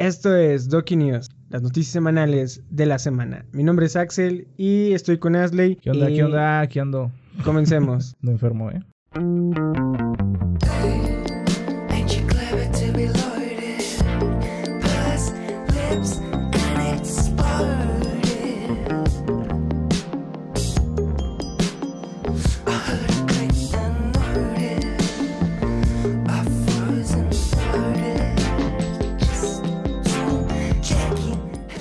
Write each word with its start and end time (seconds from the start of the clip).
Esto 0.00 0.34
es 0.34 0.70
Doki 0.70 0.96
News, 0.96 1.28
las 1.50 1.60
noticias 1.60 1.92
semanales 1.92 2.62
de 2.70 2.86
la 2.86 2.98
semana. 2.98 3.44
Mi 3.52 3.62
nombre 3.62 3.84
es 3.84 3.96
Axel 3.96 4.48
y 4.56 4.94
estoy 4.94 5.18
con 5.18 5.36
Asley. 5.36 5.76
¿Qué 5.76 5.90
onda? 5.90 6.08
y 6.08 6.14
¿Qué 6.14 6.24
onda? 6.24 6.66
¿Qué 6.68 6.80
ando? 6.80 7.12
Comencemos. 7.44 8.16
No 8.22 8.30
enfermo, 8.30 8.70
¿eh? 8.70 8.80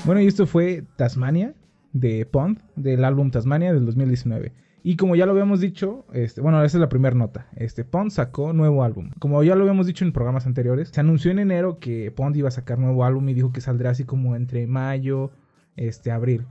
Bueno, 0.10 0.24
y 0.24 0.26
esto 0.26 0.48
fue 0.48 0.86
Tasmania 0.96 1.54
de 1.94 2.26
Pond, 2.26 2.58
del 2.76 3.06
álbum 3.06 3.30
Tasmania 3.30 3.72
del 3.72 3.86
2019. 3.86 4.54
Y 4.82 4.96
como 4.96 5.16
ya 5.16 5.28
lo 5.28 5.34
habíamos 5.34 5.60
dicho, 5.60 6.04
este, 6.14 6.42
bueno, 6.42 6.64
esa 6.64 6.78
es 6.78 6.82
la 6.82 6.90
primera 6.90 7.16
nota. 7.16 7.46
Este, 7.56 7.86
Pond 7.86 8.10
sacó 8.10 8.52
nuevo 8.52 8.84
álbum. 8.84 9.12
Como 9.20 9.44
ya 9.44 9.54
lo 9.54 9.62
habíamos 9.62 9.86
dicho 9.86 10.04
en 10.04 10.12
programas 10.12 10.48
anteriores, 10.48 10.90
se 10.92 11.00
anunció 11.00 11.30
en 11.30 11.38
enero 11.38 11.78
que 11.78 12.10
Pond 12.10 12.36
iba 12.36 12.48
a 12.48 12.52
sacar 12.52 12.80
nuevo 12.80 13.06
álbum 13.06 13.30
y 13.30 13.36
dijo 13.36 13.54
que 13.54 13.62
saldrá 13.62 13.92
así 13.92 14.04
como 14.04 14.36
entre 14.36 14.66
mayo, 14.66 15.30
este, 15.76 16.10
abril. 16.10 16.48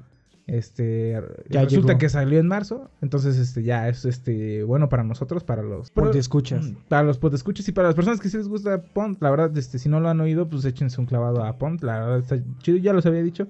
Este, 0.48 1.12
Ya 1.50 1.62
resulta 1.62 1.88
llegó. 1.88 1.98
que 1.98 2.08
salió 2.08 2.40
en 2.40 2.48
marzo, 2.48 2.90
entonces 3.02 3.36
este 3.36 3.62
ya 3.62 3.86
es 3.88 4.06
este 4.06 4.64
bueno 4.64 4.88
para 4.88 5.04
nosotros, 5.04 5.44
para 5.44 5.62
los 5.62 5.92
te 5.92 6.18
escuchas. 6.18 6.64
Mm, 6.70 6.74
Para 6.88 7.02
los 7.02 7.20
escuchas 7.34 7.68
y 7.68 7.72
para 7.72 7.88
las 7.88 7.94
personas 7.94 8.18
que 8.18 8.30
sí 8.30 8.38
les 8.38 8.48
gusta 8.48 8.82
Pond, 8.82 9.18
la 9.20 9.30
verdad, 9.30 9.56
este, 9.58 9.78
si 9.78 9.90
no 9.90 10.00
lo 10.00 10.08
han 10.08 10.20
oído, 10.22 10.48
pues 10.48 10.64
échense 10.64 11.00
un 11.00 11.06
clavado 11.06 11.44
a 11.44 11.58
Pond, 11.58 11.82
la 11.84 12.00
verdad 12.00 12.18
está 12.20 12.38
chido, 12.62 12.78
ya 12.78 12.94
los 12.94 13.04
había 13.04 13.22
dicho. 13.22 13.46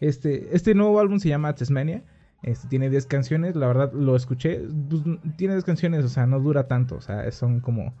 Este, 0.00 0.54
este 0.54 0.74
nuevo 0.74 1.00
álbum 1.00 1.18
se 1.20 1.30
llama 1.30 1.54
Tasmania. 1.54 2.02
Este, 2.42 2.68
tiene 2.68 2.90
10 2.90 3.06
canciones, 3.06 3.56
la 3.56 3.66
verdad 3.68 3.92
lo 3.94 4.14
escuché. 4.14 4.60
pues, 4.90 5.02
tiene 5.36 5.54
10 5.54 5.64
canciones, 5.64 6.04
o 6.04 6.08
sea, 6.08 6.26
no 6.26 6.38
dura 6.40 6.66
tanto. 6.68 6.96
O 6.96 7.00
sea, 7.00 7.30
son 7.32 7.60
como 7.60 7.94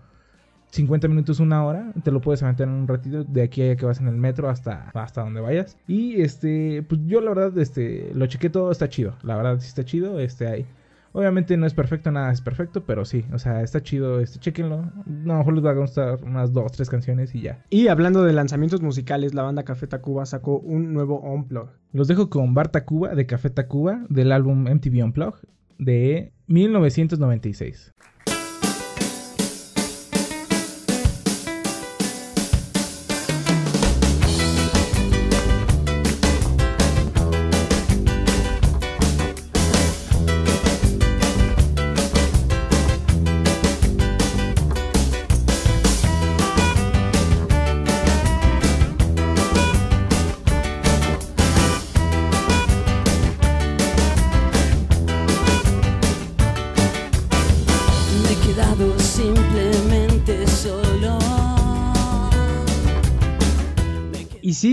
50 0.72 1.06
minutos, 1.08 1.38
una 1.38 1.64
hora. 1.64 1.92
Te 2.02 2.10
lo 2.10 2.20
puedes 2.20 2.42
aventar 2.42 2.66
en 2.66 2.74
un 2.74 2.88
ratito 2.88 3.24
de 3.24 3.42
aquí 3.42 3.62
a 3.62 3.76
que 3.76 3.84
vas 3.84 4.00
en 4.00 4.08
el 4.08 4.16
metro 4.16 4.48
hasta, 4.48 4.90
hasta 4.94 5.22
donde 5.22 5.40
vayas. 5.40 5.76
Y 5.86 6.20
este, 6.22 6.82
pues 6.88 7.00
yo 7.06 7.20
la 7.20 7.34
verdad, 7.34 7.58
este, 7.58 8.10
lo 8.14 8.26
chequé 8.26 8.48
todo, 8.48 8.70
está 8.72 8.88
chido. 8.88 9.14
La 9.22 9.36
verdad, 9.36 9.58
sí 9.60 9.68
está 9.68 9.84
chido. 9.84 10.18
Este, 10.18 10.46
ahí. 10.46 10.66
Obviamente 11.14 11.58
no 11.58 11.66
es 11.66 11.74
perfecto, 11.74 12.10
nada 12.10 12.32
es 12.32 12.40
perfecto, 12.40 12.84
pero 12.86 13.04
sí, 13.04 13.26
o 13.34 13.38
sea, 13.38 13.60
está 13.60 13.82
chido, 13.82 14.18
este, 14.18 14.38
chequenlo. 14.38 14.76
A 14.76 15.04
lo 15.06 15.36
mejor 15.36 15.52
les 15.52 15.62
va 15.62 15.72
a 15.72 15.74
gustar 15.74 16.24
unas 16.24 16.54
dos, 16.54 16.72
tres 16.72 16.88
canciones 16.88 17.34
y 17.34 17.42
ya. 17.42 17.62
Y 17.68 17.88
hablando 17.88 18.24
de 18.24 18.32
lanzamientos 18.32 18.80
musicales, 18.80 19.34
la 19.34 19.42
banda 19.42 19.64
Café 19.64 19.86
Tacuba 19.86 20.24
sacó 20.24 20.58
un 20.58 20.94
nuevo 20.94 21.20
Unplug. 21.20 21.68
Los 21.92 22.08
dejo 22.08 22.30
con 22.30 22.54
Bar 22.54 22.68
Tacuba 22.68 23.14
de 23.14 23.26
Café 23.26 23.50
Tacuba 23.50 24.06
del 24.08 24.32
álbum 24.32 24.62
MTV 24.62 25.04
Unplugged 25.04 25.46
de 25.78 26.32
1996. 26.46 27.92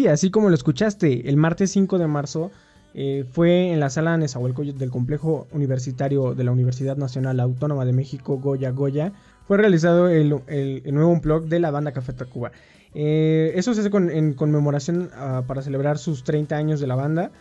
Así 0.10 0.32
como 0.32 0.50
lo 0.50 0.56
escuchaste, 0.56 1.30
el 1.30 1.38
martes 1.38 1.72
5 1.72 1.98
de 1.98 2.08
marzo 2.08 2.52
eh, 2.94 3.26
fue 3.32 3.72
en 3.72 3.80
la 3.80 3.90
sala 3.90 4.18
Nezahualcóyotl 4.18 4.80
del 4.80 4.90
complejo 4.90 5.48
universitario 5.52 6.34
de 6.34 6.44
la 6.44 6.52
Universidad 6.52 6.98
Nacional 6.98 7.40
Autónoma 7.40 7.86
de 7.86 7.94
México, 7.94 8.38
Goya 8.40 8.72
Goya, 8.72 9.14
fue 9.48 9.58
realizado 9.58 10.10
el, 10.10 10.36
el- 10.48 10.82
el 10.86 10.94
nuevo 10.94 11.12
unplug 11.12 11.46
de 11.48 11.60
la 11.60 11.72
banda 11.72 11.92
Café 11.92 12.14
Tacuba. 12.14 12.52
Eh, 12.96 13.52
eso 13.56 13.74
se 13.74 13.82
hace 13.82 13.90
con- 13.92 14.10
en 14.10 14.34
conmemoración 14.34 15.10
ah, 15.16 15.44
para 15.48 15.62
celebrar 15.62 15.98
sus 16.00 16.24
30 16.24 16.56
años 16.58 16.80
de 16.80 16.88
la 16.88 16.96
banda. 16.96 17.32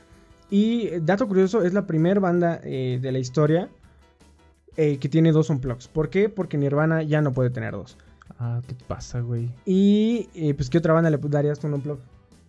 Y 0.51 0.89
eh, 0.89 1.01
dato 1.03 1.27
curioso, 1.29 1.63
es 1.63 1.73
la 1.75 1.87
primera 1.87 2.21
banda 2.21 2.61
eh, 2.65 2.99
de 3.01 3.13
la 3.13 3.19
historia 3.19 3.69
eh, 4.77 4.99
que 4.99 5.09
tiene 5.09 5.33
dos 5.33 5.51
unplugs. 5.51 5.89
¿Por 5.89 6.11
qué? 6.11 6.29
Porque 6.29 6.57
Nirvana 6.59 7.03
ya 7.03 7.21
no 7.21 7.33
puede 7.33 7.51
tener 7.51 7.73
dos. 7.73 7.97
Ah, 8.39 8.61
¿qué 8.67 8.75
te 8.75 8.85
pasa, 8.85 9.21
güey? 9.21 9.49
Y 9.67 10.29
eh, 10.35 10.55
pues, 10.55 10.71
¿qué 10.71 10.79
otra 10.79 10.93
banda 10.93 11.11
le 11.11 11.19
darías 11.19 11.59
tú 11.59 11.67
un 11.67 11.75
unplug? 11.75 11.99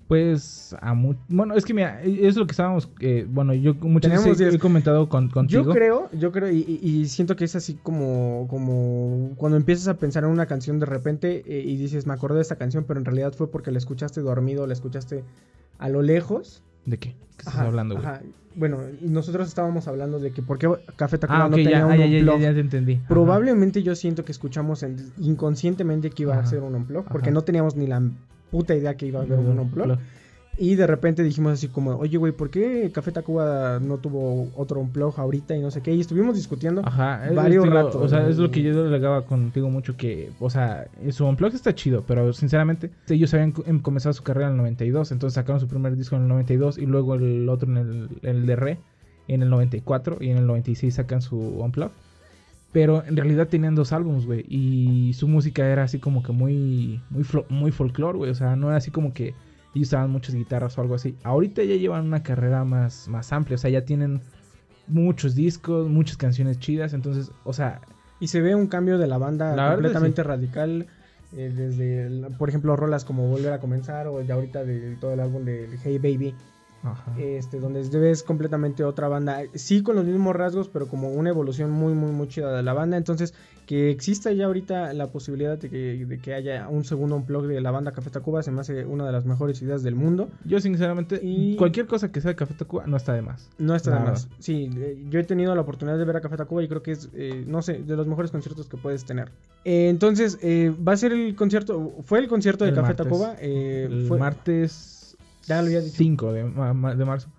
Pues 0.09 0.75
a 0.81 0.95
mu- 0.95 1.13
Bueno, 1.27 1.53
es 1.53 1.63
que 1.63 1.73
mira, 1.75 2.01
es 2.01 2.35
lo 2.35 2.47
que 2.47 2.53
estábamos... 2.53 2.89
eh, 2.99 3.27
bueno, 3.29 3.53
yo 3.53 3.75
muchas 3.75 4.11
Tenemos 4.11 4.39
veces 4.39 4.55
he, 4.55 4.57
comentado 4.57 5.07
con, 5.07 5.29
contigo. 5.29 5.61
Yo 5.65 5.69
creo, 5.71 6.09
yo 6.13 6.31
creo, 6.31 6.49
y, 6.51 7.05
siento 7.05 7.35
que 7.35 7.45
es 7.45 7.55
así 7.55 7.75
como, 7.75 8.47
como 8.49 9.35
cuando 9.37 9.55
empiezas 9.55 9.87
a 9.87 9.97
pensar 9.99 10.23
en 10.23 10.31
una 10.31 10.47
canción 10.47 10.79
de 10.79 10.87
repente 10.87 11.43
eh, 11.45 11.61
y 11.63 11.77
dices, 11.77 12.07
me 12.07 12.13
acordé 12.13 12.37
de 12.37 12.41
esta 12.41 12.55
canción, 12.55 12.85
pero 12.87 12.99
en 12.99 13.05
realidad 13.05 13.33
fue 13.33 13.51
porque 13.51 13.69
la 13.69 13.77
escuchaste 13.77 14.21
dormido, 14.21 14.65
la 14.65 14.73
escuchaste 14.73 15.23
a 15.77 15.89
lo 15.89 16.01
lejos. 16.01 16.63
¿De 16.87 16.97
qué? 16.97 17.09
¿Qué 17.11 17.15
estás 17.37 17.53
Ajá, 17.53 17.67
hablando, 17.67 17.93
güey? 17.93 18.07
ajá. 18.07 18.21
Bueno, 18.55 18.79
y 18.99 19.09
nosotros 19.09 19.47
estábamos 19.47 19.87
hablando 19.87 20.17
de 20.19 20.31
que 20.31 20.41
por 20.41 20.57
qué 20.57 20.67
Café 20.95 21.19
Tacuba 21.19 21.43
Ah, 21.43 21.45
ok, 21.45 21.51
no 21.51 21.55
tenía 21.57 21.71
ya, 21.71 21.85
un 21.85 21.91
ah, 21.91 21.97
ya, 21.97 22.05
ya, 22.07 22.17
unplug. 22.17 22.39
ya 22.39 22.53
te 22.55 22.59
entendí. 22.61 22.93
Ajá. 22.95 23.07
Probablemente 23.09 23.83
yo 23.83 23.93
siento 23.95 24.25
que 24.25 24.31
escuchamos 24.31 24.81
en- 24.81 25.11
inconscientemente 25.19 26.09
que 26.09 26.23
iba 26.23 26.35
a 26.35 26.43
ser 26.47 26.61
un 26.63 26.73
unplug, 26.73 27.05
porque 27.11 27.29
no 27.29 27.43
teníamos 27.43 27.75
ni 27.75 27.85
la 27.85 28.01
puta 28.51 28.75
idea 28.75 28.95
que 28.95 29.05
iba 29.07 29.19
a 29.19 29.23
haber 29.23 29.39
un 29.39 29.59
unplug. 29.59 29.97
Y 30.57 30.75
de 30.75 30.87
repente 30.87 31.23
dijimos 31.23 31.53
así 31.53 31.69
como, 31.69 31.91
oye, 31.91 32.17
güey, 32.17 32.33
¿por 32.33 32.49
qué 32.49 32.91
Café 32.93 33.13
Tacuba 33.13 33.79
no 33.79 33.97
tuvo 33.99 34.49
otro 34.57 34.81
unplug 34.81 35.17
ahorita 35.17 35.55
y 35.55 35.61
no 35.61 35.71
sé 35.71 35.79
qué? 35.81 35.93
Y 35.93 36.01
estuvimos 36.01 36.35
discutiendo. 36.35 36.81
Ajá, 36.83 37.29
es- 37.29 37.35
varios 37.35 37.63
digo, 37.63 37.73
ratos, 37.75 37.95
O 37.95 38.09
sea, 38.09 38.27
es 38.27 38.37
lo 38.37 38.51
que 38.51 38.61
yo 38.61 38.83
delegaba 38.83 39.25
contigo 39.25 39.69
mucho 39.69 39.95
que, 39.95 40.31
o 40.41 40.49
sea, 40.49 40.87
su 41.11 41.25
unplug 41.25 41.53
está 41.53 41.73
chido, 41.73 42.03
pero 42.05 42.33
sinceramente 42.33 42.89
ellos 43.07 43.33
habían 43.33 43.53
em- 43.67 43.79
comenzado 43.79 44.11
su 44.11 44.21
carrera 44.23 44.47
en 44.47 44.53
el 44.53 44.57
92, 44.57 45.13
entonces 45.13 45.35
sacaron 45.35 45.61
su 45.61 45.67
primer 45.69 45.95
disco 45.95 46.17
en 46.17 46.23
el 46.23 46.27
92 46.27 46.77
y 46.77 46.85
luego 46.85 47.15
el 47.15 47.47
otro 47.47 47.69
en 47.69 47.77
el, 47.77 48.09
el 48.23 48.45
de 48.45 48.55
Re 48.57 48.79
en 49.29 49.43
el 49.43 49.49
94 49.49 50.17
y 50.19 50.29
en 50.29 50.39
el 50.39 50.45
96 50.47 50.93
sacan 50.93 51.21
su 51.21 51.37
unplug. 51.37 51.91
Pero 52.71 53.03
en 53.03 53.17
realidad 53.17 53.47
tenían 53.47 53.73
dos 53.73 53.91
álbumes, 53.93 54.25
güey, 54.27 54.45
y 54.47 55.13
su 55.13 55.27
música 55.27 55.67
era 55.67 55.83
así 55.83 55.97
como 55.99 56.21
que 56.21 56.31
muy 56.31 57.01
muy 57.09 57.23
muy 57.49 57.71
folclore, 57.71 58.17
güey, 58.17 58.31
o 58.31 58.35
sea, 58.35 58.55
no 58.55 58.67
era 58.67 58.77
así 58.77 58.91
como 58.91 59.13
que 59.13 59.33
ellos 59.75 59.87
usaban 59.89 60.11
muchas 60.11 60.35
guitarras 60.35 60.77
o 60.77 60.81
algo 60.81 60.93
así. 60.95 61.15
Ahorita 61.23 61.63
ya 61.63 61.75
llevan 61.75 62.05
una 62.05 62.21
carrera 62.21 62.63
más 62.65 63.07
más 63.07 63.33
amplia, 63.33 63.55
o 63.55 63.57
sea, 63.57 63.71
ya 63.71 63.85
tienen 63.85 64.21
muchos 64.87 65.33
discos, 65.35 65.89
muchas 65.89 66.17
canciones 66.17 66.59
chidas, 66.59 66.93
entonces, 66.93 67.31
o 67.43 67.53
sea, 67.53 67.81
Y 68.19 68.27
se 68.27 68.41
ve 68.41 68.53
un 68.53 68.67
cambio 68.67 68.97
de 68.97 69.07
la 69.07 69.17
banda 69.17 69.55
La 69.55 69.71
completamente 69.71 70.21
radical. 70.23 70.87
eh, 71.31 71.51
desde, 71.55 72.05
el- 72.07 72.27
por 72.37 72.49
ejemplo, 72.49 72.75
rolas 72.75 73.05
como 73.05 73.27
Volver 73.29 73.53
a 73.53 73.59
Comenzar 73.59 74.07
o 74.07 74.21
ya 74.21 74.33
ahorita 74.33 74.63
de 74.65 74.95
todo 74.97 75.13
el 75.13 75.19
álbum 75.21 75.45
de 75.45 75.69
Hey 75.83 75.97
Baby. 75.99 76.35
Ajá. 76.83 77.13
este, 77.19 77.59
donde 77.59 77.81
ves 77.99 78.23
completamente 78.23 78.83
otra 78.83 79.07
banda, 79.07 79.41
sí 79.53 79.83
con 79.83 79.95
los 79.95 80.05
mismos 80.05 80.35
rasgos, 80.35 80.69
pero 80.69 80.87
como 80.87 81.11
una 81.11 81.29
evolución 81.29 81.71
muy, 81.71 81.93
muy, 81.93 82.11
muy 82.11 82.27
chida 82.27 82.55
de 82.55 82.63
la 82.63 82.73
banda. 82.73 82.97
Entonces, 82.97 83.33
que 83.65 83.91
exista 83.91 84.31
ya 84.31 84.45
ahorita 84.45 84.93
la 84.93 85.07
posibilidad 85.11 85.57
de 85.59 85.69
que, 85.69 86.05
de 86.05 86.17
que 86.19 86.33
haya 86.33 86.67
un 86.69 86.83
segundo 86.85 87.15
unplug 87.15 87.45
de 87.45 87.61
la 87.61 87.69
banda 87.69 87.91
Café 87.91 88.09
Tacuba, 88.09 88.41
se 88.41 88.49
me 88.51 88.61
hace 88.61 88.83
una 88.85 89.05
de 89.05 89.11
las 89.11 89.25
mejores 89.25 89.61
ideas 89.61 89.83
del 89.83 89.93
mundo. 89.95 90.29
Yo 90.43 90.59
sinceramente, 90.59 91.19
Y- 91.21 91.55
cualquier 91.55 91.85
cosa 91.85 92.11
que 92.11 92.19
sea 92.19 92.29
de 92.29 92.35
Café 92.35 92.55
Tacuba 92.55 92.87
no 92.87 92.97
está 92.97 93.13
de 93.13 93.21
más. 93.21 93.47
No 93.59 93.75
está 93.75 93.91
de 93.93 93.99
más. 93.99 94.27
Sí, 94.39 94.71
eh, 94.75 95.05
yo 95.09 95.19
he 95.19 95.23
tenido 95.23 95.53
la 95.53 95.61
oportunidad 95.61 95.97
de 95.99 96.05
ver 96.05 96.15
a 96.17 96.21
Café 96.21 96.37
Tacuba 96.37 96.63
y 96.63 96.67
creo 96.67 96.81
que 96.81 96.93
es, 96.93 97.09
eh, 97.13 97.43
no 97.45 97.61
sé, 97.61 97.73
de 97.83 97.95
los 97.95 98.07
mejores 98.07 98.31
conciertos 98.31 98.67
que 98.67 98.77
puedes 98.77 99.05
tener. 99.05 99.29
Eh, 99.65 99.89
entonces, 99.89 100.39
eh, 100.41 100.73
va 100.87 100.93
a 100.93 100.97
ser 100.97 101.11
el 101.11 101.35
concierto, 101.35 101.93
fue 102.03 102.17
el 102.19 102.27
concierto 102.27 102.63
de 102.63 102.71
El 102.71 102.75
Café 102.75 102.87
martes. 102.87 103.05
Tacuba. 103.05 103.35
eh, 103.39 103.87
El 103.91 104.07
fue- 104.07 104.17
martes 104.17 104.98
Ya 105.49 105.61
lo 105.61 105.67
había 105.67 105.81
dicho. 105.81 105.95
5 105.97 106.33
de, 106.33 106.43
de 106.43 107.05
marzo. 107.05 107.29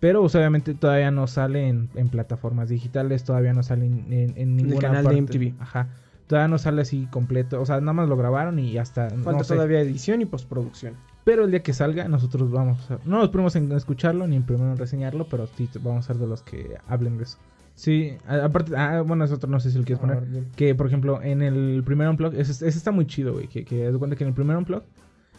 Pero 0.00 0.28
sea, 0.28 0.42
obviamente 0.42 0.74
todavía 0.74 1.10
no 1.10 1.26
sale 1.26 1.66
en, 1.66 1.88
en 1.94 2.10
plataformas 2.10 2.68
digitales, 2.68 3.24
todavía 3.24 3.54
no 3.54 3.62
sale 3.62 3.86
en, 3.86 4.12
en, 4.12 4.34
en 4.36 4.56
ninguna 4.56 4.80
canal 4.80 5.04
de 5.04 5.22
parte. 5.22 5.38
MTV. 5.38 5.62
Ajá. 5.62 5.88
Todavía 6.26 6.48
no 6.48 6.58
sale 6.58 6.82
así 6.82 7.06
completo. 7.10 7.58
O 7.60 7.64
sea, 7.64 7.80
nada 7.80 7.94
más 7.94 8.08
lo 8.10 8.16
grabaron 8.18 8.58
y 8.58 8.76
hasta. 8.76 9.08
Falta 9.08 9.32
no 9.32 9.44
sé. 9.44 9.54
todavía 9.54 9.80
edición 9.80 10.20
y 10.20 10.26
postproducción. 10.26 10.94
Pero 11.24 11.44
el 11.44 11.50
día 11.50 11.62
que 11.62 11.72
salga, 11.72 12.06
nosotros 12.06 12.50
vamos 12.50 12.90
a. 12.90 12.98
No 13.06 13.18
nos 13.18 13.30
ponemos 13.30 13.56
en 13.56 13.72
escucharlo 13.72 14.26
ni 14.26 14.40
primero 14.40 14.72
en 14.72 14.76
reseñarlo, 14.76 15.26
pero 15.26 15.46
sí 15.46 15.70
vamos 15.80 16.04
a 16.04 16.08
ser 16.08 16.18
de 16.18 16.26
los 16.26 16.42
que 16.42 16.76
hablen 16.86 17.16
de 17.16 17.24
eso. 17.24 17.38
Sí, 17.74 18.16
aparte. 18.28 18.76
Ah, 18.76 19.02
bueno, 19.06 19.24
es 19.24 19.32
otro, 19.32 19.48
no 19.48 19.58
sé 19.58 19.70
si 19.70 19.78
lo 19.78 19.84
quieres 19.84 20.00
poner. 20.00 20.22
Que 20.54 20.74
por 20.74 20.86
ejemplo, 20.86 21.22
en 21.22 21.40
el 21.40 21.82
primer 21.82 22.08
unplug, 22.08 22.34
ese, 22.34 22.52
ese 22.52 22.66
está 22.66 22.90
muy 22.90 23.06
chido, 23.06 23.32
güey. 23.32 23.48
Que, 23.48 23.64
que 23.64 23.90
de 23.90 23.98
cuenta 23.98 24.16
que 24.16 24.24
en 24.24 24.28
el 24.28 24.34
primer 24.34 24.56
unplug 24.56 24.82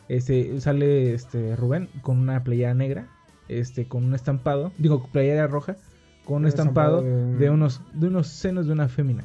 Este, 0.07 0.59
sale 0.61 1.13
este 1.13 1.55
Rubén 1.55 1.89
con 2.01 2.17
una 2.19 2.43
playera 2.43 2.73
negra, 2.73 3.07
este, 3.47 3.87
con 3.87 4.03
un 4.03 4.13
estampado, 4.15 4.71
digo, 4.77 5.07
playera 5.11 5.47
roja, 5.47 5.77
con 6.25 6.37
un 6.43 6.47
estampado 6.47 6.99
estampado 6.99 7.31
de- 7.37 7.45
de 7.45 7.49
unos, 7.49 7.81
de 7.93 8.07
unos 8.07 8.27
senos 8.27 8.67
de 8.67 8.73
una 8.73 8.87
fémina. 8.87 9.23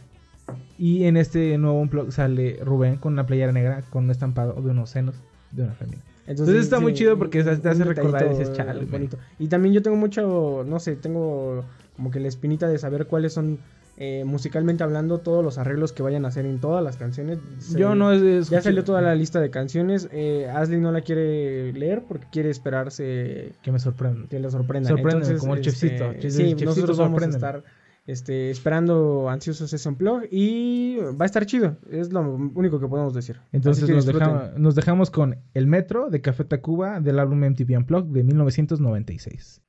Y 0.78 1.04
en 1.04 1.16
este 1.16 1.56
nuevo 1.58 1.78
unplug 1.80 2.10
sale 2.12 2.58
Rubén 2.64 2.96
con 2.96 3.12
una 3.12 3.26
playera 3.26 3.52
negra, 3.52 3.82
con 3.90 4.04
un 4.04 4.10
estampado 4.10 4.54
de 4.54 4.70
unos 4.70 4.90
senos 4.90 5.14
de 5.52 5.62
una 5.64 5.74
fémina. 5.74 6.02
Entonces 6.26 6.56
está 6.62 6.78
muy 6.80 6.92
chido 6.94 7.18
porque 7.18 7.42
te 7.42 7.68
hace 7.68 7.84
recordar 7.84 8.26
y 8.26 8.28
dices, 8.30 8.52
chale, 8.52 8.84
bonito. 8.86 9.18
Y 9.38 9.48
también 9.48 9.74
yo 9.74 9.82
tengo 9.82 9.96
mucho, 9.96 10.64
no 10.66 10.78
sé, 10.80 10.96
tengo 10.96 11.64
como 11.96 12.10
que 12.10 12.20
la 12.20 12.28
espinita 12.28 12.68
de 12.68 12.78
saber 12.78 13.06
cuáles 13.06 13.32
son 13.32 13.58
eh, 14.02 14.24
musicalmente 14.24 14.82
hablando 14.82 15.18
todos 15.18 15.44
los 15.44 15.58
arreglos 15.58 15.92
que 15.92 16.02
vayan 16.02 16.24
a 16.24 16.28
hacer 16.28 16.46
en 16.46 16.58
todas 16.58 16.82
las 16.82 16.96
canciones. 16.96 17.38
Se- 17.58 17.78
Yo 17.78 17.94
no 17.94 18.10
es, 18.12 18.22
es- 18.22 18.48
Ya 18.50 18.62
salió 18.62 18.82
toda 18.82 19.02
la 19.02 19.14
lista 19.14 19.40
de 19.40 19.50
canciones. 19.50 20.08
Eh, 20.10 20.48
Ashley 20.50 20.80
no 20.80 20.90
la 20.90 21.02
quiere 21.02 21.72
leer 21.74 22.04
porque 22.08 22.26
quiere 22.32 22.48
esperarse 22.50 23.52
que 23.62 23.70
me 23.70 23.78
sorprende. 23.78 24.26
que 24.28 24.40
le 24.40 24.50
sorprenda. 24.50 24.88
Entonces, 24.90 25.38
como 25.38 25.52
el 25.54 25.60
este, 25.60 25.70
chefcito. 25.70 26.12
Chef- 26.14 26.30
Sí, 26.32 26.42
chefcito, 26.48 26.64
nosotros 26.64 26.98
vamos 26.98 27.22
a 27.22 27.26
estar 27.26 27.62
este, 28.06 28.50
esperando 28.50 29.28
ansiosos 29.28 29.70
ese 29.72 29.88
unplug 29.88 30.22
y 30.30 30.96
va 30.96 31.24
a 31.24 31.26
estar 31.26 31.44
chido. 31.46 31.76
Es 31.90 32.10
lo 32.12 32.22
único 32.22 32.80
que 32.80 32.88
podemos 32.88 33.12
decir. 33.14 33.36
Entonces 33.52 33.88
nos, 33.88 34.06
deja- 34.06 34.52
nos 34.56 34.74
dejamos 34.74 35.10
con 35.10 35.36
El 35.52 35.66
Metro 35.66 36.08
de 36.08 36.22
Café 36.22 36.44
Tacuba 36.44 37.00
del 37.00 37.18
álbum 37.18 37.44
MTV 37.44 37.76
Unplugged 37.76 38.08
de 38.12 38.24
1996. 38.24 39.60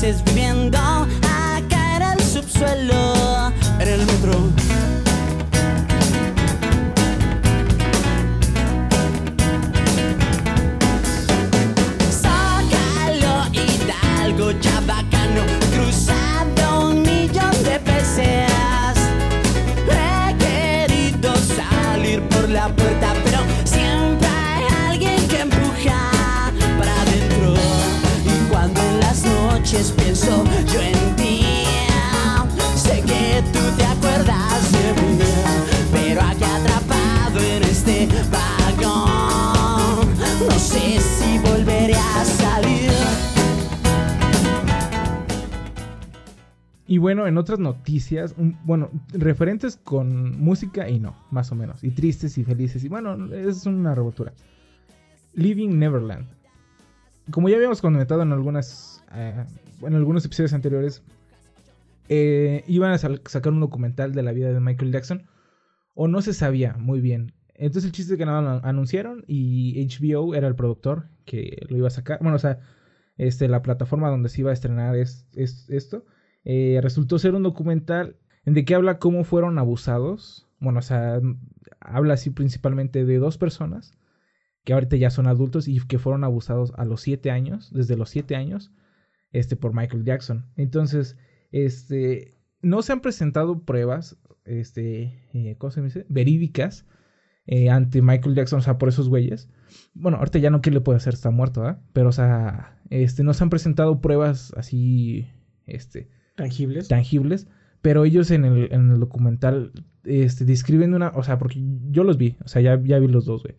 Meses 0.00 0.22
viviendo 0.26 0.78
acá 0.78 1.96
en 1.96 2.02
el 2.02 2.20
subsuelo, 2.20 3.07
bueno, 47.08 47.26
en 47.26 47.38
otras 47.38 47.58
noticias, 47.58 48.34
bueno, 48.64 48.90
referentes 49.14 49.78
con 49.78 50.38
música 50.38 50.90
y 50.90 51.00
no, 51.00 51.16
más 51.30 51.50
o 51.50 51.54
menos. 51.54 51.82
Y 51.82 51.90
tristes 51.90 52.36
y 52.36 52.44
felices. 52.44 52.84
Y 52.84 52.88
bueno, 52.88 53.32
es 53.34 53.64
una 53.64 53.94
revoltura. 53.94 54.34
Living 55.32 55.78
Neverland. 55.78 56.26
Como 57.30 57.48
ya 57.48 57.56
habíamos 57.56 57.80
comentado 57.80 58.20
en 58.20 58.32
algunas. 58.32 59.02
eh, 59.14 59.42
en 59.80 59.94
algunos 59.94 60.26
episodios 60.26 60.52
anteriores. 60.52 61.02
eh, 62.10 62.62
iban 62.66 62.92
a 62.92 62.98
sacar 62.98 63.54
un 63.54 63.60
documental 63.60 64.12
de 64.12 64.22
la 64.22 64.32
vida 64.32 64.52
de 64.52 64.60
Michael 64.60 64.92
Jackson. 64.92 65.22
O 65.94 66.08
no 66.08 66.20
se 66.20 66.34
sabía 66.34 66.74
muy 66.74 67.00
bien. 67.00 67.32
Entonces 67.54 67.86
el 67.86 67.92
chiste 67.92 68.12
es 68.12 68.18
que 68.18 68.26
nada 68.26 68.60
anunciaron. 68.64 69.24
Y 69.26 69.82
HBO 69.86 70.34
era 70.34 70.46
el 70.46 70.56
productor 70.56 71.08
que 71.24 71.64
lo 71.70 71.78
iba 71.78 71.88
a 71.88 71.90
sacar. 71.90 72.18
Bueno, 72.20 72.36
o 72.36 72.38
sea, 72.38 72.60
este, 73.16 73.48
la 73.48 73.62
plataforma 73.62 74.10
donde 74.10 74.28
se 74.28 74.42
iba 74.42 74.50
a 74.50 74.54
estrenar 74.54 74.94
es, 74.94 75.26
es 75.34 75.70
esto 75.70 76.04
eh, 76.50 76.80
resultó 76.82 77.18
ser 77.18 77.34
un 77.34 77.42
documental 77.42 78.16
en 78.46 78.54
de 78.54 78.64
que 78.64 78.74
habla 78.74 78.98
cómo 78.98 79.22
fueron 79.22 79.58
abusados. 79.58 80.48
Bueno, 80.60 80.78
o 80.78 80.82
sea, 80.82 81.20
habla 81.78 82.14
así 82.14 82.30
principalmente 82.30 83.04
de 83.04 83.18
dos 83.18 83.36
personas 83.36 83.98
que 84.64 84.72
ahorita 84.72 84.96
ya 84.96 85.10
son 85.10 85.26
adultos 85.26 85.68
y 85.68 85.78
que 85.86 85.98
fueron 85.98 86.24
abusados 86.24 86.72
a 86.78 86.86
los 86.86 87.02
siete 87.02 87.30
años, 87.30 87.70
desde 87.74 87.98
los 87.98 88.08
siete 88.08 88.34
años, 88.34 88.72
este, 89.30 89.56
por 89.56 89.74
Michael 89.74 90.04
Jackson. 90.04 90.46
Entonces, 90.56 91.18
este, 91.52 92.34
no 92.62 92.80
se 92.80 92.92
han 92.92 93.02
presentado 93.02 93.66
pruebas, 93.66 94.16
este, 94.46 95.28
eh, 95.34 95.56
¿cómo 95.58 95.70
se 95.70 95.82
dice? 95.82 96.06
Verídicas 96.08 96.86
eh, 97.46 97.68
ante 97.68 98.00
Michael 98.00 98.34
Jackson, 98.34 98.60
o 98.60 98.62
sea, 98.62 98.78
por 98.78 98.88
esos 98.88 99.10
güeyes. 99.10 99.50
Bueno, 99.92 100.16
ahorita 100.16 100.38
ya 100.38 100.48
no, 100.48 100.62
¿qué 100.62 100.70
le 100.70 100.80
puede 100.80 100.96
hacer? 100.96 101.12
Está 101.12 101.30
muerto, 101.30 101.62
¿ah? 101.66 101.82
Pero, 101.92 102.08
o 102.08 102.12
sea, 102.12 102.80
este, 102.88 103.22
no 103.22 103.34
se 103.34 103.44
han 103.44 103.50
presentado 103.50 104.00
pruebas 104.00 104.54
así, 104.56 105.28
este, 105.66 106.08
Tangibles. 106.38 106.88
tangibles, 106.88 107.46
pero 107.82 108.06
ellos 108.06 108.30
en 108.30 108.46
el, 108.46 108.72
en 108.72 108.90
el 108.90 108.98
documental 108.98 109.72
este, 110.04 110.46
describen 110.46 110.90
de 110.92 110.96
una, 110.96 111.08
o 111.08 111.22
sea, 111.22 111.38
porque 111.38 111.62
yo 111.90 112.02
los 112.04 112.16
vi, 112.16 112.38
o 112.42 112.48
sea, 112.48 112.62
ya, 112.62 112.80
ya 112.82 112.98
vi 112.98 113.08
los 113.08 113.26
dos, 113.26 113.42
güey. 113.42 113.56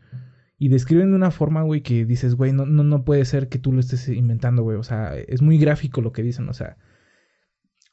Y 0.58 0.70
describen 0.70 1.12
de 1.12 1.16
una 1.16 1.32
forma, 1.32 1.62
güey, 1.62 1.82
que 1.84 2.06
dices, 2.06 2.36
güey, 2.36 2.52
no, 2.52 2.66
no, 2.66 2.84
no 2.84 3.06
puede 3.06 3.24
ser 3.26 3.48
que 3.48 3.60
tú 3.60 3.72
lo 3.72 3.80
estés 3.80 4.10
inventando, 4.10 4.64
güey. 4.64 4.78
O 4.78 4.84
sea, 4.84 5.16
es 5.16 5.42
muy 5.42 5.58
gráfico 5.58 6.02
lo 6.02 6.12
que 6.12 6.22
dicen, 6.24 6.50
o 6.50 6.54
sea. 6.54 6.76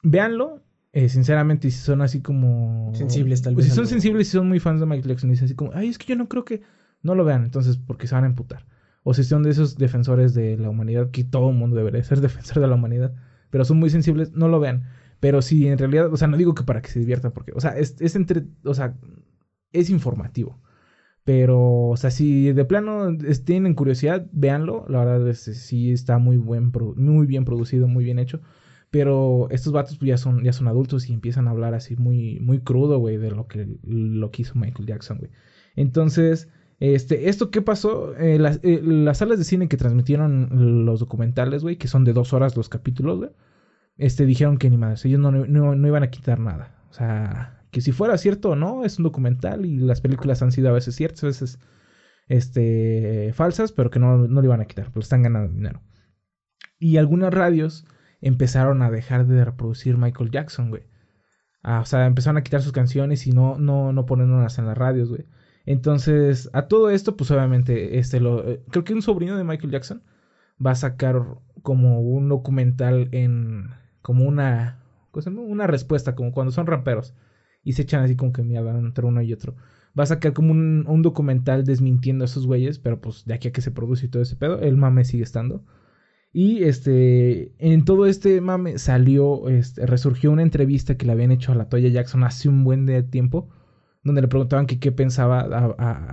Véanlo, 0.03 0.65
eh, 0.93 1.09
sinceramente, 1.09 1.69
y 1.69 1.71
si 1.71 1.79
son 1.79 2.01
así 2.01 2.23
como... 2.23 2.91
Sensibles, 2.95 3.43
tal 3.43 3.55
Pues, 3.55 3.67
vez, 3.67 3.73
Si 3.73 3.77
son 3.77 3.87
sensibles, 3.87 4.29
si 4.29 4.33
son 4.33 4.49
muy 4.49 4.59
fans 4.61 4.81
de 4.81 4.87
Michael 4.87 5.09
Jackson, 5.11 5.31
y 5.31 5.35
dicen 5.35 5.45
así 5.45 5.55
como, 5.55 5.73
ay, 5.75 5.89
es 5.89 5.99
que 5.99 6.07
yo 6.07 6.17
no 6.17 6.29
creo 6.29 6.45
que... 6.45 6.63
No 7.03 7.15
lo 7.15 7.25
vean, 7.25 7.45
entonces, 7.45 7.77
porque 7.77 8.07
se 8.07 8.15
van 8.15 8.25
a 8.25 8.29
emputar. 8.29 8.67
O 9.05 9.15
si 9.15 9.23
son 9.23 9.43
de 9.45 9.51
esos 9.51 9.77
defensores 9.77 10.35
de 10.35 10.57
la 10.57 10.71
humanidad, 10.71 11.11
que 11.11 11.23
todo 11.23 11.51
el 11.51 11.57
mundo 11.57 11.77
debería 11.77 12.03
ser 12.03 12.21
defensor 12.23 12.61
de 12.61 12.67
la 12.69 12.75
humanidad, 12.75 13.15
pero 13.57 13.65
son 13.65 13.79
muy 13.79 13.89
sensibles, 13.89 14.33
no 14.35 14.49
lo 14.49 14.61
vean. 14.61 14.85
Pero 15.19 15.41
si 15.41 15.67
en 15.67 15.79
realidad, 15.79 16.13
o 16.13 16.19
sea, 16.19 16.29
no 16.29 16.37
digo 16.37 16.55
que 16.55 16.63
para 16.63 16.83
que 16.83 16.91
se 16.91 16.99
diviertan, 17.01 17.33
porque, 17.33 17.53
o 17.55 17.61
sea, 17.61 17.71
es, 17.71 18.15
entre, 18.15 18.45
o 18.65 18.75
sea, 18.75 18.99
es 19.73 19.89
informativo. 19.89 20.61
Pero, 21.25 21.89
o 21.89 21.97
sea, 21.97 22.11
si 22.11 22.53
de 22.53 22.67
plano 22.67 23.17
tienen 23.47 23.73
curiosidad, 23.73 24.27
véanlo. 24.31 24.85
La 24.91 25.07
verdad 25.07 25.27
es 25.27 25.47
que 25.47 25.55
sí 25.55 25.91
está 25.91 26.19
muy 26.19 26.37
buen, 26.37 26.71
muy 26.97 27.27
bien 27.27 27.47
producido, 27.47 27.89
muy 27.89 28.05
bien 28.05 28.19
hecho. 28.19 28.43
Pero 28.91 29.49
estos 29.51 29.73
vatos 29.73 29.99
ya 30.01 30.19
son, 30.19 30.45
ya 30.45 30.53
son 30.53 30.69
adultos 30.69 31.09
y 31.09 31.15
empiezan 31.15 31.49
a 31.49 31.53
hablar 31.53 31.73
así 31.73 31.97
muy, 31.97 32.39
muy 32.41 32.61
crudo, 32.61 32.99
güey, 32.99 33.17
de 33.17 33.31
lo 33.31 33.47
que, 33.47 33.67
lo 33.85 34.31
que 34.33 34.43
hizo 34.43 34.55
Michael 34.55 34.87
Jackson, 34.87 35.17
güey. 35.17 35.31
Entonces, 35.77 36.51
este, 36.81 37.29
¿esto 37.29 37.51
qué 37.51 37.63
pasó? 37.63 38.17
Eh, 38.17 38.39
las, 38.39 38.61
eh, 38.63 38.81
las 38.83 39.19
salas 39.19 39.39
de 39.39 39.45
cine 39.45 39.69
que 39.69 39.77
transmitieron 39.77 40.85
los 40.85 41.01
documentales, 41.01 41.63
güey, 41.63 41.77
que 41.77 41.89
son 41.89 42.05
de 42.05 42.13
dos 42.13 42.33
horas 42.33 42.57
los 42.57 42.69
capítulos, 42.69 43.19
güey, 43.19 43.31
este, 43.97 44.27
dijeron 44.27 44.59
que 44.59 44.71
ni 44.71 44.77
más, 44.77 45.05
ellos 45.05 45.21
no, 45.21 45.31
no, 45.31 45.75
no 45.75 45.89
iban 45.89 46.03
a 46.03 46.11
quitar 46.11 46.39
nada. 46.39 46.83
O 46.91 46.93
sea, 46.93 47.63
que 47.71 47.81
si 47.81 47.93
fuera 47.93 48.19
cierto 48.19 48.51
o 48.51 48.57
no, 48.57 48.85
es 48.85 48.99
un 48.99 49.05
documental 49.05 49.65
y 49.67 49.79
las 49.79 50.01
películas 50.01 50.43
han 50.43 50.53
sido 50.53 50.69
a 50.69 50.73
veces 50.73 50.95
ciertas, 50.97 51.25
a 51.25 51.27
veces 51.29 51.59
este, 52.29 53.33
falsas, 53.35 53.73
pero 53.73 53.91
que 53.91 53.99
no, 53.99 54.19
no 54.29 54.41
le 54.41 54.47
iban 54.47 54.61
a 54.61 54.67
quitar, 54.67 54.91
pues 54.93 55.07
están 55.07 55.23
ganando 55.23 55.53
dinero. 55.53 55.83
Y 56.79 56.99
algunas 56.99 57.33
radios 57.33 57.87
empezaron 58.21 58.83
a 58.83 58.91
dejar 58.91 59.27
de 59.27 59.45
reproducir 59.45 59.97
Michael 59.97 60.31
Jackson, 60.31 60.71
güey. 60.71 60.85
Ah, 61.63 61.81
o 61.81 61.85
sea, 61.85 62.07
empezaron 62.07 62.37
a 62.37 62.43
quitar 62.43 62.63
sus 62.63 62.73
canciones 62.73 63.27
y 63.27 63.33
no, 63.33 63.59
no, 63.59 63.93
no 63.93 64.07
ponerlas 64.07 64.59
en 64.59 64.67
las 64.67 64.79
radios, 64.79 65.09
güey. 65.09 65.27
Entonces, 65.67 66.49
a 66.53 66.69
todo 66.69 66.91
esto, 66.91 67.17
pues 67.17 67.31
obviamente, 67.31 67.99
este, 67.99 68.21
lo, 68.21 68.49
eh, 68.49 68.63
creo 68.71 68.85
que 68.85 68.95
un 68.95 69.03
sobrino 69.03 69.37
de 69.37 69.45
Michael 69.45 69.73
Jackson 69.73 70.03
va 70.65 70.71
a 70.71 70.77
sacar 70.77 71.23
como 71.63 72.01
un 72.01 72.29
documental 72.29 73.09
en, 73.13 73.71
como 74.01 74.25
una, 74.25 74.83
una 75.13 75.67
respuesta, 75.67 76.15
como 76.15 76.33
cuando 76.33 76.53
son 76.53 76.67
raperos 76.67 77.15
y 77.65 77.73
se 77.73 77.83
echan 77.83 78.05
así 78.05 78.15
como 78.15 78.33
que 78.33 78.45
mierda 78.45 78.79
entre 78.79 79.05
uno 79.07 79.21
y 79.23 79.33
otro. 79.33 79.57
Va 79.99 80.05
a 80.05 80.07
sacar 80.07 80.33
como 80.33 80.53
un, 80.53 80.85
un 80.87 81.03
documental 81.03 81.65
desmintiendo 81.65 82.25
a 82.25 82.27
esos 82.27 82.47
güeyes, 82.47 82.79
pero 82.79 83.01
pues 83.01 83.25
de 83.25 83.35
aquí 83.35 83.49
a 83.49 83.53
que 83.53 83.61
se 83.61 83.73
produce 83.73 84.07
y 84.07 84.09
todo 84.09 84.23
ese 84.23 84.37
pedo, 84.37 84.61
el 84.61 84.77
mame 84.77 85.05
sigue 85.05 85.25
estando. 85.25 85.65
Y 86.33 86.65
este, 86.65 87.55
en 87.59 87.85
todo 87.85 88.07
este 88.07 88.41
mame 88.41 88.79
salió, 88.79 89.49
este, 89.49 89.87
resurgió 89.87 90.31
una 90.31 90.43
entrevista 90.43 90.97
que 90.97 91.07
le 91.07 91.13
habían 91.13 91.33
hecho 91.33 91.51
a 91.51 91.55
la 91.55 91.69
Toya 91.69 91.89
Jackson 91.89 92.25
hace 92.25 92.49
un 92.49 92.63
buen 92.63 92.87
de 92.87 93.03
tiempo, 93.03 93.49
donde 94.07 94.23
le 94.23 94.29
preguntaban 94.29 94.67
que 94.67 94.79
qué 94.81 94.93
pensaba 94.93 95.41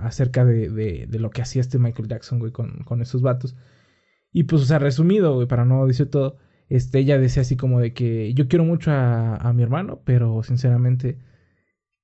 acerca 0.06 0.44
de, 0.44 0.68
de- 0.70 1.06
lo 1.20 1.30
que 1.30 1.42
hacía 1.42 1.60
este 1.62 1.78
Michael 1.78 2.08
Jackson, 2.08 2.38
güey, 2.40 2.52
con, 2.52 2.84
esos 3.02 3.22
vatos. 3.22 3.56
Y 4.32 4.44
pues, 4.44 4.62
o 4.62 4.66
sea, 4.66 4.78
resumido, 4.80 5.34
güey, 5.34 5.48
para 5.48 5.64
no 5.64 5.86
decir 5.86 6.10
todo, 6.10 6.38
este, 6.68 6.98
ella 7.00 7.18
decía 7.18 7.42
así 7.42 7.56
como 7.56 7.80
de 7.80 7.94
que 7.94 8.34
yo 8.34 8.48
quiero 8.48 8.64
mucho 8.64 8.90
a, 8.92 9.36
a 9.36 9.52
mi 9.52 9.62
hermano, 9.62 10.02
pero 10.04 10.42
sinceramente 10.42 11.18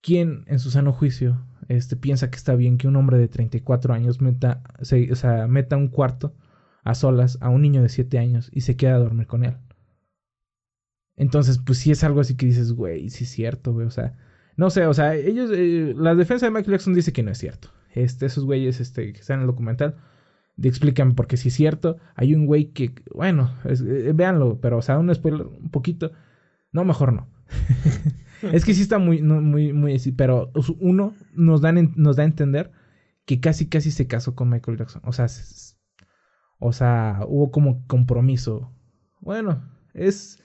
¿quién 0.02 0.44
en 0.48 0.58
su 0.58 0.70
sano 0.70 0.92
juicio 0.92 1.46
este, 1.68 1.96
piensa 1.96 2.30
que 2.30 2.36
está 2.36 2.54
bien 2.56 2.78
que 2.78 2.88
un 2.88 2.96
hombre 2.96 3.18
de 3.18 3.28
34 3.28 3.94
años 3.94 4.20
meta, 4.20 4.62
se- 4.82 5.10
o 5.12 5.16
sea, 5.16 5.46
meta 5.48 5.76
un 5.76 5.88
cuarto 5.88 6.34
a 6.84 6.94
solas 6.94 7.38
a 7.40 7.48
un 7.50 7.62
niño 7.62 7.82
de 7.82 7.88
7 7.88 8.18
años 8.18 8.50
y 8.52 8.62
se 8.62 8.76
queda 8.76 8.96
a 8.96 8.98
dormir 8.98 9.26
con 9.26 9.44
él? 9.44 9.56
Entonces, 11.16 11.58
pues 11.58 11.78
sí 11.78 11.90
es 11.90 12.02
algo 12.04 12.20
así 12.20 12.36
que 12.36 12.46
dices, 12.46 12.72
güey, 12.72 13.10
sí 13.10 13.24
es 13.24 13.30
cierto, 13.30 13.72
güey, 13.72 13.86
o 13.86 13.90
sea, 13.90 14.16
no 14.56 14.70
sé, 14.70 14.86
o 14.86 14.94
sea, 14.94 15.14
ellos, 15.14 15.50
eh, 15.54 15.94
la 15.96 16.14
defensa 16.14 16.46
de 16.46 16.50
Michael 16.52 16.72
Jackson 16.72 16.94
dice 16.94 17.12
que 17.12 17.22
no 17.22 17.30
es 17.30 17.38
cierto. 17.38 17.68
Este, 17.92 18.26
esos 18.26 18.44
güeyes 18.44 18.80
este, 18.80 19.12
que 19.12 19.20
están 19.20 19.36
en 19.36 19.40
el 19.42 19.46
documental 19.48 19.96
explican 20.62 21.14
porque 21.14 21.36
sí 21.36 21.48
es 21.48 21.54
cierto. 21.54 21.96
Hay 22.14 22.34
un 22.34 22.46
güey 22.46 22.72
que, 22.72 22.94
bueno, 23.14 23.54
es- 23.64 23.80
eh, 23.80 24.12
véanlo, 24.14 24.60
pero 24.60 24.78
o 24.78 24.82
sea, 24.82 24.98
un 24.98 25.14
spoiler 25.14 25.46
un 25.46 25.70
poquito. 25.70 26.12
No, 26.72 26.84
mejor 26.84 27.12
no. 27.12 27.28
es 28.52 28.64
que 28.64 28.74
sí 28.74 28.82
está 28.82 28.98
muy, 28.98 29.22
muy, 29.22 29.72
muy 29.72 29.94
así, 29.94 30.12
pero 30.12 30.52
uno 30.78 31.14
nos, 31.34 31.60
dan 31.60 31.92
nos 31.96 32.16
da 32.16 32.22
a 32.22 32.26
entender 32.26 32.70
que 33.24 33.40
casi, 33.40 33.68
casi 33.68 33.90
se 33.90 34.06
casó 34.06 34.34
con 34.34 34.50
Michael 34.50 34.78
Jackson. 34.78 35.02
O 35.04 35.12
sea, 35.12 35.26
o 36.58 36.72
sea, 36.72 37.20
hubo 37.26 37.50
como 37.50 37.86
compromiso. 37.86 38.72
Bueno, 39.20 39.62
es, 39.94 40.42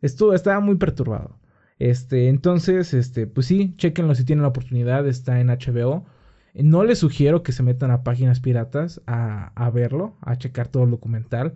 estaba 0.00 0.60
muy 0.60 0.76
perturbado. 0.76 1.38
Este, 1.78 2.28
entonces, 2.28 2.94
este, 2.94 3.26
pues 3.26 3.46
sí, 3.46 3.74
chequenlo 3.76 4.14
si 4.14 4.24
tienen 4.24 4.42
la 4.42 4.48
oportunidad, 4.48 5.06
está 5.06 5.40
en 5.40 5.48
HBO. 5.48 6.06
No 6.54 6.84
les 6.84 6.98
sugiero 7.00 7.42
que 7.42 7.52
se 7.52 7.64
metan 7.64 7.90
a 7.90 8.04
páginas 8.04 8.40
piratas 8.40 9.02
a, 9.06 9.52
a 9.54 9.70
verlo, 9.70 10.16
a 10.20 10.36
checar 10.36 10.68
todo 10.68 10.84
el 10.84 10.90
documental. 10.90 11.54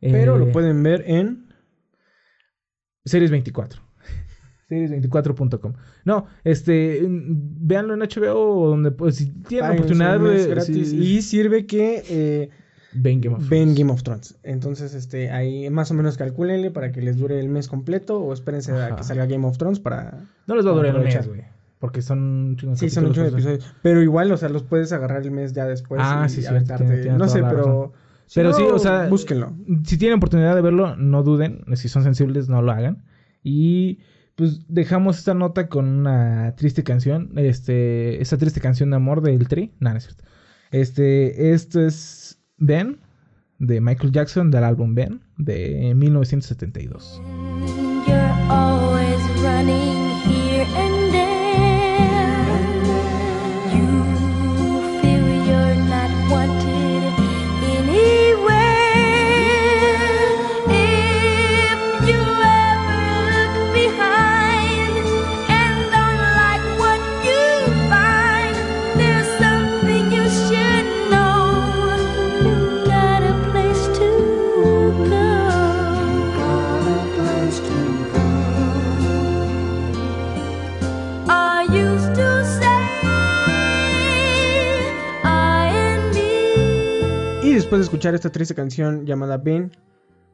Pero 0.00 0.36
Eh, 0.36 0.38
lo 0.38 0.50
pueden 0.50 0.82
ver 0.82 1.04
en. 1.06 1.46
Series 3.04 3.30
24. 3.30 3.80
Series24.com. 4.68 5.74
No, 6.04 6.26
este, 6.42 7.00
véanlo 7.08 7.94
en 7.94 8.00
HBO 8.00 8.68
donde, 8.68 8.90
pues, 8.90 9.16
si 9.16 9.30
tienen 9.42 9.70
la 9.70 9.74
oportunidad 9.74 10.18
de... 10.18 10.72
Y 10.72 11.22
sirve 11.22 11.66
que 11.66 12.02
eh, 12.08 12.50
ven 12.94 13.20
Game 13.20 13.34
of 13.36 13.48
ven 13.48 13.60
Thrones. 13.74 13.78
Game 13.78 13.92
of 13.92 14.02
Thrones. 14.02 14.38
Entonces, 14.42 14.94
este, 14.94 15.30
ahí 15.30 15.70
más 15.70 15.90
o 15.90 15.94
menos 15.94 16.16
calcúlenle 16.16 16.70
para 16.70 16.92
que 16.92 17.00
les 17.02 17.16
dure 17.16 17.38
el 17.40 17.48
mes 17.48 17.68
completo 17.68 18.20
o 18.20 18.32
espérense 18.32 18.72
a 18.72 18.86
Ajá. 18.86 18.96
que 18.96 19.02
salga 19.04 19.26
Game 19.26 19.46
of 19.46 19.56
Thrones 19.58 19.80
para. 19.80 20.18
No 20.46 20.54
les 20.56 20.66
va 20.66 20.70
a 20.70 20.74
durar 20.74 20.96
el 20.96 21.02
mes, 21.02 21.26
güey. 21.28 21.42
Porque 21.78 22.00
son 22.00 22.18
un 22.20 22.56
chingo 22.56 22.72
de 22.74 22.78
Sí, 22.78 22.90
son 22.90 23.04
capítulos, 23.04 23.32
episodios. 23.32 23.74
Pero 23.82 24.02
igual, 24.02 24.30
o 24.30 24.36
sea, 24.36 24.48
los 24.48 24.62
puedes 24.62 24.92
agarrar 24.92 25.22
el 25.22 25.32
mes 25.32 25.52
ya 25.52 25.66
después. 25.66 26.00
Ah, 26.04 26.24
y 26.26 26.28
sí, 26.28 26.40
sí, 26.42 26.46
aventarte. 26.46 26.84
tiene- 26.84 27.02
tiene 27.02 27.18
no 27.18 27.28
sé, 27.28 27.42
pero. 27.42 27.92
si 28.26 28.36
Pero 28.38 28.50
no, 28.50 28.56
sí, 28.56 28.62
o 28.62 28.78
sea, 28.78 29.08
Búsquenlo. 29.08 29.52
Si 29.84 29.98
tienen 29.98 30.18
oportunidad 30.18 30.54
de 30.54 30.60
verlo, 30.62 30.94
no 30.96 31.22
duden. 31.24 31.64
Si 31.74 31.88
son 31.88 32.04
sensibles, 32.04 32.48
no 32.48 32.62
lo 32.62 32.70
hagan. 32.70 33.02
Y 33.42 33.98
pues 34.36 34.60
dejamos 34.68 35.18
esta 35.18 35.34
nota 35.34 35.68
con 35.68 35.86
una 35.86 36.54
triste 36.56 36.84
canción. 36.84 37.32
Este, 37.36 38.22
esa 38.22 38.38
triste 38.38 38.60
canción 38.60 38.90
de 38.90 38.96
amor 38.96 39.20
del 39.20 39.48
Tri. 39.48 39.72
No, 39.80 39.90
no 39.90 39.96
es 39.96 40.04
cierto. 40.04 40.22
Este, 40.70 41.52
esto 41.52 41.80
es 41.80 41.94
Ben 42.64 42.96
de 43.58 43.80
Michael 43.80 44.12
Jackson 44.12 44.52
del 44.52 44.62
álbum 44.62 44.94
Ben 44.94 45.20
de 45.36 45.94
1972. 45.96 47.20
De 87.78 87.84
escuchar 87.84 88.14
esta 88.14 88.30
triste 88.30 88.54
canción 88.54 89.04
llamada 89.06 89.38
Ben 89.38 89.70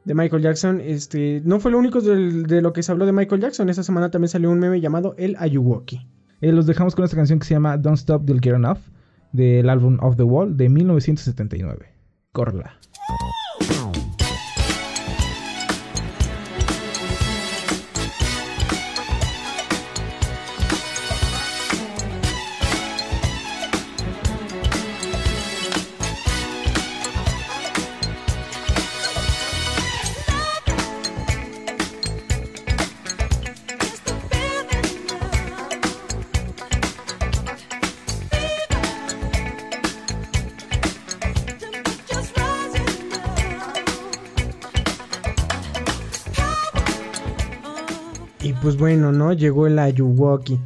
de 0.05 0.13
Michael 0.15 0.41
Jackson, 0.43 0.81
este 0.81 1.41
no 1.45 1.59
fue 1.59 1.71
lo 1.71 1.77
único 1.79 2.01
del- 2.01 2.43
de 2.47 2.61
lo 2.61 2.73
que 2.73 2.83
se 2.83 2.91
habló 2.91 3.05
de 3.05 3.11
Michael 3.11 3.41
Jackson. 3.41 3.69
Esta 3.69 3.83
semana 3.83 4.09
también 4.09 4.29
salió 4.29 4.49
un 4.51 4.59
meme 4.59 4.79
llamado 4.81 5.13
El 5.17 5.35
Ayuwoki. 5.39 6.07
Eh, 6.41 6.51
los 6.51 6.65
dejamos 6.65 6.95
con 6.95 7.03
esta 7.05 7.17
canción 7.17 7.39
que 7.39 7.45
se 7.45 7.53
llama 7.53 7.77
Don't 7.77 7.97
Stop 7.97 8.25
Till 8.25 8.39
Get 8.41 8.55
Enough 8.55 8.79
del 9.33 9.69
álbum 9.69 9.97
Off 10.01 10.15
the 10.15 10.23
Wall 10.23 10.55
de 10.57 10.69
1979. 10.69 11.87
Córrela. 12.31 12.79
Bueno, 48.79 49.11
¿no? 49.11 49.33
Llegó 49.33 49.67
el 49.67 49.77
Ayuwoki. 49.77 50.59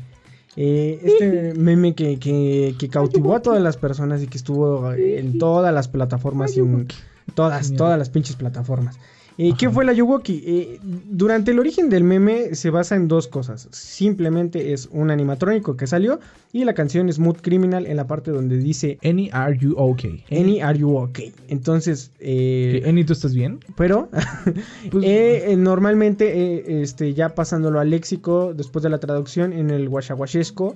Eh, 0.56 1.00
este 1.04 1.54
meme 1.56 1.96
que, 1.96 2.20
que, 2.20 2.76
que 2.78 2.88
cautivó 2.88 3.36
a 3.36 3.42
todas 3.42 3.62
las 3.62 3.76
personas 3.76 4.22
y 4.22 4.28
que 4.28 4.38
estuvo 4.38 4.94
en 4.94 5.40
todas 5.40 5.74
las 5.74 5.88
plataformas 5.88 6.56
y 6.56 6.60
en 6.60 6.88
todas, 7.34 7.74
todas 7.74 7.98
las 7.98 8.10
pinches 8.10 8.36
plataformas. 8.36 9.00
Eh, 9.38 9.54
¿Qué 9.58 9.68
fue 9.70 9.84
el 9.84 9.90
Ayuwoki? 9.90 10.44
Eh, 10.46 10.80
durante 11.10 11.52
el 11.52 11.60
origen 11.60 11.90
del 11.90 12.04
meme 12.04 12.54
se 12.54 12.70
basa 12.70 12.96
en 12.96 13.08
dos 13.08 13.28
cosas. 13.28 13.68
Simplemente 13.72 14.74
es 14.74 14.88
un 14.92 15.10
animatrónico 15.10 15.76
que 15.76 15.88
salió 15.88 16.20
y 16.52 16.66
la 16.66 16.74
canción 16.76 17.12
Smooth 17.12 17.42
Criminal 17.42 17.88
en 17.88 17.98
la 17.98 18.06
parte 18.06 18.30
donde 18.30 18.58
dice 18.58 19.00
Any 19.04 19.30
are 19.34 19.58
you 19.58 19.74
okay? 19.76 20.24
Any 20.30 20.62
are 20.62 20.78
you 20.78 20.96
okay? 20.98 21.34
Entonces, 21.48 22.12
eh, 22.20 22.84
Any, 22.86 23.04
¿tú 23.06 23.14
estás 23.14 23.34
bien? 23.34 23.60
pero 23.76 24.10
Pues- 24.92 25.04
eh, 25.04 25.52
eh, 25.52 25.56
normalmente, 25.58 26.26
eh, 26.56 26.82
este, 26.84 27.14
ya 27.16 27.30
pasándolo 27.34 27.80
al 27.80 27.90
léxico, 27.90 28.54
después 28.54 28.84
de 28.84 28.90
la 28.90 29.00
traducción 29.00 29.52
en 29.52 29.72
el 29.72 29.90
guachaguachesco, 29.90 30.76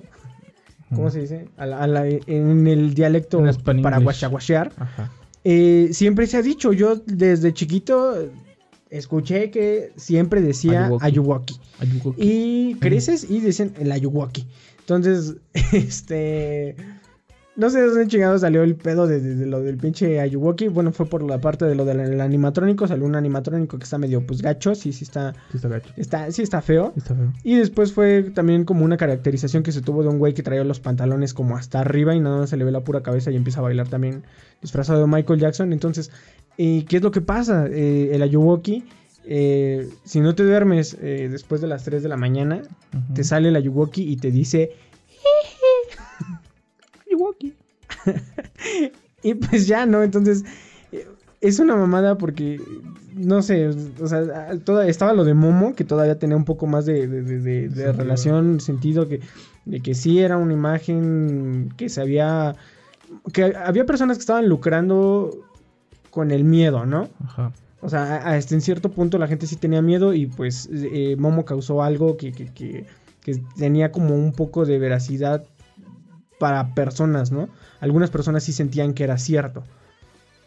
¿cómo 0.94 1.10
se 1.10 1.20
dice? 1.20 1.46
A 1.58 1.66
la- 1.66 1.78
a 1.82 1.86
la- 1.86 2.08
en 2.08 2.66
el 2.66 2.94
dialecto 2.94 3.38
En 3.46 3.82
para 3.82 3.98
guachaguachear, 3.98 4.72
siempre 5.92 6.26
se 6.26 6.36
ha 6.38 6.42
dicho, 6.42 6.72
yo 6.72 6.96
desde 7.06 7.52
chiquito 7.54 8.16
escuché 8.90 9.50
que 9.50 9.92
siempre 9.96 10.40
decía 10.40 10.90
okay? 10.90 11.12
Y 12.16 12.74
creces 12.76 13.28
y 13.28 13.40
dicen 13.40 13.74
el 13.78 13.92
Ayuwoki. 13.92 14.46
Entonces, 14.80 15.36
este. 15.72 16.76
No 17.58 17.68
sé 17.70 17.80
de 17.80 17.86
dónde 17.88 18.06
chingado 18.06 18.38
salió 18.38 18.62
el 18.62 18.76
pedo 18.76 19.08
de, 19.08 19.20
de- 19.20 19.34
de 19.34 19.44
lo 19.46 19.60
del 19.60 19.76
pinche 19.78 20.20
Ayuwoki. 20.20 20.68
Bueno, 20.68 20.92
fue 20.92 21.06
por 21.06 21.24
la 21.24 21.40
parte 21.40 21.64
de 21.64 21.74
lo 21.74 21.84
del 21.84 22.20
animatrónico. 22.20 22.86
Salió 22.86 23.04
un 23.04 23.16
animatrónico 23.16 23.78
que 23.78 23.82
está 23.84 23.98
medio 23.98 24.24
pues 24.24 24.40
gacho. 24.42 24.76
Sí, 24.76 24.92
sí 24.92 25.02
está. 25.02 25.32
Sí 25.50 25.56
está 25.56 25.68
gacho. 25.68 25.92
Está, 25.96 26.30
sí 26.30 26.42
está 26.42 26.62
feo. 26.62 26.92
Está 26.96 27.16
feo. 27.16 27.32
Y 27.42 27.56
después 27.56 27.92
fue 27.92 28.22
también 28.32 28.64
como 28.64 28.84
una 28.84 28.96
caracterización 28.96 29.64
que 29.64 29.72
se 29.72 29.82
tuvo 29.82 30.04
de 30.04 30.08
un 30.08 30.18
güey 30.20 30.34
que 30.34 30.44
traía 30.44 30.62
los 30.62 30.78
pantalones 30.78 31.34
como 31.34 31.56
hasta 31.56 31.80
arriba 31.80 32.14
y 32.14 32.20
nada 32.20 32.38
más 32.38 32.50
se 32.50 32.56
le 32.56 32.64
ve 32.64 32.70
la 32.70 32.84
pura 32.84 33.02
cabeza 33.02 33.32
y 33.32 33.36
empieza 33.36 33.58
a 33.58 33.64
bailar 33.64 33.88
también 33.88 34.22
disfrazado 34.62 35.00
de 35.00 35.08
Michael 35.08 35.40
Jackson. 35.40 35.72
Entonces, 35.72 36.12
eh, 36.58 36.84
¿qué 36.88 36.98
es 36.98 37.02
lo 37.02 37.10
que 37.10 37.22
pasa? 37.22 37.66
Eh, 37.68 38.10
el 38.12 38.22
Ayuwoki, 38.22 38.84
eh, 39.24 39.88
si 40.04 40.20
no 40.20 40.36
te 40.36 40.44
duermes 40.44 40.96
eh, 41.02 41.28
después 41.28 41.60
de 41.60 41.66
las 41.66 41.82
3 41.82 42.04
de 42.04 42.08
la 42.08 42.16
mañana, 42.16 42.62
te 43.14 43.24
sale 43.24 43.48
el 43.48 43.56
Ayuwoki 43.56 44.02
y 44.08 44.16
te 44.16 44.30
dice... 44.30 44.70
Y 49.22 49.34
pues 49.34 49.66
ya, 49.66 49.84
¿no? 49.84 50.02
Entonces, 50.04 50.44
es 51.40 51.58
una 51.58 51.74
mamada 51.74 52.16
porque, 52.18 52.60
no 53.14 53.42
sé, 53.42 53.68
o 54.00 54.06
sea, 54.06 54.56
toda, 54.64 54.86
estaba 54.86 55.12
lo 55.12 55.24
de 55.24 55.34
Momo, 55.34 55.74
que 55.74 55.82
todavía 55.84 56.18
tenía 56.20 56.36
un 56.36 56.44
poco 56.44 56.66
más 56.68 56.86
de, 56.86 57.08
de- 57.08 57.22
de- 57.40 57.68
de- 57.68 57.92
relación, 57.92 58.60
sentido, 58.60 59.08
que, 59.08 59.20
de 59.64 59.80
que 59.80 59.94
sí 59.94 60.20
era 60.20 60.36
una 60.36 60.52
imagen 60.52 61.72
que 61.76 61.88
se 61.88 62.00
había... 62.00 62.54
Que 63.32 63.54
había 63.56 63.86
personas 63.86 64.18
que 64.18 64.20
estaban 64.22 64.48
lucrando 64.48 65.36
con 66.10 66.30
el 66.30 66.44
miedo, 66.44 66.86
¿no? 66.86 67.08
Ajá. 67.24 67.52
O 67.80 67.88
sea, 67.88 68.16
hasta 68.18 68.54
en 68.54 68.60
cierto 68.60 68.90
punto 68.90 69.18
la 69.18 69.26
gente 69.28 69.46
sí 69.48 69.56
tenía 69.56 69.82
miedo 69.82 70.14
y 70.14 70.26
pues 70.26 70.68
eh, 70.72 71.16
Momo 71.18 71.44
causó 71.44 71.82
algo 71.82 72.16
que, 72.16 72.30
que, 72.32 72.46
que- 72.52 72.86
que 73.22 73.40
tenía 73.56 73.90
como 73.92 74.14
un 74.14 74.32
poco 74.32 74.64
de 74.64 74.78
veracidad 74.78 75.44
para 76.38 76.74
personas, 76.74 77.32
¿no? 77.32 77.48
Algunas 77.80 78.10
personas 78.10 78.42
sí 78.44 78.52
sentían 78.52 78.94
que 78.94 79.04
era 79.04 79.18
cierto. 79.18 79.64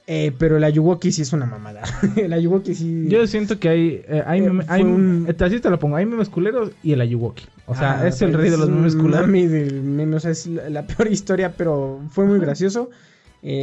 Eh, 0.08 0.34
pero 0.38 0.58
el 0.58 0.64
Ayuwoki 0.64 1.12
sí 1.12 1.22
es 1.22 1.32
una 1.32 1.46
mamada. 1.46 1.82
el 2.18 2.34
Ayuwoki 2.34 2.74
sí. 2.76 3.06
Yo 3.08 3.26
siento 3.28 3.60
que 3.60 3.70
hay, 3.70 4.02
eh, 4.08 4.24
hay, 4.26 4.42
Eh, 4.42 4.60
hay 4.68 4.82
un- 4.84 5.28
así 5.40 5.60
te 5.60 5.70
lo 5.70 5.80
pongo, 5.80 5.96
hay 5.96 6.06
memes 6.06 6.28
culeros 6.30 6.72
y 6.84 6.92
el 6.94 7.02
Ayuwoki. 7.02 7.46
O 7.68 7.76
sea, 7.76 8.02
Ah, 8.02 8.08
es 8.08 8.22
el 8.22 8.34
rey 8.34 8.50
de 8.50 8.58
los 8.58 8.70
memes 8.70 8.96
culeros. 8.96 9.28
meme, 9.28 10.16
o 10.16 10.20
sea, 10.20 10.32
es 10.32 10.48
la, 10.48 10.70
la 10.70 10.88
peor 10.88 11.08
historia, 11.10 11.54
pero 11.56 12.02
fue 12.10 12.26
muy 12.26 12.40
gracioso. 12.40 12.90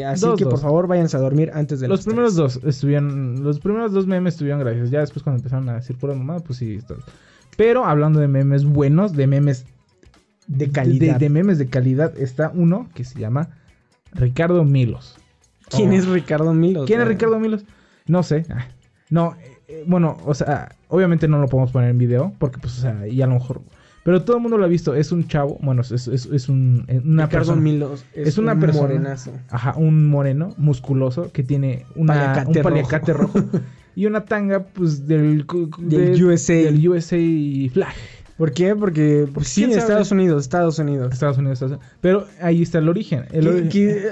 Así 0.06 0.22
Dos, 0.26 0.38
que 0.38 0.44
por 0.44 0.58
favor 0.58 0.86
váyanse 0.88 1.16
a 1.16 1.20
dormir 1.20 1.50
antes 1.54 1.78
de 1.80 1.86
Los 1.88 2.00
las 2.00 2.06
primeros 2.06 2.34
tres. 2.34 2.54
dos 2.54 2.64
estuvieron, 2.64 3.44
los 3.44 3.60
primeros 3.60 3.92
dos 3.92 4.06
memes 4.06 4.34
estuvieron 4.34 4.60
graciosos. 4.60 4.90
Ya 4.90 5.00
después 5.00 5.22
cuando 5.22 5.38
empezaron 5.38 5.68
a 5.68 5.74
decir 5.74 5.96
pura 5.96 6.14
mamada, 6.14 6.40
pues 6.40 6.58
sí. 6.60 6.76
está- 6.76 6.94
Pero 7.56 7.84
hablando 7.84 8.18
de 8.20 8.26
memes 8.28 8.64
buenos, 8.64 9.12
de 9.12 9.26
memes 9.26 9.66
de 10.48 10.70
calidad. 10.70 11.14
de, 11.14 11.18
de 11.26 11.28
memes 11.30 11.58
de 11.58 11.68
calidad, 11.68 12.18
está 12.18 12.50
uno 12.54 12.88
que 12.94 13.04
se 13.04 13.18
llama 13.20 13.50
Ricardo 14.12 14.64
Milos. 14.64 15.16
¿Quién 15.70 15.90
Oh. 15.90 15.94
es 15.94 16.06
Ricardo 16.06 16.52
Milos? 16.54 16.86
¿Quién 16.86 17.00
es 17.00 17.06
Ricardo 17.08 17.38
Milos? 17.38 17.64
No 18.06 18.22
sé. 18.22 18.46
Ah, 18.50 18.66
No, 19.10 19.34
eh, 19.42 19.58
eh, 19.68 19.84
bueno, 19.86 20.16
o 20.24 20.34
sea, 20.34 20.74
obviamente 20.88 21.28
no 21.28 21.38
lo 21.38 21.46
podemos 21.48 21.70
poner 21.70 21.90
en 21.90 21.98
video, 21.98 22.32
porque 22.38 22.58
pues, 22.58 22.78
o 22.78 22.80
sea, 22.80 23.06
y 23.06 23.20
a 23.22 23.26
lo 23.26 23.34
mejor... 23.34 23.60
Pero 24.04 24.22
todo 24.22 24.36
el 24.36 24.42
mundo 24.42 24.56
lo 24.56 24.64
ha 24.64 24.68
visto, 24.68 24.94
es 24.94 25.12
un 25.12 25.28
chavo, 25.28 25.58
bueno, 25.60 25.82
es, 25.82 25.90
es, 25.92 26.08
es 26.08 26.48
un, 26.48 26.84
eh, 26.88 27.02
una 27.04 27.26
Ricardo 27.26 27.46
persona... 27.48 27.60
Milos 27.60 28.04
es, 28.14 28.28
es 28.28 28.38
una 28.38 28.54
un 28.54 28.60
persona- 28.60 28.88
morenazo. 28.88 29.32
Ajá, 29.50 29.74
un 29.76 30.06
moreno, 30.08 30.54
musculoso, 30.56 31.30
que 31.32 31.42
tiene 31.42 31.84
una, 31.94 32.14
Paliacate 32.14 32.58
un 32.60 32.62
paliacate 32.62 33.12
rojo. 33.12 33.44
y 33.94 34.06
una 34.06 34.24
tanga, 34.24 34.64
pues, 34.64 35.06
del... 35.06 35.44
Del 35.80 36.16
de- 36.16 36.24
USA. 36.24 36.54
Del 36.54 36.88
USA 36.88 37.16
flag. 37.72 37.92
¿Por 38.38 38.52
qué? 38.52 38.74
Porque 38.74 39.28
pues, 39.34 39.48
sí. 39.48 39.64
Estados 39.64 40.10
Unidos, 40.12 40.44
Estados 40.44 40.78
Unidos. 40.78 41.12
Estados 41.12 41.36
Unidos, 41.38 41.54
Estados 41.56 41.72
Unidos. 41.76 41.92
Pero 42.00 42.26
ahí 42.40 42.62
está 42.62 42.78
el 42.78 42.88
origen. 42.88 43.24
El 43.32 43.44
Que- 43.44 43.50
ori- 43.50 43.68
que, 43.68 43.90
eh, 43.90 44.02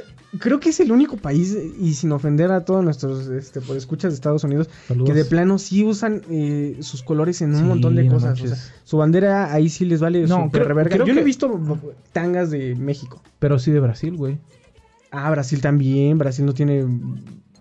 creo 0.41 0.59
que 0.61 0.71
es 0.71 0.81
el 0.81 0.91
único 0.93 1.17
país, 1.17 1.57
y 1.81 1.95
sin 1.95 2.11
ofender 2.13 2.51
a 2.51 2.65
todos 2.65 2.83
nuestros 2.85 3.29
este, 3.29 3.61
por 3.61 3.77
escuchas 3.77 4.11
de 4.11 4.17
Estados 4.17 4.43
Unidos, 4.45 4.69
Saludos. 4.89 5.09
que 5.09 5.15
de 5.17 5.25
plano 5.25 5.59
sí 5.59 5.85
usan 5.85 6.23
eh, 6.29 6.77
sus 6.81 7.03
colores 7.05 7.41
en 7.41 7.51
un 7.55 7.57
Sí, 7.61 7.63
montón 7.63 7.95
de 7.95 8.03
no 8.05 8.15
cosas. 8.15 8.41
o 8.41 8.43
manches. 8.43 8.59
sea, 8.59 8.75
su 8.85 8.97
bandera 8.99 9.53
ahí 9.55 9.69
sí 9.69 9.85
les 9.85 10.01
vale 10.01 10.27
No, 10.27 10.51
creo- 10.51 10.67
verga. 10.75 10.91
creo 10.97 11.07
Yo 11.07 11.15
no 11.15 11.21
he 11.21 11.25
visto 11.25 11.79
tangas 12.13 12.51
de 12.51 12.75
México. 12.75 13.23
Pero 13.39 13.59
sí 13.61 13.71
de 13.71 13.79
Brasil, 13.81 14.17
güey. 14.17 14.39
Ah, 15.13 15.31
Brasil 15.31 15.61
también. 15.61 16.19
Brasil 16.19 16.45
no 16.45 16.53
tiene 16.53 16.85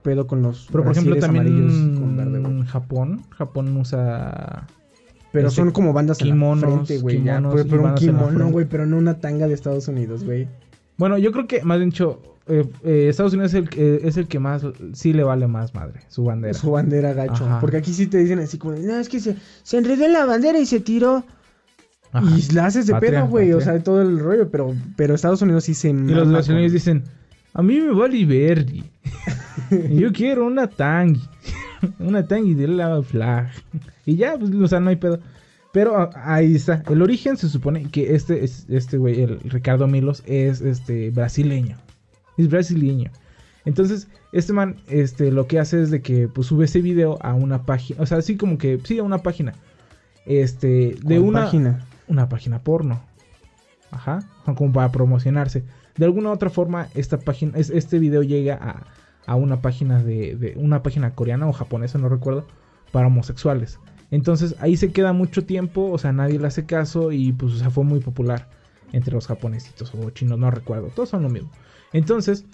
pedo 0.02 0.26
con 0.28 0.42
los 0.42 0.68
Pero 0.72 0.84
por 0.84 0.92
ejemplo 0.94 1.16
también 1.18 1.48
amarillos 1.48 1.74
con 2.00 2.18
verde, 2.18 2.66
Japón, 2.66 3.22
Japón 3.30 3.78
usa 3.78 4.68
Pero 5.36 5.48
este, 5.50 5.62
son 5.62 5.72
como 5.72 5.94
bandas 5.94 6.20
en 6.22 6.28
la 6.30 6.34
kimonos, 6.34 6.74
frente, 6.74 6.98
güey. 7.00 7.18
kimonos 7.18 7.54
Pero, 7.56 7.68
pero 7.70 7.84
un 7.84 7.96
kimono, 7.96 8.50
güey. 8.50 8.66
Pero 8.66 8.86
no 8.86 8.98
una 8.98 9.20
tanga 9.20 9.48
de 9.48 9.54
Estados 9.54 9.88
Unidos, 9.88 10.24
güey. 10.24 10.48
Bueno, 10.98 11.18
yo 11.18 11.32
creo 11.32 11.46
que 11.48 11.62
más 11.64 11.78
bien 11.78 11.90
dicho 11.90 12.22
eh, 12.48 12.64
eh, 12.84 13.08
Estados 13.10 13.34
Unidos 13.34 13.54
es 13.54 13.60
el, 13.64 13.70
que- 13.70 14.00
es 14.04 14.18
el 14.18 14.28
que 14.28 14.40
más 14.40 14.62
sí 14.94 15.14
le 15.14 15.24
vale 15.24 15.48
más 15.48 15.74
madre 15.74 16.02
su 16.10 16.24
bandera. 16.24 16.54
Su 16.54 16.72
bandera 16.72 17.14
gacho. 17.14 17.44
Ajá. 17.46 17.60
Porque 17.60 17.78
aquí 17.78 17.92
sí 17.94 18.08
te 18.08 18.18
dicen 18.20 18.40
así 18.40 18.58
como, 18.58 18.76
no, 18.76 18.96
es 18.98 19.10
que 19.10 19.20
se, 19.20 19.36
se 19.64 19.78
enredó 19.78 20.06
en 20.06 20.14
la 20.14 20.26
bandera 20.26 20.60
y 20.60 20.66
se 20.66 20.80
tiró. 20.80 21.24
Ajá. 22.12 22.26
Y 22.38 22.54
la 22.54 22.68
haces 22.68 22.88
de 22.88 22.94
Patria, 22.94 23.12
pedo, 23.22 23.28
güey. 23.28 23.52
O 23.54 23.60
sea, 23.62 23.78
todo 23.84 24.02
el 24.02 24.20
rollo. 24.20 24.50
Pero, 24.52 24.74
pero 24.96 25.16
Estados 25.16 25.42
Unidos 25.42 25.66
sí 25.66 25.74
se 25.74 25.90
Y 25.90 25.94
los 25.94 26.48
con- 26.48 26.58
dicen, 26.72 27.04
a 27.54 27.62
mí 27.62 27.82
me 27.82 27.92
vale 27.92 28.24
verde. 28.26 28.84
yo 29.92 30.14
quiero 30.14 30.46
una 30.46 30.68
tangi. 30.68 31.22
una 32.00 32.28
tangi 32.28 32.54
de 32.54 32.68
la 32.68 33.02
flag. 33.04 33.50
y 34.06 34.16
ya, 34.16 34.38
pues, 34.38 34.52
o 34.54 34.68
sea, 34.68 34.80
no 34.80 34.90
hay 34.90 34.96
pedo. 34.98 35.20
Pero 35.72 35.98
ah, 35.98 36.10
ahí 36.24 36.56
está. 36.56 36.84
El 36.90 37.02
origen 37.02 37.36
se 37.38 37.50
supone 37.50 37.90
que 37.92 38.16
este, 38.16 38.44
es- 38.44 38.66
este 38.70 38.98
güey, 38.98 39.22
el 39.22 39.40
Ricardo 39.42 39.88
Milos, 39.88 40.24
es 40.26 40.62
este 40.62 41.10
brasileño. 41.12 41.78
Es 42.38 42.50
brasileño. 42.50 43.12
Entonces, 43.66 44.08
este 44.32 44.54
man, 44.54 44.78
este, 44.88 45.32
lo 45.32 45.48
que 45.48 45.60
hace 45.60 45.82
es 45.82 45.90
de 45.92 46.02
que 46.02 46.28
pues 46.28 46.48
sube 46.48 46.66
ese 46.66 46.82
video 46.82 47.18
a 47.22 47.34
una 47.34 47.64
página. 47.66 48.02
O 48.02 48.06
sea, 48.06 48.20
así 48.20 48.38
como 48.38 48.58
que, 48.58 48.80
sí, 48.84 49.00
a 49.00 49.04
una 49.04 49.18
página. 49.20 49.54
Este, 50.26 50.96
de 51.04 51.18
¿Cuál 51.18 51.20
una 51.20 51.44
página. 51.46 51.86
una 52.08 52.30
página 52.30 52.60
porno. 52.60 53.02
Ajá, 53.92 54.28
como 54.56 54.72
para 54.72 54.92
promocionarse. 54.92 55.64
De 55.98 56.06
alguna 56.06 56.30
u 56.30 56.34
otra 56.34 56.50
forma, 56.50 56.88
esta 56.96 57.18
página, 57.20 57.58
es- 57.58 57.70
este 57.70 58.00
video 58.00 58.24
llega 58.24 58.56
a, 58.56 58.84
a 59.26 59.36
una 59.36 59.62
página 59.62 60.04
de, 60.04 60.54
una 60.58 60.84
página 60.84 61.16
coreana 61.16 61.48
o 61.48 61.54
japonesa, 61.54 61.98
no 61.98 62.10
recuerdo, 62.10 62.46
para 62.92 63.08
homosexuales. 63.08 63.80
Entonces 64.12 64.56
ahí 64.60 64.78
se 64.78 64.92
queda 64.92 65.14
mucho 65.14 65.46
tiempo, 65.46 65.90
o 65.92 65.98
sea, 65.98 66.14
nadie 66.14 66.40
le 66.40 66.48
hace 66.48 66.66
caso 66.66 67.12
y 67.12 67.32
pues 67.34 67.54
o 67.54 67.58
sea, 67.58 67.70
fue 67.70 67.84
muy 67.84 68.00
popular 68.00 68.48
entre 68.94 69.14
los 69.14 69.28
japonesitos 69.28 69.94
o 69.96 70.10
chinos, 70.12 70.40
no 70.40 70.52
recuerdo, 70.52 70.88
todos 70.88 71.10
son 71.10 71.24
lo 71.24 71.30
mismo. 71.30 71.50
Entonces 71.92 72.46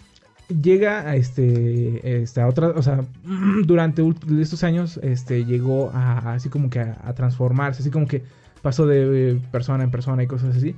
llega 0.62 1.02
a 1.02 1.16
este, 1.16 2.22
esta 2.24 2.48
otra, 2.48 2.70
o 2.70 2.82
sea, 2.82 3.06
durante 3.66 4.04
estos 4.40 4.64
años, 4.64 5.00
este, 5.04 5.46
llegó 5.46 5.92
a, 5.94 6.34
así 6.34 6.50
como 6.50 6.70
que 6.70 6.80
a, 6.80 7.00
a 7.04 7.14
transformarse, 7.14 7.82
así 7.82 7.92
como 7.92 8.08
que 8.08 8.24
pasó 8.62 8.86
de 8.86 9.32
eh, 9.32 9.42
persona 9.52 9.84
en 9.84 9.92
persona 9.92 10.24
y 10.24 10.28
cosas 10.28 10.56
así, 10.56 10.76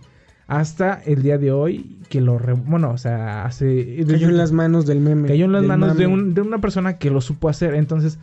hasta 0.48 1.02
el 1.06 1.24
día 1.24 1.38
de 1.38 1.52
hoy 1.52 1.98
que 2.10 2.22
lo, 2.22 2.38
re- 2.38 2.54
bueno, 2.54 2.92
o 2.92 2.98
sea, 2.98 3.46
hace... 3.46 4.04
Cayó 4.08 4.30
en 4.30 4.38
las 4.38 4.52
manos 4.52 4.86
del 4.86 5.00
meme. 5.00 5.28
Cayó 5.28 5.46
en 5.46 5.52
las 5.54 5.64
manos 5.64 5.98
de, 5.98 6.08
un- 6.08 6.34
de 6.34 6.42
una 6.42 6.60
persona 6.60 6.98
que 6.98 7.10
lo 7.10 7.22
supo 7.22 7.50
hacer. 7.50 7.74
Entonces, 7.76 8.20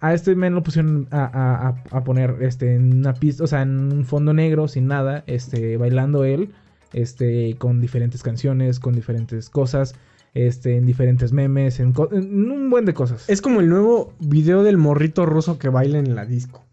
a 0.00 0.14
este 0.14 0.34
men 0.36 0.54
lo 0.54 0.62
pusieron 0.62 1.08
a, 1.10 1.24
a- 1.24 1.96
a- 1.96 2.04
poner 2.04 2.36
este, 2.40 2.74
en 2.76 2.98
una 3.00 3.14
pista, 3.14 3.44
o 3.44 3.46
sea, 3.46 3.62
en 3.62 3.92
un 3.92 4.04
fondo 4.04 4.32
negro, 4.32 4.68
sin 4.68 4.86
nada, 4.86 5.24
este, 5.26 5.76
bailando 5.76 6.24
él, 6.24 6.50
este, 6.92 7.54
con 7.58 7.80
diferentes 7.80 8.22
canciones, 8.22 8.80
con 8.80 8.94
diferentes 8.94 9.50
cosas, 9.50 9.94
este, 10.32 10.76
en 10.76 10.86
diferentes 10.86 11.32
memes, 11.32 11.80
en, 11.80 11.92
en 12.12 12.50
un 12.50 12.70
buen 12.70 12.84
de 12.86 12.94
cosas. 12.94 13.28
Es 13.28 13.42
como 13.42 13.60
el 13.60 13.68
nuevo 13.68 14.14
video 14.20 14.62
del 14.62 14.78
morrito 14.78 15.26
ruso 15.26 15.58
que 15.58 15.68
baila 15.68 15.98
en 15.98 16.14
la 16.14 16.24
disco. 16.24 16.64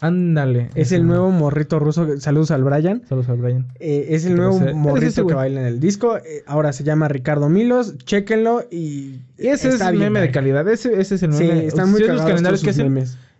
Ándale. 0.00 0.70
Es 0.74 0.92
el 0.92 1.06
nuevo 1.06 1.30
morrito 1.30 1.78
ruso. 1.78 2.18
Saludos 2.20 2.50
al 2.50 2.64
Brian. 2.64 3.02
Saludos 3.08 3.28
a 3.28 3.34
Brian. 3.34 3.66
Eh, 3.80 4.06
es 4.10 4.24
el 4.24 4.36
nuevo 4.36 4.58
morrito 4.74 5.26
que 5.26 5.34
baila 5.34 5.60
en 5.60 5.66
el 5.66 5.80
disco. 5.80 6.16
Eh, 6.16 6.42
ahora 6.46 6.72
se 6.72 6.84
llama 6.84 7.08
Ricardo 7.08 7.48
Milos. 7.48 7.96
Chéquenlo 7.98 8.62
y. 8.70 9.20
Y 9.38 9.48
ese 9.48 9.68
está 9.68 9.86
es 9.88 9.92
el 9.92 9.98
meme 9.98 10.20
de 10.20 10.30
calidad. 10.30 10.66
Ese, 10.68 11.00
ese 11.00 11.16
es 11.16 11.22
el 11.22 11.32
Sí, 11.32 11.44
meme. 11.44 11.66
están 11.66 11.86
si 11.86 11.92
muy 11.92 12.00
los 12.02 12.22
calendarios 12.22 12.62
que 12.62 12.70
hacen, 12.70 12.96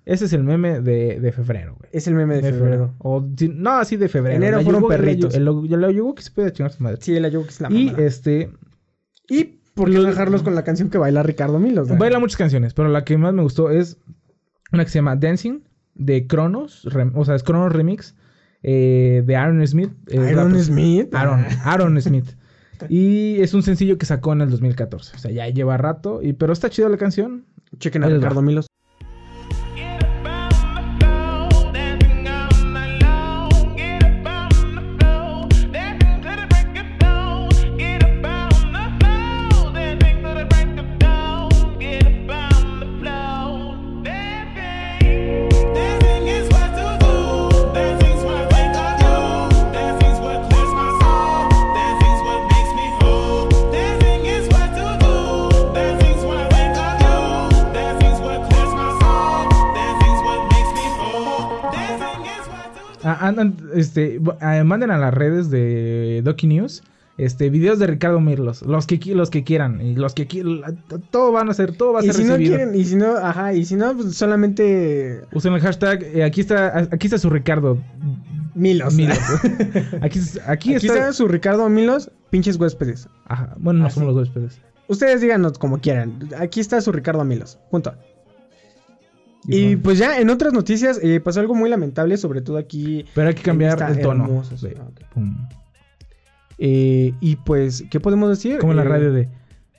ese 0.06 0.24
es 0.24 0.32
el 0.32 0.42
meme 0.44 0.80
de, 0.80 1.20
de 1.20 1.32
febrero, 1.32 1.76
güey. 1.78 1.88
Es 1.92 2.06
el 2.08 2.14
meme 2.14 2.36
de, 2.36 2.42
de 2.42 2.52
febrero. 2.52 2.70
febrero. 2.70 2.94
O, 2.98 3.24
no, 3.54 3.70
así 3.72 3.96
de 3.96 4.08
febrero. 4.08 4.36
Enero 4.36 4.56
La 4.58 4.62
fueron 4.64 4.82
Yugo- 4.82 4.88
perritos. 4.88 5.34
El, 5.34 5.46
el, 5.46 5.84
el 5.84 5.94
Yugo 5.94 6.14
que 6.14 6.22
se 6.22 6.30
puede 6.30 6.52
chingar 6.52 6.72
su 6.72 6.82
madre. 6.82 6.98
Sí, 7.00 7.14
el 7.14 7.24
Ayuwoki 7.24 7.50
es 7.50 7.60
la 7.60 7.70
y 7.70 7.86
mamada. 7.86 8.04
este. 8.06 8.50
Y 9.28 9.44
por 9.74 9.88
qué 9.90 9.96
no 9.96 10.02
dejarlos 10.04 10.42
con 10.42 10.54
la 10.54 10.64
canción 10.64 10.90
que 10.90 10.98
baila 10.98 11.22
Ricardo 11.22 11.58
Milos. 11.58 11.88
güey? 11.88 11.98
Baila 12.00 12.18
muchas 12.18 12.36
canciones, 12.38 12.74
pero 12.74 12.88
la 12.88 13.04
que 13.04 13.16
más 13.18 13.32
me 13.34 13.42
gustó 13.42 13.70
es 13.70 13.98
una 14.72 14.84
que 14.84 14.90
se 14.90 14.98
llama 14.98 15.16
Dancing 15.16 15.60
de 16.00 16.26
Cronos. 16.26 16.86
o 17.14 17.24
sea, 17.24 17.34
es 17.34 17.42
Cronos 17.42 17.72
Remix. 17.72 18.16
eh, 18.62 19.22
de 19.24 19.36
Aaron 19.36 19.66
Smith. 19.66 19.92
eh, 20.08 20.18
Aaron 20.18 20.58
Smith. 20.62 21.14
Aaron, 21.14 21.44
Aaron 21.64 22.00
Smith. 22.00 22.26
Y 22.88 23.40
es 23.40 23.52
un 23.54 23.62
sencillo 23.62 23.98
que 23.98 24.06
sacó 24.06 24.32
en 24.32 24.40
el 24.40 24.50
2014. 24.50 25.14
O 25.14 25.18
sea, 25.18 25.30
ya 25.30 25.46
lleva 25.48 25.76
rato. 25.76 26.20
Y, 26.22 26.32
pero 26.32 26.52
está 26.52 26.70
chida 26.70 26.88
la 26.88 26.96
canción. 26.96 27.44
Chequen 27.78 28.04
a 28.04 28.08
Ricardo. 28.08 28.40
Milos. 28.42 28.66
Este, 63.74 64.20
ah, 64.40 64.62
manden 64.64 64.90
a 64.90 64.98
las 64.98 65.14
redes 65.14 65.50
de 65.50 66.22
Doki 66.24 66.46
News. 66.46 66.82
Este, 67.18 67.50
videos 67.50 67.78
de 67.78 67.86
Ricardo 67.86 68.18
Mirlos, 68.18 68.62
los 68.62 68.86
que 68.86 68.98
los 69.14 69.28
que 69.28 69.44
quieran, 69.44 69.82
y 69.82 69.94
los 69.94 70.14
que 70.14 70.26
todo 71.10 71.32
van 71.32 71.50
a 71.50 71.54
ser, 71.54 71.76
todo 71.76 71.92
va 71.92 72.00
a 72.00 72.02
ser 72.02 72.14
si 72.14 72.24
no 72.24 72.36
quieren, 72.36 72.74
y 72.74 72.82
si 72.86 72.96
no, 72.96 73.14
ajá, 73.14 73.52
y 73.52 73.66
si 73.66 73.76
no, 73.76 73.94
pues 73.94 74.14
solamente 74.14 75.20
Usen 75.34 75.52
el 75.52 75.60
hashtag, 75.60 76.02
eh, 76.02 76.24
aquí 76.24 76.40
está, 76.40 76.78
aquí 76.78 77.08
está 77.08 77.18
su 77.18 77.28
Ricardo 77.28 77.76
Milos. 78.54 78.94
Milos. 78.94 79.18
aquí, 80.00 80.18
aquí, 80.46 80.74
Aquí 80.74 80.74
está, 80.74 80.94
está 80.94 81.12
su 81.12 81.28
Ricardo 81.28 81.68
Milos, 81.68 82.10
pinches 82.30 82.56
huéspedes. 82.56 83.06
Ajá, 83.26 83.54
bueno, 83.58 83.80
no 83.80 83.86
Ah, 83.86 83.90
somos 83.90 84.14
los 84.14 84.16
huéspedes. 84.16 84.58
Ustedes 84.88 85.20
díganos 85.20 85.58
como 85.58 85.78
quieran. 85.78 86.30
Aquí 86.38 86.60
está 86.60 86.80
su 86.80 86.90
Ricardo 86.90 87.22
Milos. 87.24 87.58
Punto. 87.70 87.94
Y 89.46 89.76
pues 89.76 89.98
ya 89.98 90.20
en 90.20 90.28
otras 90.30 90.52
noticias 90.52 91.00
eh, 91.02 91.18
pasó 91.20 91.40
algo 91.40 91.54
muy 91.54 91.70
lamentable, 91.70 92.16
sobre 92.16 92.42
todo 92.42 92.58
aquí. 92.58 93.04
Pero 93.14 93.28
hay 93.28 93.34
que 93.34 93.42
cambiar 93.42 93.80
el 93.90 94.00
tono. 94.00 94.42
de- 94.60 94.76
ah, 94.78 94.84
ok. 94.88 95.00
pum. 95.14 95.48
Eh, 96.58 97.14
y 97.20 97.36
pues, 97.36 97.84
¿qué 97.90 98.00
podemos 98.00 98.28
decir? 98.28 98.58
Como 98.58 98.72
en 98.72 98.76
la 98.76 98.84
Eh, 98.84 98.88
radio 98.88 99.12
de. 99.12 99.28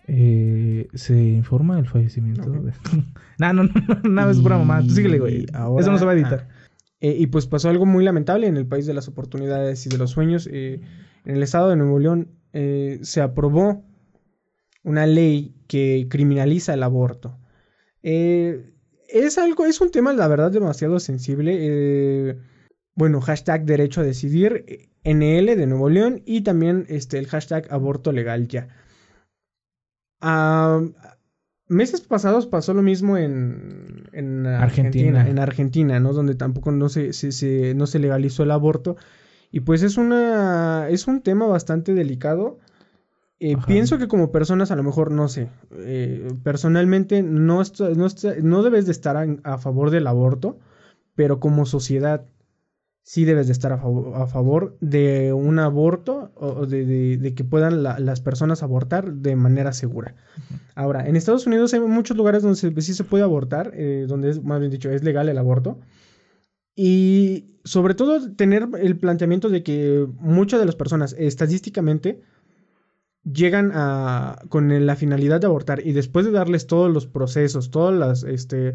eh, 0.08 0.88
se 0.96 1.16
informa 1.16 1.78
el 1.80 1.86
fallecimiento 1.88 2.50
Ok. 2.50 2.58
de. 2.64 2.72
no, 3.38 3.54
no, 3.54 3.64
no, 3.64 3.72
no, 4.04 4.10
no, 4.10 4.30
es 4.30 4.42
broma, 4.42 4.64
mamá. 4.66 4.88
Tú 4.88 4.94
síguele, 4.96 5.20
güey. 5.20 5.46
Ahora- 5.54 5.82
Eso 5.82 5.92
no 5.92 5.98
se 6.00 6.06
va 6.06 6.12
a 6.12 6.16
editar. 6.16 6.48
ah, 6.50 6.54
eh, 7.02 7.16
y 7.20 7.28
pues 7.28 7.46
pasó 7.48 7.70
algo 7.70 7.86
muy 7.86 8.04
lamentable 8.04 8.48
en 8.48 8.58
el 8.58 8.66
país 8.66 8.86
de 8.88 8.94
las 8.94 9.08
oportunidades 9.08 9.86
y 9.86 9.90
de 9.90 9.98
los 9.98 10.10
sueños. 10.12 10.50
eh, 10.52 10.82
en 11.26 11.36
el 11.36 11.44
estado 11.44 11.70
de 11.70 11.76
Nuevo 11.76 12.00
León 12.00 12.30
se 12.52 13.22
aprobó 13.22 13.86
una 14.84 15.06
ley 15.06 15.54
que 15.68 16.08
criminaliza 16.10 16.74
el 16.74 16.82
aborto. 16.84 17.38
Eh, 18.04 18.71
es 19.12 19.38
algo, 19.38 19.66
es 19.66 19.82
un 19.82 19.92
tema, 19.92 20.14
la 20.14 20.28
verdad, 20.28 20.52
demasiado 20.52 21.00
sensible. 21.00 21.58
eh, 21.60 22.38
bueno, 22.96 23.22
hashtag 23.22 23.66
derecho 23.66 24.02
a 24.02 24.04
decidir, 24.04 24.90
NL 25.04 25.56
de 25.56 25.66
Nuevo 25.68 25.90
León 25.90 26.22
y 26.26 26.42
también 26.42 26.86
este, 26.90 27.18
el 27.18 27.28
hashtag 27.28 27.68
aborto 27.72 28.12
legal 28.12 28.48
ya. 28.48 28.68
Ah, 30.22 30.82
meses 31.68 32.02
pasados 32.02 32.46
pasó 32.48 32.74
lo 32.74 32.82
mismo 32.82 33.18
en, 33.18 34.08
en 34.14 34.46
Argentina. 34.46 35.22
Argentina. 35.22 35.28
En 35.30 35.40
Argentina, 35.40 36.00
¿no? 36.00 36.14
Donde 36.14 36.36
tampoco 36.36 36.72
no 36.72 36.90
se, 36.90 37.14
se- 37.14 37.32
se- 37.32 37.74
no 37.74 37.88
se 37.88 38.00
legalizó 38.00 38.44
el 38.44 38.52
aborto. 38.52 38.98
Y 39.52 39.62
pues 39.62 39.84
es 39.84 39.98
una. 39.98 40.88
es 40.90 41.08
un 41.08 41.22
tema 41.22 41.48
bastante 41.48 41.94
delicado. 41.94 42.60
Eh, 43.44 43.58
pienso 43.68 43.98
que 43.98 44.08
como 44.08 44.32
personas, 44.32 44.70
a 44.72 44.76
lo 44.76 44.84
mejor, 44.84 45.12
no 45.12 45.28
sé. 45.28 45.50
eh, 45.72 46.28
personalmente, 46.44 47.24
no, 47.24 47.62
no, 47.96 48.08
no 48.44 48.64
debes 48.64 48.86
de 48.86 48.92
estar 48.92 49.18
a, 49.18 49.26
a 49.44 49.58
favor 49.58 49.90
del 49.90 50.06
aborto. 50.08 50.60
Pero 51.16 51.40
como 51.40 51.66
sociedad, 51.66 52.26
sí 53.04 53.26
debes 53.26 53.48
de 53.48 53.54
estar 53.54 53.74
a, 53.74 53.78
favor, 53.80 54.16
a 54.16 54.28
favor 54.28 54.78
de 54.80 55.34
un 55.34 55.58
aborto 55.60 56.32
o 56.36 56.48
o 56.62 56.66
de, 56.68 56.86
de- 56.86 57.18
de 57.18 57.34
que 57.34 57.44
puedan 57.44 57.82
la- 57.84 58.00
las 58.00 58.22
personas 58.22 58.62
abortar 58.64 59.12
de 59.16 59.36
manera 59.36 59.74
segura. 59.74 60.16
Ahora, 60.76 61.08
en 61.08 61.16
Estados 61.16 61.48
Unidos 61.48 61.74
hay 61.74 61.80
muchos 61.82 62.16
lugares 62.16 62.44
donde 62.44 62.58
se- 62.58 62.82
sí 62.82 62.94
se 62.94 63.04
puede 63.04 63.24
abortar, 63.24 63.72
eh, 63.74 64.06
donde 64.08 64.30
es, 64.30 64.44
más 64.44 64.60
bien 64.60 64.72
dicho, 64.72 64.90
es 64.92 65.04
legal 65.04 65.28
el 65.30 65.38
aborto. 65.40 65.80
Y 66.76 67.58
sobre 67.64 67.94
todo 67.96 68.34
tener 68.36 68.68
el 68.80 68.98
planteamiento 68.98 69.50
de 69.50 69.64
que 69.64 70.08
muchas 70.20 70.60
de 70.60 70.66
las 70.66 70.76
personas 70.76 71.16
estadísticamente 71.20 72.22
llegan 73.24 73.72
a 73.74 74.42
con 74.50 74.86
la 74.86 74.96
finalidad 74.96 75.40
de 75.42 75.48
abortar 75.48 75.86
y 75.86 75.94
después 75.94 76.26
de 76.26 76.32
darles 76.32 76.68
todos 76.68 76.92
los 76.92 77.06
procesos, 77.08 77.72
todas 77.72 77.98
las 77.98 78.24
este, 78.24 78.74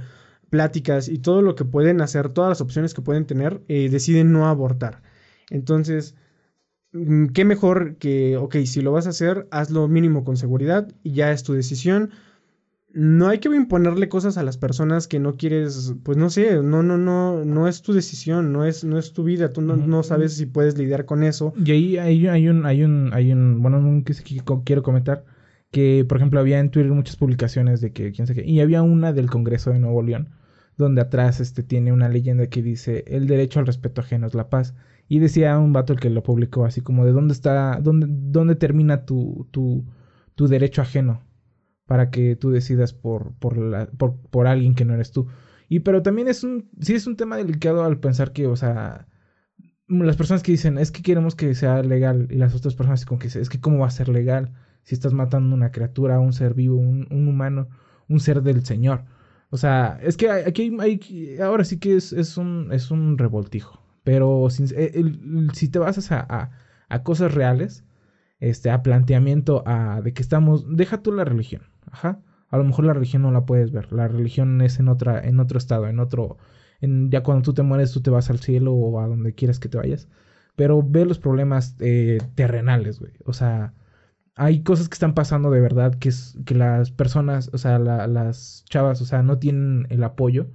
pláticas 0.50 1.08
y 1.08 1.18
todo 1.18 1.42
lo 1.42 1.54
que 1.54 1.64
pueden 1.64 2.00
hacer, 2.00 2.28
todas 2.30 2.50
las 2.50 2.60
opciones 2.60 2.94
que 2.94 3.02
pueden 3.02 3.26
tener, 3.26 3.62
eh, 3.68 3.88
deciden 3.90 4.32
no 4.32 4.48
abortar. 4.48 5.02
Entonces, 5.50 6.14
mm, 6.92 7.26
qué 7.28 7.44
mejor 7.44 7.96
que, 7.96 8.36
ok, 8.36 8.56
si 8.66 8.82
lo 8.82 8.92
vas 8.92 9.06
a 9.06 9.10
hacer, 9.10 9.48
hazlo 9.50 9.88
mínimo 9.88 10.24
con 10.24 10.36
seguridad 10.36 10.88
y 11.02 11.12
ya 11.12 11.32
es 11.32 11.42
tu 11.42 11.52
decisión. 11.52 12.10
No 12.98 13.28
hay 13.28 13.40
que 13.40 13.50
imponerle 13.54 14.08
cosas 14.08 14.38
a 14.38 14.42
las 14.42 14.56
personas 14.56 15.06
que 15.06 15.20
no 15.20 15.36
quieres, 15.36 15.94
pues 16.02 16.16
no 16.16 16.30
sé, 16.30 16.62
no, 16.62 16.82
no, 16.82 16.96
no, 16.96 17.44
no 17.44 17.68
es 17.68 17.82
tu 17.82 17.92
decisión, 17.92 18.54
no 18.54 18.64
es, 18.64 18.84
no 18.84 18.96
es 18.98 19.12
tu 19.12 19.22
vida, 19.22 19.52
tú 19.52 19.60
no, 19.60 19.76
no 19.76 20.02
sabes 20.02 20.32
si 20.32 20.46
puedes 20.46 20.78
lidiar 20.78 21.04
con 21.04 21.22
eso. 21.22 21.52
Y 21.62 21.72
ahí 21.72 21.98
hay, 21.98 22.26
hay 22.26 22.48
un, 22.48 22.64
hay 22.64 22.84
un, 22.84 23.10
hay 23.12 23.32
un, 23.32 23.60
bueno, 23.60 23.76
un 23.80 24.02
que 24.02 24.14
quiero 24.64 24.82
comentar, 24.82 25.26
que 25.70 26.06
por 26.08 26.16
ejemplo 26.16 26.40
había 26.40 26.58
en 26.58 26.70
Twitter 26.70 26.90
muchas 26.90 27.16
publicaciones 27.16 27.82
de 27.82 27.92
que 27.92 28.12
quién 28.12 28.26
sé 28.26 28.34
qué, 28.34 28.46
y 28.46 28.60
había 28.60 28.80
una 28.82 29.12
del 29.12 29.28
Congreso 29.28 29.72
de 29.72 29.78
Nuevo 29.78 30.02
León, 30.02 30.30
donde 30.78 31.02
atrás 31.02 31.38
este 31.40 31.62
tiene 31.62 31.92
una 31.92 32.08
leyenda 32.08 32.46
que 32.46 32.62
dice 32.62 33.04
el 33.08 33.26
derecho 33.26 33.60
al 33.60 33.66
respeto 33.66 34.00
ajeno 34.00 34.26
es 34.26 34.32
la 34.32 34.48
paz. 34.48 34.74
Y 35.06 35.18
decía 35.18 35.58
un 35.58 35.74
vato 35.74 35.92
el 35.92 36.00
que 36.00 36.08
lo 36.08 36.22
publicó 36.22 36.64
así 36.64 36.80
como 36.80 37.04
de 37.04 37.12
dónde 37.12 37.34
está, 37.34 37.78
dónde, 37.78 38.06
dónde 38.08 38.54
termina 38.54 39.04
tu, 39.04 39.46
tu, 39.50 39.84
tu 40.34 40.48
derecho 40.48 40.80
ajeno 40.80 41.25
para 41.86 42.10
que 42.10 42.36
tú 42.36 42.50
decidas 42.50 42.92
por, 42.92 43.34
por, 43.38 43.56
la, 43.58 43.86
por, 43.86 44.16
por 44.30 44.46
alguien 44.46 44.74
que 44.74 44.84
no 44.84 44.94
eres 44.94 45.12
tú. 45.12 45.28
Y 45.68 45.80
pero 45.80 46.02
también 46.02 46.28
es 46.28 46.44
un, 46.44 46.68
sí 46.80 46.94
es 46.94 47.06
un 47.06 47.16
tema 47.16 47.36
delicado 47.36 47.84
al 47.84 47.98
pensar 48.00 48.32
que, 48.32 48.46
o 48.46 48.56
sea, 48.56 49.08
las 49.88 50.16
personas 50.16 50.42
que 50.42 50.52
dicen, 50.52 50.78
es 50.78 50.90
que 50.90 51.02
queremos 51.02 51.34
que 51.36 51.54
sea 51.54 51.82
legal, 51.82 52.28
y 52.30 52.36
las 52.36 52.54
otras 52.54 52.74
personas 52.74 53.04
como 53.04 53.18
que 53.18 53.28
dicen, 53.28 53.42
es 53.42 53.48
que 53.48 53.60
cómo 53.60 53.78
va 53.78 53.86
a 53.86 53.90
ser 53.90 54.08
legal 54.08 54.52
si 54.82 54.94
estás 54.94 55.12
matando 55.12 55.54
una 55.54 55.72
criatura, 55.72 56.20
un 56.20 56.32
ser 56.32 56.54
vivo, 56.54 56.76
un, 56.76 57.06
un 57.10 57.28
humano, 57.28 57.68
un 58.08 58.20
ser 58.20 58.42
del 58.42 58.64
Señor. 58.64 59.04
O 59.50 59.56
sea, 59.56 59.98
es 60.02 60.16
que 60.16 60.30
aquí 60.30 60.76
hay, 60.80 61.38
ahora 61.40 61.64
sí 61.64 61.78
que 61.78 61.96
es, 61.96 62.12
es, 62.12 62.36
un, 62.36 62.68
es 62.72 62.90
un 62.90 63.18
revoltijo. 63.18 63.82
Pero 64.04 64.46
eh, 64.48 65.04
si 65.54 65.68
te 65.68 65.78
basas 65.80 66.12
a, 66.12 66.20
a, 66.28 66.50
a 66.88 67.02
cosas 67.02 67.34
reales, 67.34 67.84
este, 68.38 68.70
a 68.70 68.82
planteamiento, 68.82 69.62
a 69.66 70.00
de 70.02 70.12
que 70.12 70.22
estamos, 70.22 70.64
deja 70.76 71.02
tú 71.02 71.12
la 71.12 71.24
religión, 71.24 71.62
A 72.04 72.56
lo 72.58 72.64
mejor 72.64 72.84
la 72.84 72.92
religión 72.94 73.22
no 73.22 73.30
la 73.32 73.44
puedes 73.46 73.72
ver, 73.72 73.92
la 73.92 74.08
religión 74.08 74.60
es 74.62 74.78
en 74.78 74.88
otra, 74.88 75.20
en 75.26 75.40
otro 75.40 75.58
estado, 75.58 75.88
en 75.88 75.98
otro, 75.98 76.38
en, 76.80 77.10
ya 77.10 77.22
cuando 77.22 77.42
tú 77.42 77.54
te 77.54 77.62
mueres 77.62 77.92
tú 77.92 78.00
te 78.02 78.10
vas 78.10 78.30
al 78.30 78.38
cielo 78.40 78.72
o 78.74 79.00
a 79.00 79.08
donde 79.08 79.34
quieras 79.34 79.58
que 79.58 79.68
te 79.68 79.78
vayas. 79.78 80.08
Pero 80.56 80.82
ve 80.82 81.04
los 81.04 81.18
problemas 81.18 81.76
eh, 81.80 82.18
terrenales, 82.34 82.98
güey. 83.00 83.12
O 83.24 83.32
sea, 83.32 83.74
hay 84.36 84.62
cosas 84.62 84.88
que 84.88 84.94
están 84.94 85.14
pasando 85.14 85.50
de 85.50 85.60
verdad 85.60 85.94
que 85.96 86.08
es 86.10 86.38
que 86.46 86.54
las 86.54 86.90
personas, 86.90 87.50
o 87.54 87.58
sea, 87.58 87.78
la- 87.78 88.06
las 88.06 88.64
chavas, 88.68 89.00
o 89.02 89.06
sea, 89.06 89.22
no 89.22 89.38
tienen 89.38 89.86
el 89.90 90.04
apoyo. 90.04 90.48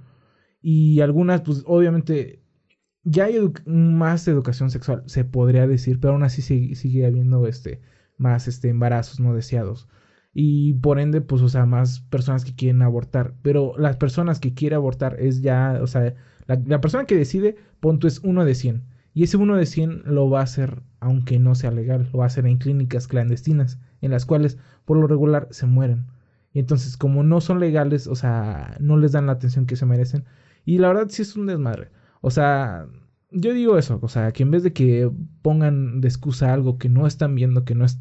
Y 0.60 1.00
algunas, 1.00 1.42
pues 1.42 1.64
obviamente, 1.66 2.42
ya 3.04 3.24
hay 3.24 3.38
más 3.66 4.28
educación 4.28 4.70
sexual, 4.70 5.02
se 5.06 5.24
podría 5.24 5.66
decir, 5.66 6.00
pero 6.00 6.14
aún 6.14 6.22
así 6.24 6.42
sigue, 6.42 6.74
sigue 6.76 7.06
habiendo 7.06 7.46
este, 7.48 7.80
más 8.18 8.48
este, 8.48 8.68
embarazos 8.70 9.20
no 9.20 9.34
deseados. 9.34 9.88
Y 10.34 10.74
por 10.74 10.98
ende, 10.98 11.20
pues, 11.20 11.42
o 11.42 11.48
sea, 11.48 11.66
más 11.66 12.00
personas 12.00 12.44
que 12.44 12.54
quieren 12.54 12.82
abortar. 12.82 13.34
Pero 13.42 13.74
las 13.78 13.96
personas 13.96 14.40
que 14.40 14.54
quieren 14.54 14.76
abortar 14.76 15.16
es 15.20 15.42
ya, 15.42 15.78
o 15.82 15.86
sea, 15.86 16.14
la, 16.46 16.62
la 16.66 16.80
persona 16.80 17.04
que 17.06 17.16
decide, 17.16 17.56
punto 17.80 18.06
es 18.06 18.20
uno 18.20 18.44
de 18.44 18.54
100. 18.54 18.84
Y 19.14 19.24
ese 19.24 19.36
uno 19.36 19.56
de 19.56 19.66
100 19.66 20.02
lo 20.06 20.30
va 20.30 20.40
a 20.40 20.44
hacer 20.44 20.82
aunque 21.02 21.40
no 21.40 21.56
sea 21.56 21.72
legal, 21.72 22.08
lo 22.12 22.20
va 22.20 22.24
a 22.24 22.26
hacer 22.28 22.46
en 22.46 22.58
clínicas 22.58 23.08
clandestinas, 23.08 23.80
en 24.00 24.12
las 24.12 24.24
cuales 24.24 24.56
por 24.84 24.96
lo 24.96 25.08
regular 25.08 25.48
se 25.50 25.66
mueren. 25.66 26.06
Y 26.52 26.60
entonces, 26.60 26.96
como 26.96 27.24
no 27.24 27.40
son 27.40 27.58
legales, 27.58 28.06
o 28.06 28.14
sea, 28.14 28.76
no 28.78 28.96
les 28.96 29.10
dan 29.10 29.26
la 29.26 29.32
atención 29.32 29.66
que 29.66 29.74
se 29.74 29.84
merecen. 29.84 30.24
Y 30.64 30.78
la 30.78 30.88
verdad 30.88 31.08
sí 31.08 31.22
es 31.22 31.34
un 31.36 31.46
desmadre. 31.46 31.90
O 32.20 32.30
sea, 32.30 32.86
yo 33.32 33.52
digo 33.52 33.78
eso, 33.78 33.98
o 34.00 34.08
sea, 34.08 34.30
que 34.32 34.44
en 34.44 34.52
vez 34.52 34.62
de 34.62 34.72
que 34.72 35.10
pongan 35.42 36.00
de 36.00 36.08
excusa 36.08 36.52
algo 36.52 36.78
que 36.78 36.88
no 36.88 37.06
están 37.08 37.34
viendo, 37.34 37.64
que 37.64 37.74
no 37.74 37.84
es 37.84 38.00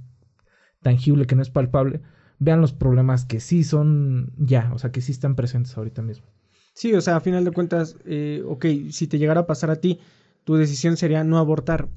tangible, 0.83 1.25
que 1.25 1.35
no 1.35 1.41
es 1.41 1.49
palpable, 1.49 2.01
vean 2.41 2.59
los 2.59 2.73
problemas 2.73 3.23
que 3.23 3.39
sí 3.39 3.63
son 3.63 4.33
ya, 4.35 4.71
o 4.73 4.79
sea, 4.79 4.91
que 4.91 5.01
sí 5.01 5.11
están 5.11 5.35
presentes 5.35 5.77
ahorita 5.77 6.01
mismo. 6.01 6.25
Sí, 6.73 6.91
o 6.95 7.01
sea, 7.01 7.17
a 7.17 7.19
final 7.19 7.45
de 7.45 7.51
cuentas, 7.51 7.97
eh, 8.03 8.41
ok, 8.47 8.65
si 8.89 9.05
te 9.05 9.19
llegara 9.19 9.41
a 9.41 9.45
pasar 9.45 9.69
a 9.69 9.75
ti, 9.75 9.99
tu 10.43 10.55
decisión 10.55 10.97
sería 10.97 11.23
no 11.23 11.37
abortar. 11.37 11.87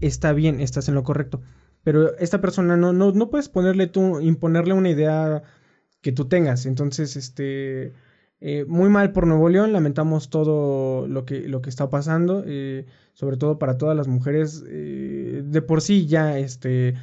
Está 0.00 0.32
bien, 0.32 0.60
estás 0.60 0.88
en 0.88 0.94
lo 0.94 1.02
correcto. 1.02 1.40
Pero 1.82 2.16
esta 2.18 2.40
persona 2.40 2.76
no, 2.76 2.92
no, 2.92 3.10
no 3.10 3.30
puedes 3.30 3.48
ponerle 3.48 3.88
tú, 3.88 4.20
imponerle 4.20 4.74
una 4.74 4.90
idea 4.90 5.42
que 6.02 6.12
tú 6.12 6.26
tengas. 6.28 6.64
Entonces, 6.64 7.16
este, 7.16 7.94
eh, 8.40 8.64
muy 8.68 8.90
mal 8.90 9.10
por 9.10 9.26
Nuevo 9.26 9.48
León, 9.48 9.72
lamentamos 9.72 10.30
todo 10.30 11.08
lo 11.08 11.24
que, 11.24 11.48
lo 11.48 11.62
que 11.62 11.70
está 11.70 11.90
pasando, 11.90 12.44
eh, 12.46 12.86
sobre 13.14 13.38
todo 13.38 13.58
para 13.58 13.76
todas 13.76 13.96
las 13.96 14.06
mujeres. 14.06 14.62
eh, 14.68 15.42
de 15.44 15.62
por 15.62 15.80
sí 15.80 16.06
ya, 16.06 16.38
este, 16.38 16.94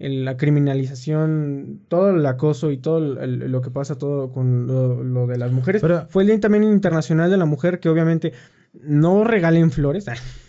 la 0.00 0.36
criminalización, 0.36 1.80
todo 1.88 2.10
el 2.10 2.24
acoso 2.26 2.70
y 2.70 2.78
todo 2.78 2.98
el- 2.98 3.18
el- 3.42 3.50
lo 3.52 3.60
que 3.62 3.70
pasa 3.70 3.96
todo 3.98 4.32
con 4.32 4.66
lo, 4.66 5.02
lo 5.02 5.26
de 5.26 5.38
las 5.38 5.50
mujeres. 5.52 5.82
Pero- 5.82 6.06
Fue 6.08 6.22
el 6.22 6.28
Día 6.28 6.40
también 6.40 6.64
Internacional 6.64 7.30
de 7.30 7.36
la 7.36 7.46
Mujer, 7.46 7.80
que 7.80 7.88
obviamente 7.88 8.32
no 8.80 9.24
regalen 9.24 9.70
flores. 9.70 10.06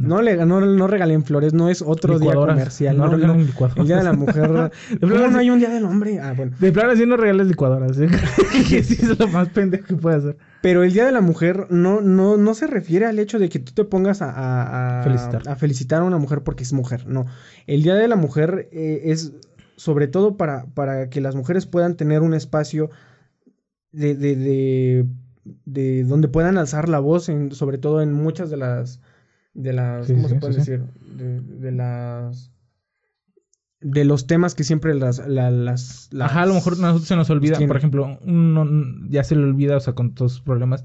No, 0.00 0.22
le, 0.22 0.36
no, 0.46 0.60
no 0.60 0.86
regalen 0.86 1.24
flores, 1.24 1.52
no 1.54 1.68
es 1.68 1.82
otro 1.82 2.18
día 2.18 2.32
comercial. 2.34 2.96
no 2.96 3.08
regalen 3.08 3.46
licuadoras. 3.46 3.78
El 3.78 3.86
Día 3.86 3.96
de 3.98 4.04
la 4.04 4.12
Mujer. 4.12 4.48
¿Cómo 5.00 5.12
plano 5.12 5.30
no 5.30 5.38
hay 5.38 5.50
un 5.50 5.58
Día 5.58 5.70
del 5.70 5.84
Hombre? 5.84 6.18
Ah, 6.20 6.32
bueno. 6.36 6.52
De 6.58 6.72
plano, 6.72 6.96
sí 6.96 7.04
no 7.06 7.16
regales 7.16 7.46
licuadoras, 7.48 7.98
¿eh? 7.98 8.08
que 8.68 8.82
sí 8.82 8.94
es 9.00 9.18
lo 9.18 9.28
más 9.28 9.48
pendejo 9.50 9.86
que 9.86 9.96
puede 9.96 10.16
hacer. 10.16 10.36
Pero 10.62 10.82
el 10.84 10.92
Día 10.92 11.04
de 11.06 11.12
la 11.12 11.20
Mujer 11.20 11.66
no, 11.70 12.00
no, 12.00 12.36
no 12.36 12.54
se 12.54 12.66
refiere 12.66 13.06
al 13.06 13.18
hecho 13.18 13.38
de 13.38 13.48
que 13.48 13.58
tú 13.58 13.72
te 13.72 13.84
pongas 13.84 14.22
a, 14.22 14.30
a- 14.30 15.00
a- 15.00 15.02
Felicitar. 15.04 15.42
a 15.46 15.56
felicitar 15.56 16.00
a 16.02 16.04
una 16.04 16.18
mujer 16.18 16.42
porque 16.42 16.62
es 16.64 16.72
mujer. 16.72 17.06
No. 17.06 17.26
El 17.66 17.82
Día 17.82 17.94
de 17.94 18.08
la 18.08 18.16
Mujer 18.16 18.68
eh, 18.72 19.02
es 19.04 19.32
sobre 19.76 20.08
todo 20.08 20.36
para, 20.36 20.66
para 20.74 21.08
que 21.08 21.20
las 21.20 21.34
mujeres 21.34 21.66
puedan 21.66 21.96
tener 21.96 22.20
un 22.22 22.34
espacio 22.34 22.90
de, 23.92 24.14
de, 24.14 24.36
de, 24.36 25.06
de 25.64 26.04
donde 26.04 26.28
puedan 26.28 26.58
alzar 26.58 26.88
la 26.88 27.00
voz, 27.00 27.28
en, 27.28 27.52
sobre 27.52 27.78
todo 27.78 28.02
en 28.02 28.12
muchas 28.12 28.50
de 28.50 28.56
las. 28.58 29.00
De 29.54 29.72
las 29.72 30.06
Sí, 30.06 30.14
¿Cómo 30.14 30.28
sí, 30.28 30.34
se 30.34 30.40
puede 30.40 30.52
sí, 30.54 30.58
decir? 30.60 30.80
De, 31.16 31.40
de 31.40 31.72
las. 31.72 32.52
de 33.80 34.04
los 34.04 34.26
temas 34.26 34.54
que 34.54 34.64
siempre 34.64 34.94
las... 34.94 35.26
la- 35.26 35.50
las, 35.50 36.08
las- 36.12 36.30
Ajá, 36.30 36.42
a 36.42 36.46
lo 36.46 36.54
mejor 36.54 36.78
nosotros 36.78 37.08
se 37.08 37.16
nos 37.16 37.30
olvida, 37.30 37.56
tiene. 37.56 37.68
por 37.68 37.76
ejemplo, 37.76 38.18
uno 38.22 38.66
ya 39.08 39.24
se 39.24 39.34
le 39.36 39.42
olvida, 39.44 39.76
o 39.76 39.80
sea, 39.80 39.94
con 39.94 40.14
todos 40.14 40.32
sus 40.32 40.42
problemas, 40.42 40.84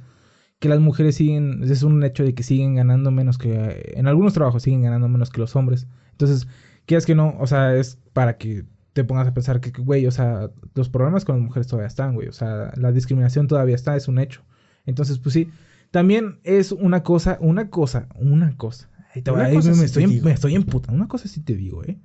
que 0.60 0.70
las 0.70 0.80
mujeres 0.80 1.16
siguen, 1.16 1.62
es 1.64 1.84
un 1.84 2.04
hecho 2.04 2.24
de 2.24 2.34
que 2.34 2.44
siguen 2.44 2.76
ganando 2.76 3.12
menos 3.12 3.38
que, 3.38 3.94
en 3.96 4.08
algunos 4.08 4.34
trabajos 4.34 4.64
siguen 4.64 4.82
ganando 4.84 5.08
menos 5.10 5.30
que 5.30 5.42
los 5.42 5.56
hombres. 5.56 5.88
Entonces, 6.12 6.48
quieras 6.86 7.06
que 7.06 7.16
no, 7.16 7.36
o 7.40 7.48
sea, 7.48 7.76
es 7.76 7.98
para 8.14 8.38
que 8.38 8.66
te 8.94 9.04
pongas 9.04 9.28
a 9.28 9.34
pensar 9.34 9.60
que, 9.60 9.72
güey, 9.72 10.08
o 10.08 10.12
sea, 10.12 10.50
los 10.74 10.88
problemas 10.90 11.26
con 11.26 11.36
las 11.36 11.44
mujeres 11.46 11.68
todavía 11.68 11.88
están, 11.88 12.14
güey, 12.16 12.30
o 12.30 12.34
sea, 12.34 12.72
la 12.78 12.94
discriminación 12.94 13.48
todavía 13.48 13.76
está, 13.76 13.98
es 13.98 14.08
un 14.08 14.20
hecho. 14.20 14.42
Entonces, 14.86 15.20
pues 15.20 15.34
sí, 15.34 15.50
también 15.96 16.42
es 16.44 16.74
una 16.74 17.04
cosa, 17.04 17.38
una 17.40 17.70
cosa, 17.70 18.10
una 18.16 18.58
cosa. 18.58 18.90
Ahí 19.14 19.22
te 19.22 19.32
voy- 19.32 19.40
Una 19.40 19.48
ahí 19.50 19.56
cosa 19.56 19.70
me, 19.70 19.76
sí 19.76 19.86
estoy, 19.86 20.04
en- 20.04 20.10
digo. 20.10 20.26
me 20.26 20.34
estoy 20.34 20.54
en 20.56 20.64
puta. 20.64 20.92
Una 20.92 21.08
cosa 21.08 21.30
sí 21.30 21.40
te 21.40 21.56
digo, 21.56 21.86
¿eh? 21.86 21.98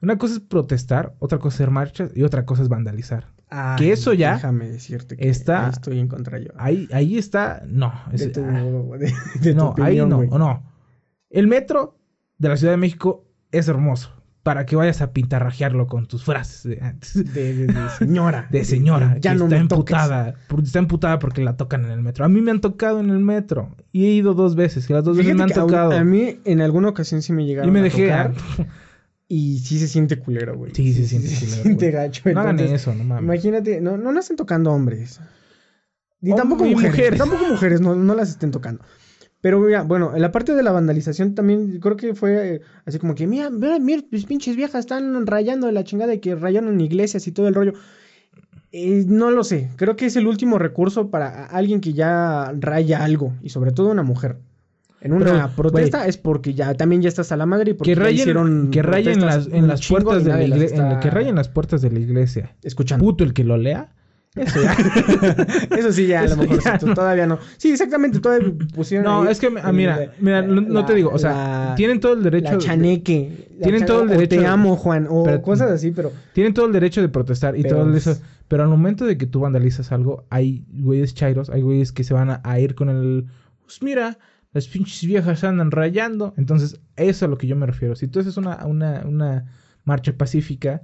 Una 0.00 0.16
cosa 0.16 0.32
es 0.36 0.40
protestar, 0.40 1.14
otra 1.18 1.36
cosa 1.38 1.48
es 1.48 1.54
hacer 1.56 1.70
marchas 1.70 2.10
y 2.14 2.22
otra 2.22 2.46
cosa 2.46 2.62
es 2.62 2.70
vandalizar. 2.70 3.26
Ay, 3.50 3.76
que 3.78 3.92
eso 3.92 4.14
ya 4.14 4.36
Déjame 4.36 4.70
decirte 4.70 5.18
que 5.18 5.28
está- 5.28 5.66
ahí 5.66 5.72
estoy 5.72 5.98
en 5.98 6.08
contra 6.08 6.38
yo. 6.38 6.52
Ahí, 6.56 6.88
ahí 6.90 7.18
está, 7.18 7.62
no. 7.68 7.92
de 8.10 8.16
es- 8.16 8.32
tu, 8.32 8.42
ah, 8.42 8.62
de, 8.98 9.12
de 9.42 9.52
tu 9.52 9.58
no, 9.58 9.74
ahí 9.82 9.98
no, 9.98 10.06
no. 10.38 10.62
El 11.28 11.48
metro 11.48 11.98
de 12.38 12.48
la 12.48 12.56
Ciudad 12.56 12.72
de 12.72 12.78
México 12.78 13.26
es 13.52 13.68
hermoso 13.68 14.10
para 14.48 14.64
que 14.64 14.76
vayas 14.76 15.02
a 15.02 15.12
pintarrajearlo 15.12 15.86
con 15.86 16.06
tus 16.06 16.24
frases 16.24 16.62
de 16.62 16.78
antes. 16.80 17.12
De, 17.34 17.52
de- 17.54 17.66
de 17.66 17.88
señora. 17.98 18.48
De 18.50 18.64
señora, 18.64 19.18
Ya 19.20 19.32
que 19.32 19.36
no 19.40 19.44
está 19.44 19.56
me 19.56 19.60
emputada. 19.60 20.34
Está 20.62 20.78
emputada 20.78 21.18
porque 21.18 21.44
la 21.44 21.58
tocan 21.58 21.84
en 21.84 21.90
el 21.90 22.00
metro. 22.00 22.24
A 22.24 22.28
mí 22.28 22.40
me 22.40 22.50
han 22.50 22.62
tocado 22.62 23.00
en 23.00 23.10
el 23.10 23.18
metro. 23.18 23.76
Y 23.92 24.06
he 24.06 24.10
ido 24.12 24.32
dos 24.32 24.56
veces. 24.56 24.88
Y 24.88 24.94
las 24.94 25.04
dos 25.04 25.18
veces 25.18 25.34
me 25.36 25.42
han 25.42 25.48
que 25.50 25.52
a- 25.52 25.56
tocado. 25.66 25.92
A, 25.92 26.02
mí 26.02 26.38
en 26.46 26.62
alguna 26.62 26.88
ocasión 26.88 27.20
sí 27.20 27.34
me 27.34 27.44
llegaron 27.44 27.68
y 27.68 27.72
me 27.74 27.80
a 27.80 27.82
dejé. 27.82 28.04
tocar, 28.06 28.32
y 29.28 29.58
sí 29.58 29.78
se 29.78 29.86
siente 29.86 30.18
culero, 30.18 30.56
güey. 30.56 30.72
Sí, 30.74 30.94
se 30.94 31.06
siente 31.06 31.28
culero, 31.28 31.62
siente 31.62 31.90
güey. 31.90 32.04
gacho. 32.06 32.22
no 32.32 32.40
hagan 32.40 32.58
eso, 32.60 32.94
no 32.94 33.04
mames. 33.04 33.24
Imagínate, 33.24 33.82
no, 33.82 33.98
no 33.98 34.12
nacen 34.12 34.36
tocando 34.36 34.72
hombres. 34.72 35.20
Ni 36.22 36.34
tampoco 36.34 36.64
mujeres. 36.64 36.92
mujeres. 36.96 37.18
Tampoco 37.18 37.44
mujeres, 37.46 37.82
no, 37.82 37.94
no 37.94 38.14
las 38.14 38.30
estén 38.30 38.50
tocando. 38.50 38.82
Pero 39.40 39.60
mira, 39.60 39.82
bueno, 39.82 40.14
en 40.14 40.22
la 40.22 40.32
parte 40.32 40.54
de 40.54 40.62
la 40.62 40.72
vandalización 40.72 41.34
también 41.34 41.78
creo 41.78 41.96
que 41.96 42.14
fue 42.14 42.56
eh, 42.56 42.60
así 42.86 42.98
como 42.98 43.14
que, 43.14 43.26
mira, 43.26 43.50
mira, 43.50 43.78
mira, 43.78 44.02
mis 44.10 44.26
pinches 44.26 44.56
viejas 44.56 44.80
están 44.80 45.26
rayando 45.26 45.68
de 45.68 45.72
la 45.72 45.84
chingada 45.84 46.10
de 46.10 46.20
que 46.20 46.34
rayaron 46.34 46.80
iglesias 46.80 47.26
y 47.26 47.32
todo 47.32 47.46
el 47.46 47.54
rollo. 47.54 47.74
Eh, 48.72 49.04
no 49.06 49.30
lo 49.30 49.44
sé, 49.44 49.70
creo 49.76 49.96
que 49.96 50.06
es 50.06 50.16
el 50.16 50.26
último 50.26 50.58
recurso 50.58 51.08
para 51.08 51.46
alguien 51.46 51.80
que 51.80 51.92
ya 51.92 52.52
raya 52.58 53.02
algo, 53.04 53.32
y 53.42 53.50
sobre 53.50 53.72
todo 53.72 53.90
una 53.90 54.02
mujer. 54.02 54.36
En 55.00 55.12
una 55.12 55.24
Pero, 55.24 55.50
protesta 55.54 56.06
es 56.06 56.16
porque 56.16 56.54
ya 56.54 56.74
también 56.74 57.02
ya 57.02 57.08
estás 57.08 57.30
a 57.30 57.36
la 57.36 57.46
madre 57.46 57.70
y 57.70 57.74
porque 57.74 57.94
que 57.94 58.00
ya 58.00 58.10
hicieron 58.10 58.70
que 58.70 58.82
rayen 58.82 59.24
las, 59.24 59.46
en 59.46 59.68
las 59.68 59.86
puertas 59.86 60.24
de 60.24 60.30
la 60.30 60.42
iglesia. 60.42 60.76
está 60.76 61.00
Que 61.00 61.10
rayen 61.10 61.36
las 61.36 61.48
puertas 61.48 61.82
de 61.82 61.90
la 61.90 62.00
iglesia. 62.00 62.56
escuchando. 62.64 63.04
Puto 63.04 63.22
el 63.22 63.32
que 63.32 63.44
lo 63.44 63.56
lea. 63.56 63.92
Eso 64.34 64.62
ya. 64.62 64.72
Eso 65.78 65.92
sí, 65.92 66.06
ya 66.06 66.20
a 66.20 66.26
lo 66.28 66.36
mejor 66.36 66.62
ya 66.62 66.78
sí, 66.78 66.86
todavía 66.94 67.26
no. 67.26 67.38
Sí, 67.56 67.70
exactamente, 67.72 68.20
todavía 68.20 68.52
pusieron. 68.74 69.04
No, 69.06 69.22
ahí 69.22 69.32
es 69.32 69.40
que, 69.40 69.46
ah, 69.62 69.68
el- 69.70 69.74
mira, 69.76 70.12
mira, 70.20 70.42
no, 70.42 70.60
no 70.60 70.84
te 70.84 70.94
digo, 70.94 71.10
o 71.12 71.18
sea, 71.18 71.30
la- 71.70 71.74
tienen 71.76 71.98
todo 72.00 72.12
el 72.12 72.22
derecho. 72.22 72.52
La 72.52 72.58
chaneque. 72.58 73.48
tienen 73.62 73.84
todo 73.86 74.02
el 74.02 74.08
o 74.08 74.12
derecho 74.12 74.36
Te 74.36 74.40
de- 74.42 74.46
amo, 74.46 74.76
Juan. 74.76 75.06
O 75.10 75.24
Pero- 75.24 75.42
cosas 75.42 75.70
así, 75.70 75.90
pero. 75.90 76.12
Tienen 76.34 76.54
todo 76.54 76.66
el 76.66 76.72
derecho 76.72 77.00
de 77.00 77.08
protestar 77.08 77.56
y 77.56 77.62
Pero, 77.62 77.76
todo 77.78 77.90
pues- 77.90 78.06
eso. 78.06 78.20
Pero 78.48 78.62
al 78.62 78.68
momento 78.70 79.04
de 79.04 79.18
que 79.18 79.26
tú 79.26 79.40
vandalizas 79.40 79.92
algo, 79.92 80.24
hay 80.30 80.64
güeyes 80.72 81.14
chairos, 81.14 81.50
hay 81.50 81.60
güeyes 81.62 81.92
que 81.92 82.02
se 82.04 82.14
van 82.14 82.30
a, 82.30 82.40
a 82.44 82.60
ir 82.60 82.74
con 82.74 82.88
el. 82.88 83.26
Pues 83.64 83.82
mira, 83.82 84.18
las 84.54 84.68
pinches 84.68 85.04
viejas 85.06 85.44
andan 85.44 85.70
rayando. 85.70 86.32
Entonces, 86.38 86.80
eso 86.96 87.10
es 87.10 87.22
a 87.22 87.26
lo 87.28 87.36
que 87.36 87.46
yo 87.46 87.56
me 87.56 87.66
refiero. 87.66 87.94
Si 87.96 88.08
tú 88.08 88.20
haces 88.20 88.36
una, 88.38 88.64
una, 88.64 89.02
una 89.06 89.44
marcha 89.84 90.14
pacífica, 90.16 90.80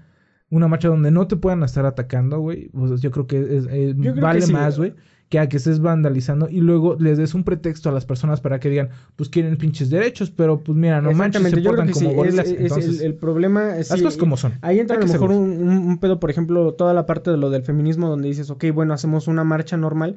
una 0.51 0.69
marcha 0.69 0.89
donde 0.89 1.11
no 1.11 1.27
te 1.27 1.37
puedan 1.37 1.63
estar 1.63 1.87
atacando, 1.87 2.39
güey, 2.41 2.69
pues 2.69 3.01
yo 3.01 3.11
creo 3.11 3.27
que 3.27 3.39
es- 3.57 3.67
creo 3.67 4.15
vale 4.21 4.41
que 4.41 4.47
sí, 4.47 4.53
más, 4.53 4.79
güey. 4.79 4.95
Que 5.31 5.39
a 5.39 5.49
que 5.49 5.57
estés 5.57 5.81
vandalizando 5.81 6.49
y 6.51 6.61
luego 6.61 6.97
les 7.01 7.17
des 7.19 7.35
un 7.35 7.45
pretexto 7.45 7.89
a 7.89 7.93
las 7.93 8.05
personas 8.05 8.41
para 8.43 8.61
que 8.61 8.69
digan, 8.69 8.91
pues 9.17 9.31
quieren 9.31 9.57
pinches 9.57 9.89
derechos, 9.91 10.31
pero 10.31 10.61
pues 10.63 10.77
mira, 10.79 11.01
no 11.01 11.11
manches, 11.13 11.43
se 11.43 11.51
creo 11.51 11.65
portan 11.65 11.87
que 11.89 11.93
como 11.95 12.13
gorilas. 12.13 12.47
es 12.47 12.61
Entonces, 12.61 13.01
el, 13.01 13.07
el 13.07 13.15
problema 13.15 13.79
es. 13.79 13.89
las 13.91 13.99
sí, 13.99 14.05
cosas 14.05 14.19
como 14.19 14.37
son. 14.37 14.53
Ahí 14.61 14.79
entra 14.79 14.97
a 14.97 15.01
lo 15.01 15.07
mejor 15.07 15.31
un, 15.33 15.99
pedo, 15.99 16.21
por 16.21 16.31
ejemplo, 16.31 16.75
toda 16.75 16.93
la 16.93 17.07
parte 17.07 17.31
de 17.31 17.39
lo 17.39 17.49
del 17.51 17.63
feminismo, 17.63 18.09
donde 18.09 18.29
dices, 18.29 18.51
ok, 18.51 18.67
bueno, 18.75 18.93
hacemos 18.95 19.27
una 19.27 19.43
marcha 19.45 19.77
normal. 19.77 20.17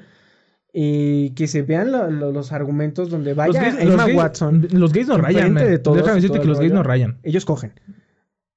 Y 0.73 1.31
que 1.31 1.47
se 1.47 1.61
vean 1.63 1.91
lo- 1.91 2.11
lo- 2.11 2.31
los 2.31 2.51
argumentos 2.51 3.09
donde 3.09 3.33
vaya 3.33 3.47
los 3.53 3.61
gays, 3.61 3.75
Emma 3.79 3.93
los 4.03 4.05
gays- 4.07 4.17
Watson. 4.17 4.67
los 4.73 4.93
gays 4.93 5.07
no 5.07 5.17
rayan, 5.17 5.55
de 5.55 5.79
todos 5.79 5.97
Déjame 5.97 6.15
decirte 6.15 6.41
que 6.41 6.47
los 6.47 6.59
gays 6.59 6.73
no 6.73 6.83
rayan, 6.83 7.17
Ellos 7.23 7.45
cogen. 7.45 7.71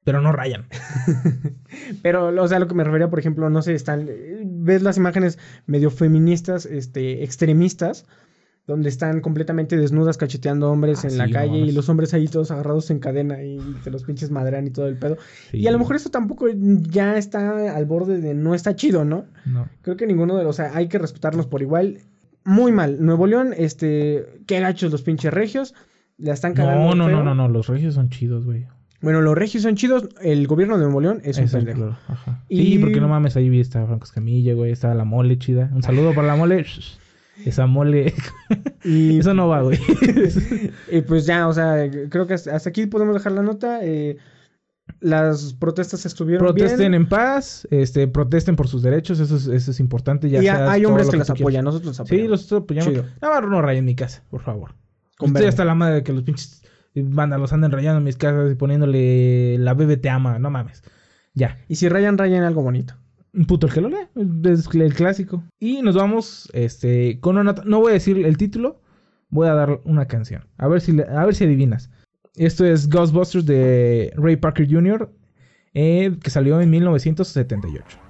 Pero 0.04 0.20
no 0.20 0.32
rayan. 0.32 0.66
Pero, 2.02 2.28
o 2.28 2.48
sea, 2.48 2.58
lo 2.58 2.66
que 2.66 2.74
me 2.74 2.84
refería, 2.84 3.10
por 3.10 3.18
ejemplo, 3.18 3.50
no 3.50 3.62
sé, 3.62 3.74
están, 3.74 4.08
ves 4.44 4.82
las 4.82 4.96
imágenes 4.96 5.38
medio 5.66 5.90
feministas, 5.90 6.64
este, 6.66 7.22
extremistas, 7.22 8.06
donde 8.66 8.88
están 8.88 9.20
completamente 9.20 9.76
desnudas 9.76 10.16
cacheteando 10.16 10.70
hombres 10.70 11.04
Ah, 11.04 11.08
en 11.08 11.18
la 11.18 11.26
no 11.26 11.32
calle 11.32 11.58
y 11.58 11.72
los 11.72 11.88
hombres 11.88 12.14
ahí 12.14 12.28
todos 12.28 12.50
agarrados 12.50 12.90
en 12.90 13.00
cadena 13.00 13.42
y 13.42 13.58
te 13.82 13.90
los 13.90 14.04
pinches 14.04 14.30
madrean 14.30 14.66
y 14.66 14.70
todo 14.70 14.86
el 14.86 14.96
pedo. 14.96 15.18
Sí, 15.50 15.58
y 15.58 15.66
a 15.66 15.72
lo 15.72 15.78
mejor 15.78 15.96
eso 15.96 16.10
tampoco 16.10 16.46
ya 16.48 17.16
está 17.16 17.74
al 17.76 17.84
borde 17.84 18.20
de 18.20 18.34
no 18.34 18.54
está 18.54 18.76
chido, 18.76 19.04
¿no? 19.04 19.26
No. 19.44 19.68
Creo 19.82 19.96
que 19.96 20.06
ninguno 20.06 20.36
de 20.36 20.44
los, 20.44 20.50
o 20.50 20.62
sea, 20.62 20.76
hay 20.76 20.88
que 20.88 20.98
respetarnos 20.98 21.46
por 21.46 21.62
igual. 21.62 21.98
Muy 22.44 22.72
mal. 22.72 23.04
Nuevo 23.04 23.26
León, 23.26 23.52
este, 23.56 24.26
qué 24.46 24.60
gachos 24.60 24.90
los 24.92 25.02
pinches 25.02 25.32
regios. 25.34 25.74
La 26.16 26.32
están 26.32 26.54
cagando. 26.54 26.84
No, 26.84 26.94
no, 26.94 27.06
feo. 27.06 27.16
no, 27.16 27.24
no, 27.24 27.34
no, 27.34 27.48
los 27.48 27.66
regios 27.66 27.94
son 27.94 28.08
chidos, 28.08 28.46
güey. 28.46 28.66
Bueno, 29.02 29.20
los 29.22 29.34
regios 29.34 29.62
son 29.62 29.76
chidos. 29.76 30.08
El 30.20 30.46
gobierno 30.46 30.76
de 30.76 30.84
Nuevo 30.84 31.00
León 31.00 31.20
es 31.24 31.38
un 31.38 31.44
Eso 31.44 31.58
es 31.58 31.64
pendejo. 31.64 31.96
ajá. 32.08 32.44
Y- 32.48 32.62
Sí, 32.74 32.78
porque 32.78 33.00
no 33.00 33.08
mames, 33.08 33.36
ahí 33.36 33.48
vi 33.48 33.60
está 33.60 33.84
Franco 33.86 34.04
Escamilla, 34.04 34.54
güey, 34.54 34.72
estaba 34.72 34.94
la 34.94 35.04
mole 35.04 35.38
chida. 35.38 35.70
Un 35.74 35.82
saludo 35.82 36.14
para 36.14 36.26
la 36.28 36.36
mole. 36.36 36.64
Esa 37.44 37.66
mole. 37.66 38.12
Y 38.84 39.18
Eso 39.20 39.32
no 39.32 39.48
va, 39.48 39.62
güey. 39.62 39.78
Y 40.92 41.00
pues 41.02 41.24
ya, 41.26 41.48
o 41.48 41.52
sea, 41.52 41.88
creo 42.10 42.26
que 42.26 42.34
hasta 42.34 42.68
aquí 42.68 42.86
podemos 42.86 43.14
dejar 43.14 43.32
la 43.32 43.42
nota. 43.42 43.80
eh, 43.82 44.18
las 45.00 45.54
protestas 45.54 46.04
estuvieron 46.04 46.44
protesten 46.44 46.78
bien. 46.90 46.94
en 46.94 47.08
paz, 47.08 47.66
este, 47.70 48.08
protesten 48.08 48.56
por 48.56 48.66
sus 48.68 48.82
derechos, 48.82 49.20
eso 49.20 49.36
es, 49.36 49.46
eso 49.46 49.70
es 49.70 49.80
importante. 49.80 50.28
Ya 50.28 50.42
y 50.42 50.48
hay 50.48 50.84
hombres 50.84 51.06
lo 51.06 51.12
que 51.12 51.18
las 51.18 51.30
apoyan, 51.30 51.64
nosotros 51.64 51.86
los 51.96 52.00
apoyamos. 52.00 52.42
Sí, 52.42 52.54
apoyando. 52.54 52.90
Chido. 52.90 53.04
Nada 53.22 53.40
más 53.40 53.50
no 53.50 53.62
rayen 53.62 53.84
mi 53.84 53.94
casa, 53.94 54.22
por 54.30 54.42
favor. 54.42 54.74
Con 55.16 55.28
Estoy 55.30 55.46
hasta 55.46 55.64
la 55.64 55.74
madre 55.74 55.94
de 55.96 56.02
que 56.02 56.12
los 56.12 56.22
pinches 56.24 56.59
vándalos 56.94 57.52
anden 57.52 57.70
rayando 57.70 57.98
en 57.98 58.04
mis 58.04 58.16
casas 58.16 58.50
y 58.52 58.54
poniéndole 58.54 59.58
la 59.58 59.74
bebé 59.74 59.96
te 59.96 60.10
ama. 60.10 60.38
No 60.38 60.50
mames. 60.50 60.82
Ya. 61.34 61.58
Y 61.68 61.76
si 61.76 61.88
rayan, 61.88 62.18
rayan 62.18 62.44
algo 62.44 62.62
bonito. 62.62 62.94
Un 63.32 63.44
puto 63.44 63.66
el 63.66 63.72
que 63.72 63.80
lo 63.80 63.88
lee. 63.88 64.08
Es 64.44 64.66
el 64.74 64.94
clásico. 64.94 65.42
Y 65.58 65.82
nos 65.82 65.94
vamos 65.94 66.50
este, 66.52 67.20
con 67.20 67.36
una 67.36 67.44
nota. 67.44 67.62
No 67.64 67.80
voy 67.80 67.90
a 67.90 67.94
decir 67.94 68.24
el 68.24 68.36
título. 68.36 68.80
Voy 69.28 69.48
a 69.48 69.54
dar 69.54 69.80
una 69.84 70.06
canción. 70.06 70.46
A 70.58 70.66
ver 70.66 70.80
si, 70.80 71.00
a 71.00 71.24
ver 71.24 71.34
si 71.34 71.44
adivinas. 71.44 71.90
Esto 72.36 72.64
es 72.64 72.88
Ghostbusters 72.88 73.46
de 73.46 74.12
Ray 74.16 74.36
Parker 74.36 74.68
Jr. 74.68 75.12
eh, 75.74 76.16
que 76.22 76.30
salió 76.30 76.60
en 76.60 76.70
1978. 76.70 78.09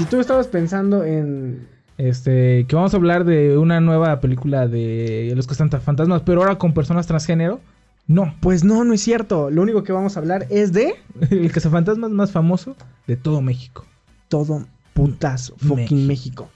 Si 0.00 0.06
tú 0.06 0.18
estabas 0.18 0.46
pensando 0.46 1.04
en. 1.04 1.68
Este, 1.98 2.64
que 2.66 2.74
vamos 2.74 2.94
a 2.94 2.96
hablar 2.96 3.24
de 3.24 3.58
una 3.58 3.82
nueva 3.82 4.18
película 4.20 4.66
de 4.66 5.30
Los 5.36 5.46
Fantasmas, 5.46 6.22
pero 6.24 6.40
ahora 6.40 6.56
con 6.56 6.72
personas 6.72 7.06
transgénero. 7.06 7.60
No, 8.06 8.34
Pues 8.40 8.64
no, 8.64 8.82
no 8.82 8.94
es 8.94 9.02
cierto. 9.02 9.50
Lo 9.50 9.60
único 9.60 9.84
que 9.84 9.92
vamos 9.92 10.16
a 10.16 10.20
hablar 10.20 10.46
es 10.48 10.72
de. 10.72 10.94
el 11.30 11.52
cazafantasmas 11.52 12.10
más 12.10 12.32
famoso 12.32 12.76
de 13.06 13.18
todo 13.18 13.42
México. 13.42 13.84
Todo 14.28 14.66
putazo. 14.94 15.54
Fucking 15.58 16.06
México. 16.06 16.48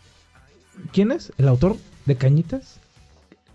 ¿Quién 0.95 1.13
es? 1.13 1.31
¿El 1.37 1.49
autor 1.49 1.77
de 2.07 2.17
Cañitas? 2.17 2.81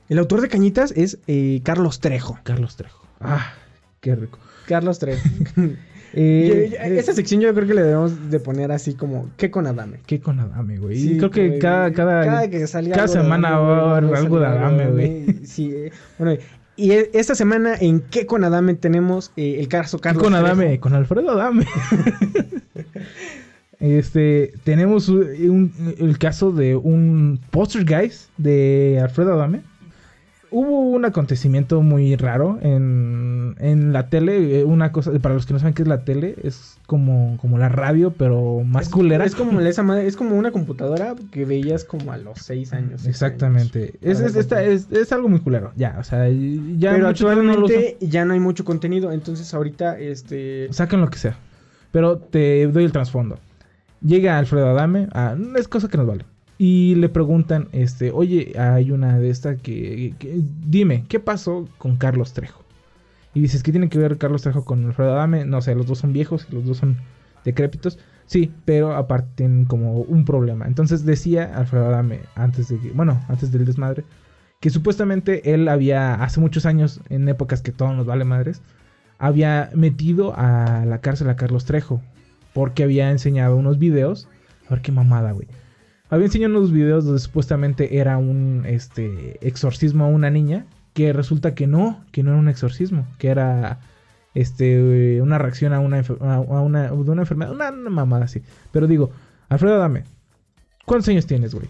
El 0.08 0.20
autor 0.20 0.42
de 0.42 0.50
Cañitas 0.50 0.92
es 0.92 1.18
eh, 1.26 1.62
Carlos 1.64 2.00
Trejo. 2.00 2.38
Carlos 2.44 2.76
Trejo. 2.76 3.04
Ah, 3.20 3.54
Qué 4.02 4.16
rico. 4.16 4.38
Carlos 4.68 5.00
Trejo. 5.00 5.28
Eh, 6.14 6.70
Yo- 6.72 6.78
yo- 6.78 6.84
esta 6.96 7.14
sección 7.14 7.40
yo 7.42 7.54
creo 7.54 7.68
que 7.68 7.74
le 7.76 7.84
debemos 7.84 8.32
de 8.32 8.40
poner 8.40 8.72
así 8.72 8.94
como, 8.96 9.30
¿qué 9.38 9.52
con 9.52 9.68
Adame? 9.68 10.00
¿Qué 10.06 10.20
con 10.20 10.40
Adame, 10.40 10.78
güey? 10.78 10.98
Sí, 11.00 11.18
creo 11.18 11.30
que 11.30 11.48
güey. 11.50 11.60
cada, 11.60 11.92
cada, 11.94 12.50
que 12.50 12.66
salga 12.68 12.96
cada 12.96 13.08
semana 13.08 13.50
Adame, 13.50 13.68
va 13.68 13.78
a 13.94 13.98
haber 13.98 14.16
algo 14.16 14.40
de 14.40 14.46
Adame, 14.48 14.88
güey. 14.92 15.26
Sí, 15.46 15.74
bueno, 16.18 16.40
y 16.76 16.92
e- 16.92 17.10
esta 17.14 17.36
semana 17.36 17.76
en 17.80 18.00
¿Qué 18.00 18.26
con 18.26 18.44
Adame? 18.44 18.74
tenemos 18.76 19.32
eh, 19.38 19.58
el 19.60 19.68
caso 19.68 19.98
¿Qué 19.98 20.04
Carlos 20.04 20.24
con 20.24 20.34
Trejo. 20.34 20.46
Adame? 20.48 20.80
Con 20.80 20.94
Alfredo 20.94 21.30
Adame. 21.32 21.66
este, 23.80 24.54
tenemos 24.64 25.10
un- 25.10 25.28
un- 25.50 25.96
el 26.00 26.18
caso 26.18 26.52
de 26.52 26.76
un 26.76 27.40
poster 27.52 27.86
guys 27.86 28.30
de 28.38 29.00
Alfredo 29.02 29.34
Adame. 29.34 29.62
Hubo 30.52 30.80
un 30.82 31.06
acontecimiento 31.06 31.82
muy 31.82 32.16
raro 32.16 32.58
en, 32.62 33.56
en 33.60 33.94
la 33.94 34.10
tele. 34.10 34.60
eh, 34.60 34.64
Una 34.64 34.92
cosa, 34.92 35.12
para 35.20 35.36
los 35.36 35.46
que 35.46 35.54
no 35.54 35.60
saben 35.60 35.74
qué 35.76 35.84
es 35.84 35.88
la 35.88 36.04
tele, 36.04 36.36
es 36.44 36.78
como, 36.88 37.38
como 37.40 37.58
la 37.60 37.70
radio, 37.70 38.12
pero 38.18 38.64
más 38.66 38.88
Es- 38.88 38.90
culera. 38.90 39.26
Es 39.26 39.36
como 39.36 39.60
esa 39.62 39.84
madre, 39.84 40.08
es 40.08 40.16
como 40.16 40.36
una 40.36 40.52
computadora 40.52 41.14
que 41.32 41.46
veías 41.46 41.84
como 41.84 42.12
a 42.12 42.18
los 42.18 42.40
seis 42.40 42.74
años. 42.74 43.02
siete 43.02 43.10
Exactamente. 43.12 43.80
años. 43.80 43.96
Es, 44.02 44.20
es, 44.22 44.36
esta- 44.36 44.64
es- 44.64 44.92
es 44.92 45.12
algo 45.12 45.30
muy 45.30 45.40
culero. 45.40 45.72
Ya, 45.76 45.98
o 46.00 46.04
sea, 46.04 46.28
ya 46.30 46.92
Pero 46.94 47.08
muchos 47.08 47.22
no 47.22 47.30
actualmente 47.30 47.98
ya 48.02 48.26
no 48.26 48.34
hay 48.34 48.40
mucho 48.40 48.66
contenido, 48.66 49.12
entonces 49.12 49.54
ahorita 49.54 50.00
este 50.00 50.68
Saquen 50.72 51.02
lo 51.02 51.10
que 51.10 51.20
sea. 51.20 51.38
Pero 51.92 52.18
te 52.18 52.66
doy 52.68 52.86
el 52.86 52.92
trasfondo. 52.92 53.38
Llega 54.02 54.38
Alfredo 54.38 54.70
Adame, 54.70 55.08
a, 55.12 55.36
es 55.58 55.68
cosa 55.68 55.88
que 55.90 55.98
nos 55.98 56.08
vale. 56.08 56.26
Y 56.62 56.96
le 56.96 57.08
preguntan, 57.08 57.70
este, 57.72 58.12
oye, 58.12 58.54
hay 58.60 58.92
una 58.92 59.18
de 59.18 59.30
estas 59.30 59.62
que, 59.62 60.14
Dime, 60.68 61.06
¿qué 61.08 61.22
pasó 61.22 61.70
con 61.78 61.96
Carlos 61.96 62.34
Trejo? 62.34 62.66
Y 63.34 63.40
dices, 63.40 63.64
¿qué 63.64 63.72
tiene 63.72 63.88
que 63.88 63.98
ver 63.98 64.18
Carlos 64.18 64.42
Trejo 64.42 64.66
con 64.66 64.86
Alfredo 64.86 65.14
Adame? 65.14 65.46
No 65.46 65.62
sé, 65.62 65.74
los 65.74 65.88
dos 65.88 66.00
son 66.00 66.12
viejos 66.12 66.48
y 66.52 66.56
los 66.56 66.66
dos 66.66 66.78
son 66.78 66.98
decrépitos. 67.46 67.98
Sí, 68.26 68.52
pero 68.66 68.94
aparte 68.94 69.30
tienen 69.36 69.64
como 69.64 70.02
un 70.02 70.26
problema. 70.26 70.68
Entonces 70.68 71.06
decía 71.06 71.46
Alfredo 71.56 71.88
Adame, 71.88 72.20
antes 72.36 72.68
de 72.68 72.78
que, 72.78 72.92
bueno, 72.92 73.24
antes 73.30 73.54
del 73.54 73.64
desmadre, 73.64 74.04
que 74.60 74.70
supuestamente 74.70 75.54
él 75.54 75.70
había, 75.70 76.16
hace 76.16 76.42
muchos 76.42 76.66
años, 76.66 77.00
en 77.08 77.30
épocas 77.30 77.62
que 77.62 77.72
todo 77.72 77.94
nos 77.94 78.06
vale 78.06 78.26
madres, 78.26 78.62
había 79.18 79.70
metido 79.74 80.34
a 80.36 80.84
la 80.86 81.00
cárcel 81.00 81.30
a 81.30 81.38
Carlos 81.38 81.64
Trejo. 81.64 82.02
Porque 82.54 82.84
había 82.84 83.12
enseñado 83.12 83.56
unos 83.56 83.80
videos. 83.80 84.28
A 84.68 84.72
ver 84.72 84.82
qué 84.82 84.92
mamada, 84.92 85.32
güey. 85.32 85.48
Había 86.10 86.26
enseñado 86.26 86.58
unos 86.58 86.72
videos 86.72 87.06
donde 87.06 87.20
supuestamente 87.20 87.98
era 87.98 88.18
un 88.18 88.64
este, 88.66 89.46
exorcismo 89.46 90.06
a 90.06 90.08
una 90.08 90.30
niña. 90.30 90.66
Que 90.94 91.14
resulta 91.14 91.54
que 91.54 91.68
no, 91.68 92.04
que 92.12 92.24
no 92.24 92.32
era 92.32 92.40
un 92.40 92.50
exorcismo. 92.50 93.06
Que 93.20 93.30
era 93.30 93.80
este, 94.34 95.22
una 95.22 95.38
reacción 95.38 95.74
a 95.74 95.80
una, 95.80 95.98
a 96.00 96.36
a 96.36 96.40
una, 96.40 96.90
de 96.90 97.12
una 97.12 97.22
enfermedad. 97.22 97.52
Una, 97.52 97.72
una 97.72 97.90
mamada 97.90 98.26
así. 98.26 98.42
Pero 98.72 98.88
digo, 98.88 99.12
Alfredo, 99.50 99.78
dame. 99.78 100.04
¿Cuántos 100.86 101.10
años 101.10 101.28
tienes, 101.28 101.54
güey? 101.54 101.70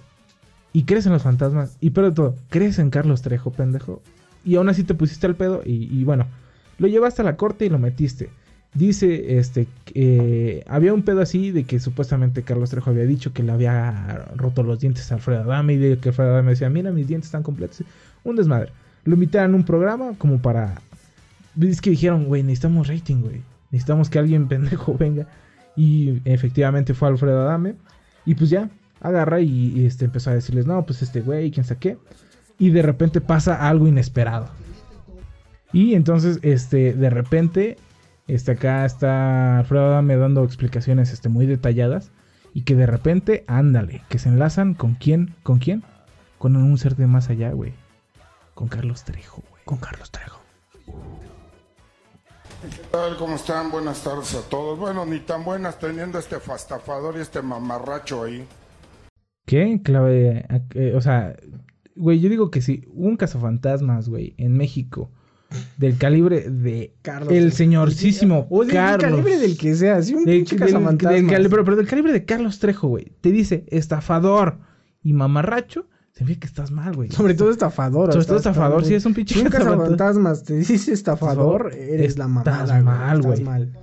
Y 0.72 0.84
crees 0.84 1.06
en 1.06 1.14
los 1.14 1.24
fantasmas. 1.24 1.78
Y 1.82 1.90
pero 1.90 2.10
de 2.10 2.16
todo, 2.16 2.36
crees 2.50 2.80
en 2.80 2.90
Carlos 2.90 3.22
Trejo, 3.22 3.52
pendejo. 3.52 4.02
Y 4.46 4.56
aún 4.56 4.70
así 4.70 4.84
te 4.84 4.94
pusiste 4.94 5.28
al 5.28 5.36
pedo. 5.36 5.62
Y 5.66 6.04
bueno, 6.06 6.28
lo 6.80 6.88
llevaste 6.88 7.22
a 7.22 7.26
la 7.26 7.36
corte 7.36 7.66
y 7.66 7.70
lo 7.70 7.78
metiste. 7.78 8.30
Dice, 8.74 9.40
este, 9.40 9.68
que 9.86 10.64
había 10.68 10.94
un 10.94 11.02
pedo 11.02 11.22
así 11.22 11.52
de 11.52 11.64
que 11.64 11.80
supuestamente 11.80 12.44
Carlos 12.44 12.70
Trejo 12.70 12.92
había 12.92 13.06
dicho 13.06 13.34
que 13.34 13.42
le 13.42 13.52
había 13.52 14.28
roto 14.36 14.62
los 14.62 14.80
dientes 14.80 15.12
a 15.12 15.16
Alfredo 15.16 15.42
Adame 15.42 15.74
y 15.74 15.78
de 15.78 15.98
que 15.98 16.10
Alfredo 16.10 16.34
Adame 16.34 16.52
decía, 16.52 16.70
mira, 16.70 16.92
mis 16.92 17.08
dientes 17.08 17.28
están 17.28 17.44
completos. 17.44 17.84
Un 18.24 18.36
desmadre. 18.36 18.72
Lo 19.06 19.16
invitaron 19.16 19.54
a 19.54 19.58
un 19.58 19.66
programa 19.66 20.14
como 20.18 20.40
para... 20.40 20.82
Es 21.60 21.82
que 21.82 21.90
dijeron, 21.90 22.26
güey, 22.26 22.44
necesitamos 22.44 22.88
rating, 22.88 23.22
güey. 23.22 23.42
Necesitamos 23.72 24.10
que 24.10 24.20
alguien 24.20 24.48
pendejo 24.50 24.96
venga. 24.96 25.28
Y 25.76 26.22
efectivamente 26.26 26.94
fue 26.94 27.08
Alfredo 27.08 27.42
Adame. 27.42 27.76
Y 28.26 28.36
pues 28.36 28.52
ya, 28.52 28.70
agarra 29.02 29.42
y, 29.42 29.86
este, 29.86 30.06
empezó 30.06 30.30
a 30.30 30.36
decirles, 30.36 30.68
no, 30.68 30.86
pues 30.86 31.02
este 31.02 31.22
güey, 31.22 31.50
quién 31.52 31.66
sabe 31.66 31.80
qué. 31.80 31.98
Y 32.60 32.70
de 32.70 32.82
repente 32.82 33.22
pasa 33.22 33.68
algo 33.68 33.88
inesperado. 33.88 34.48
Y 35.72 35.94
entonces, 35.94 36.40
este, 36.42 36.94
de 36.94 37.10
repente, 37.10 37.78
este, 38.30 38.52
acá 38.52 38.86
está 38.86 39.60
Alfredo 39.60 39.88
Adame 39.88 40.16
dando 40.16 40.44
explicaciones, 40.44 41.12
este, 41.12 41.30
muy 41.30 41.46
detalladas. 41.46 42.12
Y 42.54 42.64
que 42.64 42.76
de 42.76 42.86
repente, 42.86 43.44
ándale, 43.48 44.02
que 44.10 44.20
se 44.20 44.30
enlazan 44.30 44.74
con 44.74 44.96
quién, 44.96 45.36
con 45.44 45.60
quién, 45.60 45.84
con 46.38 46.56
un 46.56 46.78
ser 46.78 46.96
de 46.96 47.08
más 47.08 47.30
allá, 47.30 47.52
güey. 47.52 47.74
Con 48.56 48.68
Carlos 48.68 49.04
Trejo, 49.04 49.44
güey. 49.50 49.64
Con 49.66 49.78
Carlos 49.78 50.12
Trejo. 50.12 50.40
¿Qué 52.62 52.84
tal? 52.92 53.18
¿Cómo 53.18 53.36
están? 53.36 53.72
Buenas 53.72 54.04
tardes 54.04 54.36
a 54.36 54.42
todos. 54.50 54.78
Bueno, 54.78 55.06
ni 55.06 55.20
tan 55.20 55.44
buenas 55.44 55.80
teniendo 55.80 56.20
este 56.20 56.40
fastafador 56.40 57.16
y 57.18 57.22
este 57.22 57.42
mamarracho 57.42 58.24
ahí. 58.24 58.46
¿Qué? 59.46 59.82
Clave, 59.84 60.46
eh, 60.76 60.94
o 60.96 61.02
sea, 61.02 61.36
güey, 61.96 62.20
yo 62.20 62.30
digo 62.30 62.52
que 62.52 62.62
si 62.62 62.86
un 62.94 63.18
cazafantasmas, 63.18 64.10
güey, 64.10 64.36
en 64.38 64.58
México, 64.58 65.10
del 65.78 65.98
calibre 65.98 66.50
de 66.50 66.94
Carlos 67.02 67.34
el 67.34 67.52
señorcísimo 67.54 68.48
o 68.50 68.64
del 68.64 68.74
Carlos. 68.74 69.10
calibre 69.10 69.38
del 69.40 69.58
que 69.58 69.76
sea, 69.76 70.02
sí 70.04 70.14
un 70.14 70.26
del- 70.26 70.38
pinche 70.38 70.56
del- 70.56 70.66
del 70.66 70.74
cazafantasmas. 70.74 71.24
cali- 71.32 71.50
pero, 71.50 71.64
pero 71.64 71.78
del 71.78 71.88
calibre 71.88 72.14
de 72.14 72.26
Carlos 72.26 72.60
Trejo, 72.60 72.88
güey, 72.88 73.12
te 73.22 73.32
dice 73.32 73.66
estafador 73.68 74.60
y 75.04 75.14
mamarracho, 75.14 75.88
se 76.12 76.26
ve 76.26 76.38
que 76.38 76.48
estás 76.48 76.70
mal, 76.72 76.96
güey. 76.96 77.10
Sobre 77.12 77.34
todo 77.34 77.50
estafador. 77.50 78.12
Sobre 78.12 78.26
todo 78.26 78.38
estafador, 78.38 78.84
sí, 78.86 78.94
es 78.94 79.06
un 79.06 79.14
pinche 79.14 79.36
cazafantasmas. 79.36 79.78
cazafantasmas 79.78 80.44
te 80.44 80.58
dice 80.58 80.92
estafador, 80.92 81.72
eres 81.74 82.18
la 82.18 82.26
Estás 82.26 82.28
mamada. 82.28 82.66
güey, 82.66 82.84
mal, 82.84 83.18
estás 83.20 83.26
güey. 83.32 83.44
mal. 83.44 83.74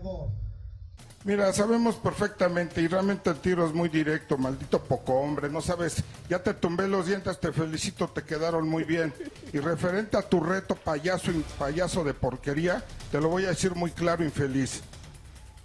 Mira, 1.27 1.53
sabemos 1.53 1.97
perfectamente 1.97 2.81
y 2.81 2.87
realmente 2.87 3.31
el 3.31 3.39
tiro 3.39 3.67
es 3.67 3.75
muy 3.75 3.89
directo, 3.89 4.39
maldito 4.39 4.81
poco 4.85 5.15
hombre. 5.15 5.49
No 5.51 5.61
sabes, 5.61 6.05
ya 6.31 6.41
te 6.41 6.55
tumbé 6.55 6.87
los 6.87 7.09
dientes, 7.09 7.41
te 7.41 7.51
felicito, 7.51 8.07
te 8.07 8.23
quedaron 8.23 8.69
muy 8.69 8.85
bien. 8.85 9.13
Y 9.53 9.59
referente 9.59 10.17
a 10.17 10.23
tu 10.23 10.39
reto, 10.39 10.77
payaso, 10.77 11.33
payaso 11.59 12.05
de 12.05 12.15
porquería, 12.15 12.85
te 13.11 13.21
lo 13.21 13.29
voy 13.29 13.45
a 13.45 13.49
decir 13.49 13.75
muy 13.75 13.91
claro, 13.91 14.23
infeliz. 14.23 14.83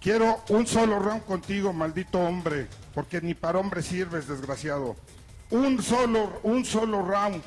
Quiero 0.00 0.42
un 0.48 0.66
solo 0.66 0.98
round 0.98 1.24
contigo, 1.26 1.72
maldito 1.72 2.18
hombre, 2.18 2.66
porque 2.92 3.20
ni 3.20 3.34
para 3.34 3.60
hombre 3.60 3.82
sirves, 3.82 4.26
desgraciado. 4.26 4.96
Un 5.50 5.80
solo, 5.80 6.40
un 6.42 6.64
solo 6.64 7.06
round. 7.06 7.40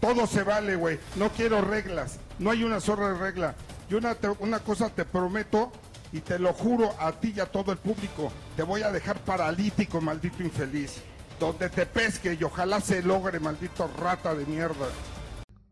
Todo 0.00 0.26
se 0.26 0.42
vale, 0.42 0.74
güey. 0.74 0.98
No 1.14 1.30
quiero 1.30 1.60
reglas. 1.60 2.18
No 2.40 2.50
hay 2.50 2.64
una 2.64 2.80
sola 2.80 3.14
regla. 3.14 3.54
Y 3.88 3.94
una, 3.94 4.16
una 4.40 4.58
cosa 4.58 4.90
te 4.90 5.04
prometo 5.04 5.70
y 6.12 6.20
te 6.20 6.38
lo 6.38 6.52
juro 6.52 6.90
a 6.98 7.12
ti 7.12 7.32
y 7.36 7.40
a 7.40 7.46
todo 7.46 7.72
el 7.72 7.78
público. 7.78 8.32
Te 8.56 8.62
voy 8.62 8.82
a 8.82 8.90
dejar 8.90 9.18
paralítico, 9.24 10.00
maldito 10.00 10.42
infeliz. 10.42 11.02
Donde 11.38 11.68
te 11.68 11.86
pesque 11.86 12.36
y 12.38 12.42
ojalá 12.42 12.80
se 12.80 13.02
logre, 13.02 13.38
maldito 13.38 13.88
rata 14.00 14.34
de 14.34 14.44
mierda. 14.46 14.86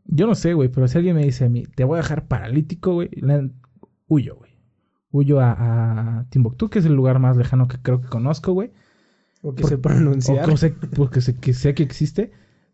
Yo 0.04 0.26
no 0.26 0.34
sé, 0.36 0.54
güey, 0.54 0.68
pero 0.68 0.86
si 0.86 0.98
alguien 0.98 1.16
me 1.16 1.24
dice 1.24 1.46
a 1.46 1.48
mí, 1.48 1.64
te 1.74 1.82
voy 1.84 1.98
a 1.98 2.02
dejar 2.02 2.26
paralítico, 2.28 2.94
güey, 2.94 3.10
huyo, 4.06 4.36
güey. 4.36 4.52
Huyo 5.10 5.40
a, 5.40 6.20
a 6.20 6.26
Timbuktu, 6.28 6.68
que 6.68 6.78
es 6.78 6.84
el 6.84 6.94
lugar 6.94 7.18
más 7.18 7.36
lejano 7.36 7.66
que 7.66 7.78
creo 7.78 8.00
que 8.00 8.08
conozco, 8.08 8.52
güey. 8.52 8.70
O 9.42 9.54
que 9.54 9.62
Por- 9.62 9.70
se 9.70 9.78
pronuncia. 9.78 10.44
O 10.44 10.46
que 10.48 10.56
sé, 10.56 10.70
porque 10.70 11.20
sé 11.20 11.34
que, 11.34 11.52
sé 11.54 11.74
que 11.74 11.82
existe. 11.82 12.30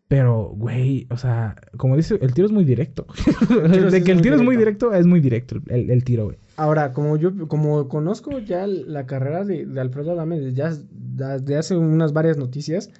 Pero, 0.07 0.49
güey, 0.55 1.07
o 1.09 1.17
sea, 1.17 1.55
como 1.77 1.95
dice, 1.95 2.19
el 2.21 2.33
tiro 2.33 2.45
es 2.45 2.51
muy 2.51 2.65
directo. 2.65 3.07
de 3.91 4.03
que 4.03 4.11
el 4.11 4.21
tiro 4.21 4.35
es 4.35 4.41
muy 4.41 4.57
directo. 4.57 4.93
es 4.93 5.07
muy 5.07 5.21
directo 5.21 5.59
el 5.69 6.03
tiro, 6.03 6.25
güey. 6.25 6.37
Ahora, 6.55 6.93
como 6.93 7.17
yo, 7.17 7.47
como 7.47 7.87
conozco 7.87 8.37
ya 8.39 8.67
la 8.67 9.05
carrera 9.05 9.43
de, 9.43 9.65
de 9.65 9.81
Alfredo 9.81 10.11
Adame 10.11 10.39
desde, 10.39 10.53
ya- 10.53 10.73
desde 10.91 11.57
hace 11.57 11.75
unas 11.75 12.13
varias 12.13 12.37
noticias, 12.37 12.91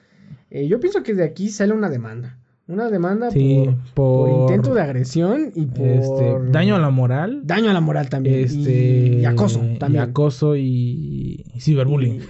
eh, 0.50 0.68
yo 0.68 0.80
pienso 0.80 1.04
que 1.04 1.14
de 1.14 1.24
aquí 1.24 1.50
sale 1.50 1.74
una 1.74 1.90
demanda. 1.90 2.40
Una 2.66 2.90
demanda 2.90 3.30
Sí, 3.30 3.66
por, 3.66 3.76
por 3.94 4.30
por- 4.30 4.42
intento 4.52 4.74
de 4.74 4.82
agresión 4.82 5.52
y 5.54 5.66
por 5.66 5.86
Este, 5.86 6.36
daño 6.50 6.78
a 6.78 6.80
la 6.80 6.90
moral. 6.92 7.42
daño 7.44 7.70
a 7.70 7.74
la 7.74 7.82
moral 7.82 8.08
también. 8.10 8.40
Este, 8.46 8.72
y, 9.18 9.20
y 9.20 9.26
acoso 9.26 9.60
también. 9.80 10.02
Y 10.06 10.10
acoso 10.10 10.56
y, 10.56 11.44
y 11.54 11.60
ciberbullying. 11.60 12.22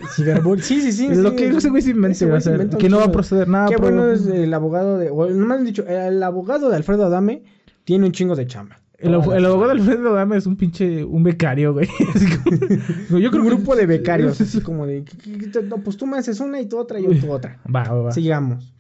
Sí, 0.62 0.82
sí, 0.82 0.92
sí. 0.92 1.06
Es 1.06 1.18
lo 1.20 1.36
que 1.36 1.48
ese 1.50 1.70
güey 1.70 1.84
se 1.84 1.94
se 2.14 2.26
inventa 2.26 2.76
un 2.78 2.82
que 2.82 2.90
no 2.90 2.98
va 2.98 3.04
a 3.04 3.08
de- 3.08 3.14
proceder 3.14 3.48
nada. 3.48 3.68
Qué 3.70 3.78
bueno 3.78 4.10
es 4.12 4.26
el 4.26 4.52
abogado 4.56 4.98
de. 4.98 5.10
O 5.12 5.30
no 5.30 5.46
me 5.46 5.54
han 5.54 5.66
dicho, 5.66 5.86
el 5.88 6.22
abogado 6.24 6.70
de 6.70 6.78
Alfredo 6.78 7.06
Adame 7.06 7.44
tiene 7.84 8.08
un 8.08 8.12
chingo 8.12 8.36
de 8.36 8.48
chamba. 8.48 8.80
El, 9.04 9.14
abogado 9.46 9.66
de 9.66 9.72
Alfredo 9.82 10.14
Dame 10.14 10.38
es 10.38 10.46
un 10.46 10.56
pinche, 10.56 11.04
un 11.04 11.24
becario, 11.24 11.74
güey. 11.74 11.88
Así 12.16 12.26
como- 12.38 13.20
yo 13.20 13.30
creo 13.32 13.44
un 13.44 13.50
que- 13.50 13.56
grupo 13.56 13.76
de 13.76 13.86
becarios, 13.86 14.40
así 14.42 14.62
como 14.62 14.86
de. 14.88 15.04
"¿Qué- 15.04 15.18
qué- 15.18 15.52
qué- 15.52 15.62
No, 15.64 15.78
pues 15.78 15.98
tú 15.98 16.06
me 16.08 16.18
haces 16.18 16.40
una 16.40 16.60
y 16.60 16.66
tú 16.66 16.78
otra 16.80 17.00
y 17.00 17.04
yo 17.04 17.20
tú 17.20 17.32
otra. 17.32 17.60
Va, 17.66 17.84
va, 17.84 18.02
va. 18.04 18.12
Sigamos. 18.12 18.74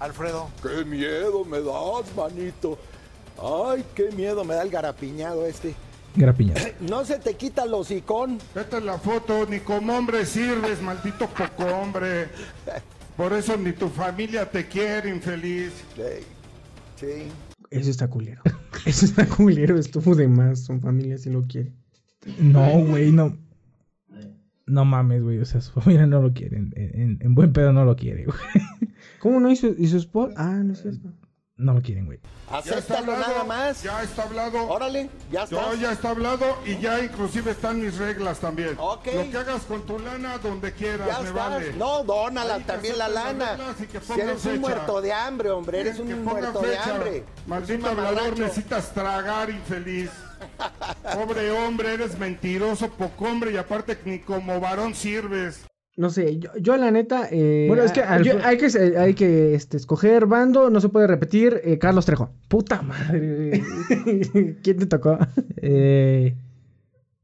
Alfredo, 0.00 0.48
¡Qué 0.62 0.84
miedo 0.84 1.44
me 1.44 1.58
das, 1.60 2.16
manito! 2.16 2.76
¡Ay, 3.40 3.84
qué 3.94 4.10
miedo 4.16 4.44
me 4.44 4.54
da 4.54 4.62
el 4.62 4.70
garapiñado 4.70 5.46
este! 5.46 5.74
Grapiña. 6.16 6.54
¡No 6.80 7.04
se 7.04 7.18
te 7.18 7.34
quita 7.34 7.64
el 7.64 7.72
hocicón! 7.74 8.38
Vete 8.54 8.80
la 8.80 8.98
foto, 8.98 9.46
ni 9.48 9.60
como 9.60 9.96
hombre 9.96 10.26
sirves, 10.26 10.82
maldito 10.82 11.26
poco 11.28 11.64
hombre. 11.72 12.28
Por 13.16 13.32
eso 13.32 13.56
ni 13.56 13.72
tu 13.72 13.88
familia 13.88 14.44
te 14.50 14.66
quiere, 14.66 15.08
infeliz. 15.10 15.72
Ey, 15.96 16.24
Sí. 16.96 17.28
Eso 17.72 17.90
está 17.90 18.08
culero. 18.08 18.42
Eso 18.86 19.04
está 19.04 19.26
culero, 19.26 19.78
estuvo 19.78 20.14
de 20.14 20.28
más. 20.28 20.64
Su 20.64 20.78
familia 20.80 21.18
si 21.18 21.30
lo 21.30 21.46
quiere. 21.46 21.72
No, 22.40 22.84
güey, 22.86 23.10
no. 23.12 23.36
No 24.66 24.84
mames, 24.84 25.22
güey. 25.22 25.38
O 25.38 25.44
sea, 25.44 25.60
su 25.60 25.72
familia 25.80 26.06
no 26.06 26.22
lo 26.22 26.32
quiere. 26.32 26.56
En, 26.58 26.72
en- 26.76 27.18
en 27.20 27.34
buen 27.34 27.52
pedo 27.52 27.72
no 27.72 27.84
lo 27.84 27.96
quiere, 27.96 28.24
güey. 28.24 28.38
¿Cómo 29.20 29.40
no 29.40 29.50
hizo? 29.50 29.68
¿Y 29.76 29.86
su 29.88 29.96
esposa? 29.96 30.34
Ah, 30.36 30.62
no 30.64 30.72
es 30.72 30.82
cierto. 30.82 31.12
No 31.56 31.74
lo 31.74 31.82
quieren, 31.82 32.06
güey. 32.06 32.18
Ya 32.50 32.58
está 32.58 32.74
Acéptalo 32.78 33.12
hablado, 33.12 33.32
nada 33.32 33.44
más. 33.44 33.82
Ya 33.82 34.02
está 34.02 34.22
hablado. 34.22 34.68
Órale, 34.68 35.10
ya 35.30 35.44
está. 35.44 35.56
Yo 35.56 35.74
ya 35.74 35.92
está 35.92 36.10
hablado 36.10 36.58
y 36.64 36.78
ya 36.78 36.98
inclusive 37.00 37.50
están 37.52 37.80
mis 37.80 37.98
reglas 37.98 38.40
también. 38.40 38.74
Ok. 38.78 39.06
Lo 39.14 39.30
que 39.30 39.36
hagas 39.36 39.62
con 39.62 39.82
tu 39.86 39.98
lana 39.98 40.38
donde 40.38 40.72
quieras, 40.72 41.06
Ya 41.06 41.20
me 41.20 41.30
vale. 41.30 41.72
No, 41.74 42.02
dónala 42.04 42.54
Ahí 42.54 42.62
también 42.64 42.98
la 42.98 43.08
lana. 43.08 43.56
Si 43.76 44.20
eres 44.20 44.44
un 44.44 44.52
fecha. 44.52 44.60
muerto 44.60 45.00
de 45.00 45.12
hambre, 45.12 45.50
hombre. 45.50 45.80
Eres 45.80 45.96
Que 45.96 46.02
un 46.02 46.24
muerto 46.24 46.60
de 46.60 46.78
hambre. 46.78 47.24
Maldito 47.46 47.86
hablador, 47.86 48.38
necesitas 48.38 48.92
tragar, 48.92 49.50
infeliz. 49.50 50.10
Pobre 51.14 51.50
hombre, 51.52 51.94
eres 51.94 52.18
mentiroso, 52.18 52.88
poco 52.90 53.26
hombre 53.26 53.52
y 53.52 53.56
aparte 53.56 53.96
ni 54.04 54.18
como 54.18 54.58
varón 54.58 54.94
sirves. 54.94 55.64
No 55.96 56.08
sé, 56.08 56.38
yo, 56.38 56.50
yo 56.58 56.76
la 56.78 56.90
neta. 56.90 57.28
eh, 57.30 57.66
Bueno, 57.68 57.82
es 57.82 57.92
que 57.92 58.00
ah, 58.00 58.14
al- 58.14 58.24
yo- 58.24 58.38
hay 58.42 58.56
que, 58.56 58.66
hay 58.98 59.12
que 59.14 59.54
este, 59.54 59.76
escoger 59.76 60.24
bando, 60.26 60.70
no 60.70 60.80
se 60.80 60.88
puede 60.88 61.06
repetir. 61.06 61.60
eh, 61.64 61.78
Carlos 61.78 62.06
Trejo. 62.06 62.30
Puta 62.48 62.80
madre. 62.82 63.62
¿Quién 64.62 64.78
te 64.78 64.86
tocó? 64.86 65.18
eh, 65.58 66.34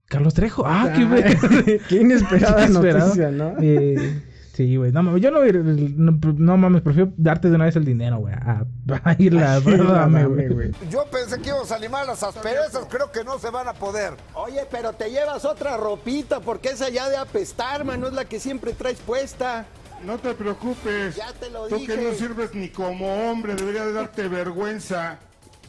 Carlos 0.07 0.35
Trejo. 0.35 0.65
Ah, 0.67 0.93
qué 0.95 1.05
güey. 1.05 1.79
Qué 1.89 1.97
inesperada 1.97 2.57
Qué 2.59 2.65
inesperado. 2.71 3.07
noticia, 3.07 3.31
¿no? 3.31 3.55
Eh, 3.61 4.23
sí, 4.59 4.77
güey. 4.77 4.91
No 4.91 5.03
mames, 5.05 5.23
yo 5.23 5.31
no, 5.31 5.41
no, 5.45 6.19
no 6.37 6.57
mames, 6.57 6.83
prefiero 6.83 7.13
darte 7.17 7.49
de 7.49 7.55
una 7.55 7.67
vez 7.67 7.77
el 7.77 7.85
dinero, 7.85 8.19
güey. 8.19 8.35
A, 8.35 8.65
a 9.05 9.17
ir 9.19 9.33
la 9.33 9.61
güey. 9.61 10.73
Yo 10.91 11.05
pensé 11.11 11.41
que 11.41 11.51
íbamos 11.51 11.71
a 11.71 11.77
animar 11.77 12.05
las 12.07 12.23
asperezas, 12.25 12.87
creo 12.91 13.13
que 13.13 13.23
no 13.23 13.39
se 13.39 13.51
van 13.51 13.69
a 13.69 13.73
poder. 13.75 14.15
Oye, 14.35 14.63
pero 14.71 14.93
te 14.93 15.11
llevas 15.11 15.45
otra 15.45 15.77
ropita 15.77 16.41
porque 16.41 16.71
esa 16.71 16.89
ya 16.89 17.09
de 17.09 17.17
apestar, 17.17 17.85
man, 17.85 18.01
no 18.01 18.09
es 18.09 18.13
la 18.15 18.25
que 18.25 18.41
siempre 18.41 18.73
traes 18.73 18.99
puesta. 18.99 19.65
No 20.05 20.19
te 20.19 20.35
preocupes. 20.35 21.17
Ya 21.17 21.33
te 21.33 21.51
lo 21.51 21.69
Tú 21.69 21.77
dije. 21.77 21.95
que 21.97 22.03
no 22.03 22.13
sirves 22.15 22.55
ni 22.55 22.69
como 22.69 23.31
hombre, 23.31 23.55
debería 23.55 23.85
de 23.87 23.93
darte 23.93 24.29
vergüenza. 24.29 25.19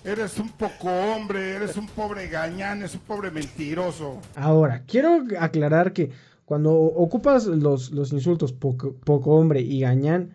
Eres 0.04 0.40
un 0.40 0.50
poco 0.50 0.88
hombre, 0.90 1.56
eres 1.56 1.76
un 1.78 1.88
pobre 1.88 2.28
gañán, 2.28 2.80
eres 2.80 2.94
un 2.96 3.02
pobre 3.02 3.32
mentiroso. 3.32 4.20
Ahora, 4.36 4.82
quiero 4.88 5.24
aclarar 5.40 5.92
que 5.94 6.12
cuando 6.50 6.74
ocupas 6.74 7.46
los, 7.46 7.92
los 7.92 8.12
insultos 8.12 8.54
poco, 8.54 8.96
poco 8.96 9.36
hombre 9.36 9.62
y 9.62 9.82
gañán, 9.82 10.32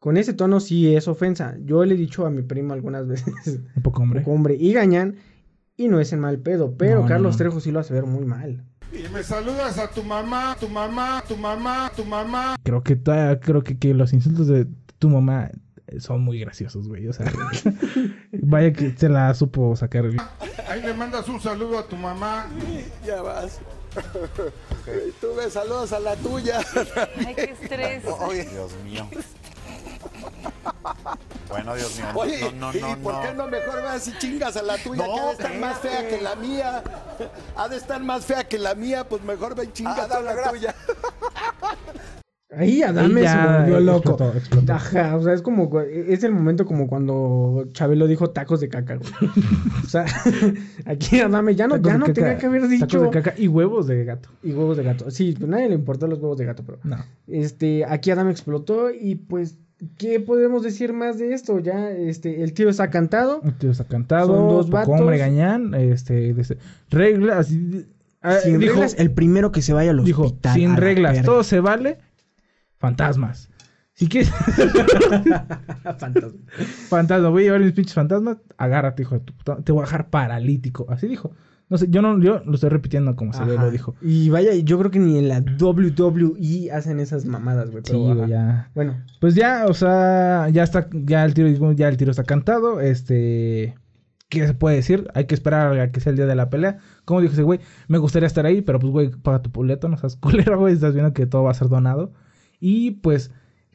con 0.00 0.16
ese 0.16 0.32
tono 0.32 0.58
sí 0.58 0.92
es 0.96 1.06
ofensa. 1.06 1.56
Yo 1.64 1.84
le 1.84 1.94
he 1.94 1.96
dicho 1.96 2.26
a 2.26 2.30
mi 2.30 2.42
primo 2.42 2.74
algunas 2.74 3.06
veces 3.12 3.60
Un 3.76 3.82
poco 3.84 4.02
hombre. 4.02 4.20
poco 4.22 4.32
hombre 4.32 4.56
y 4.58 4.72
gañán 4.72 5.14
y 5.76 5.86
no 5.86 6.00
es 6.00 6.12
en 6.12 6.18
mal 6.18 6.40
pedo, 6.40 6.74
pero 6.76 7.02
No, 7.02 7.06
Carlos 7.06 7.34
no. 7.34 7.38
Trejo 7.38 7.60
sí 7.60 7.70
lo 7.70 7.78
hace 7.78 7.94
ver 7.94 8.02
muy 8.04 8.24
mal. 8.24 8.64
Y 8.92 9.08
me 9.14 9.22
saludas 9.22 9.78
a 9.78 9.88
tu 9.88 10.02
mamá, 10.02 10.56
tu 10.58 10.68
mamá, 10.68 11.22
tu 11.28 11.36
mamá, 11.36 11.92
tu 11.94 12.04
mamá. 12.04 12.56
Creo 12.64 12.82
que 12.82 13.00
creo 13.40 13.62
que, 13.62 13.78
que 13.78 13.94
los 13.94 14.12
insultos 14.12 14.48
de 14.48 14.66
tu 14.98 15.08
mamá 15.08 15.52
son 15.98 16.22
muy 16.24 16.40
graciosos, 16.40 16.88
güey. 16.88 17.06
O 17.06 17.12
sea, 17.12 17.30
vaya 18.32 18.72
que 18.72 18.90
se 18.90 19.08
la 19.08 19.32
supo 19.34 19.76
sacar. 19.76 20.06
Ahí 20.68 20.82
le 20.82 20.94
mandas 20.94 21.28
un 21.28 21.40
saludo 21.40 21.78
a 21.78 21.86
tu 21.86 21.94
mamá. 21.94 22.46
Ya 23.06 23.22
vas. 23.22 23.60
Y 25.08 25.12
Tú 25.20 25.34
me 25.34 25.50
saludas 25.50 25.92
a 25.92 26.00
la 26.00 26.16
tuya. 26.16 26.60
Ay, 27.26 27.34
qué 27.34 27.56
estrés. 27.60 28.02
Dios 28.04 28.72
mío. 28.84 29.08
Bueno, 31.48 31.74
Dios 31.74 31.96
mío. 31.96 32.06
Oye, 32.14 32.52
no, 32.52 32.72
no, 32.72 32.78
¿y 32.78 32.80
no, 32.80 32.98
por 32.98 33.20
qué 33.22 33.34
no. 33.34 33.46
mejor 33.48 33.82
vas 33.82 34.06
y 34.08 34.18
chingas 34.18 34.56
a 34.56 34.62
la 34.62 34.76
tuya 34.78 35.06
No, 35.06 35.14
que 35.14 35.20
ha 35.20 35.24
de 35.26 35.32
estar 35.32 35.54
más 35.58 35.78
fea 35.78 36.08
que 36.08 36.20
la 36.20 36.34
mía? 36.36 36.82
Ha 37.56 37.68
de 37.68 37.76
estar 37.76 38.00
más 38.02 38.24
fea 38.24 38.44
que 38.48 38.58
la 38.58 38.74
mía, 38.74 39.08
pues 39.08 39.22
mejor 39.22 39.54
ve 39.54 39.64
y 39.64 39.72
chinga 39.72 40.08
Ah, 40.10 40.16
a 40.16 40.20
la 40.20 40.50
tuya. 40.50 40.74
Ahí 42.50 42.80
Adame 42.82 43.28
se 43.28 43.36
volvió 43.36 43.80
loco. 43.80 43.98
explotó, 44.12 44.32
explotó. 44.38 44.72
Ajá, 44.72 45.16
o 45.16 45.22
sea, 45.22 45.34
es 45.34 45.42
como 45.42 45.70
es 45.80 46.24
el 46.24 46.32
momento 46.32 46.64
como 46.64 46.86
cuando 46.88 47.66
Chabelo 47.72 48.06
dijo 48.06 48.30
tacos 48.30 48.60
de 48.60 48.68
caca, 48.70 48.96
güey. 48.96 49.10
O 49.84 49.86
sea, 49.86 50.06
aquí 50.86 51.20
Adame 51.20 51.54
ya 51.54 51.66
no, 51.66 51.74
Tacos 51.74 51.86
ya 51.88 51.92
de 51.92 51.98
no 51.98 52.06
caca- 52.06 52.14
tenía 52.14 52.38
que 52.38 52.46
haber 52.46 52.68
dicho 52.68 52.86
Tacos 52.86 53.02
de 53.02 53.10
caca 53.22 53.34
y 53.36 53.48
huevos 53.48 53.86
de 53.86 54.02
gato. 54.04 54.30
y 54.42 54.52
huevos 54.52 54.76
de 54.78 54.82
gato. 54.82 55.10
Sí, 55.10 55.34
pues 55.38 55.48
nadie 55.50 55.68
le 55.68 55.74
importó 55.74 56.06
los 56.06 56.18
huevos 56.20 56.38
de 56.38 56.46
gato, 56.46 56.62
pero 56.64 56.78
No. 56.84 56.96
este 57.26 57.84
aquí 57.84 58.10
Adame 58.10 58.30
explotó 58.30 58.90
y 58.90 59.16
pues 59.16 59.58
¿qué 59.98 60.18
podemos 60.18 60.62
decir 60.62 60.94
más 60.94 61.18
de 61.18 61.34
esto? 61.34 61.58
Ya 61.58 61.90
este 61.90 62.42
el 62.42 62.54
tiro 62.54 62.70
está 62.70 62.88
cantado. 62.88 63.40
Un 63.42 63.52
tío 63.58 63.70
está 63.72 63.84
cantado. 63.84 64.28
Son 64.34 64.48
dos 64.48 64.70
vatos. 64.70 64.98
Este, 65.76 66.30
este- 66.30 66.56
reglas. 66.90 67.50
ah, 68.22 68.36
Sin 68.42 68.58
dijo, 68.58 68.72
reglas, 68.72 68.94
el 68.98 69.10
primero 69.10 69.52
que 69.52 69.60
se 69.60 69.72
vaya 69.74 69.90
al 69.90 70.02
dijo, 70.02 70.22
hospital. 70.22 70.52
a 70.52 70.54
sin 70.54 70.70
la 70.70 70.76
reglas, 70.76 71.22
todo 71.22 71.42
se 71.44 71.60
vale. 71.60 71.98
Fantasmas. 72.78 73.50
Si 73.94 74.08
quieres. 74.08 74.30
Fantasma. 75.98 76.38
Fantasma, 76.88 77.28
voy 77.30 77.42
a 77.42 77.44
llevar 77.46 77.60
mis 77.60 77.72
pinches 77.72 77.94
fantasmas. 77.94 78.38
Agárrate, 78.56 79.02
hijo 79.02 79.16
de 79.16 79.20
tu 79.22 79.32
puta. 79.34 79.56
Te 79.56 79.72
voy 79.72 79.82
a 79.82 79.84
dejar 79.86 80.08
paralítico. 80.10 80.86
Así 80.88 81.08
dijo. 81.08 81.32
No 81.68 81.76
sé, 81.76 81.88
yo 81.90 82.00
no, 82.00 82.18
yo 82.18 82.40
lo 82.46 82.54
estoy 82.54 82.70
repitiendo 82.70 83.14
como 83.14 83.34
se 83.34 83.44
lo 83.44 83.70
dijo. 83.70 83.94
Y 84.00 84.30
vaya, 84.30 84.54
yo 84.54 84.78
creo 84.78 84.90
que 84.90 85.00
ni 85.00 85.18
en 85.18 85.28
la 85.28 85.40
WWE 85.40 86.70
hacen 86.72 86.98
esas 86.98 87.26
mamadas, 87.26 87.70
güey. 87.70 87.82
Sí, 87.84 87.92
pero, 87.92 88.22
ajá. 88.22 88.26
ya. 88.26 88.70
Bueno, 88.74 89.04
Pues 89.20 89.34
ya, 89.34 89.66
o 89.66 89.74
sea, 89.74 90.48
ya 90.48 90.62
está, 90.62 90.88
ya 90.92 91.24
el 91.26 91.34
tiro, 91.34 91.72
ya 91.72 91.88
el 91.88 91.98
tiro 91.98 92.10
está 92.10 92.24
cantado. 92.24 92.80
Este, 92.80 93.74
¿qué 94.30 94.46
se 94.46 94.54
puede 94.54 94.76
decir? 94.76 95.08
Hay 95.12 95.26
que 95.26 95.34
esperar 95.34 95.78
a 95.78 95.90
que 95.90 96.00
sea 96.00 96.10
el 96.10 96.16
día 96.16 96.26
de 96.26 96.36
la 96.36 96.48
pelea. 96.48 96.78
Como 97.04 97.20
dijo 97.20 97.34
ese 97.34 97.42
güey, 97.42 97.60
me 97.86 97.98
gustaría 97.98 98.28
estar 98.28 98.46
ahí, 98.46 98.62
pero 98.62 98.78
pues 98.78 98.90
güey, 98.90 99.10
paga 99.10 99.42
tu 99.42 99.50
boleto, 99.50 99.88
no 99.88 99.98
seas 99.98 100.16
culero, 100.16 100.58
güey, 100.58 100.72
estás 100.72 100.94
viendo 100.94 101.12
que 101.12 101.26
todo 101.26 101.42
va 101.42 101.50
a 101.50 101.54
ser 101.54 101.68
donado. 101.68 102.12
Y 102.60 102.92
pues, 102.92 103.30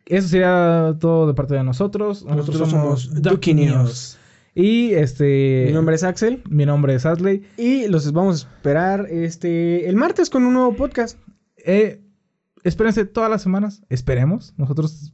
eso 0.05 0.27
sería 0.27 0.95
todo 0.99 1.27
de 1.27 1.33
parte 1.33 1.53
de 1.53 1.63
nosotros. 1.63 2.23
Nosotros, 2.25 2.47
nosotros 2.47 2.69
somos 2.69 3.21
Ducky 3.21 3.53
News. 3.53 4.17
Y 4.55 4.93
este, 4.93 5.65
Mi 5.67 5.73
nombre 5.73 5.95
es 5.95 6.03
Axel. 6.03 6.43
mi 6.49 6.65
nombre 6.65 6.93
es 6.93 7.05
Asley. 7.05 7.43
Y 7.57 7.87
los 7.87 8.11
vamos 8.11 8.45
a 8.45 8.47
esperar 8.47 9.07
este 9.09 9.89
el 9.89 9.95
martes 9.95 10.29
con 10.29 10.45
un 10.45 10.53
nuevo 10.53 10.75
podcast. 10.75 11.17
Eh, 11.65 12.01
espérense 12.63 13.05
todas 13.05 13.29
las 13.29 13.41
semanas, 13.41 13.83
esperemos, 13.89 14.53
nosotros, 14.57 15.13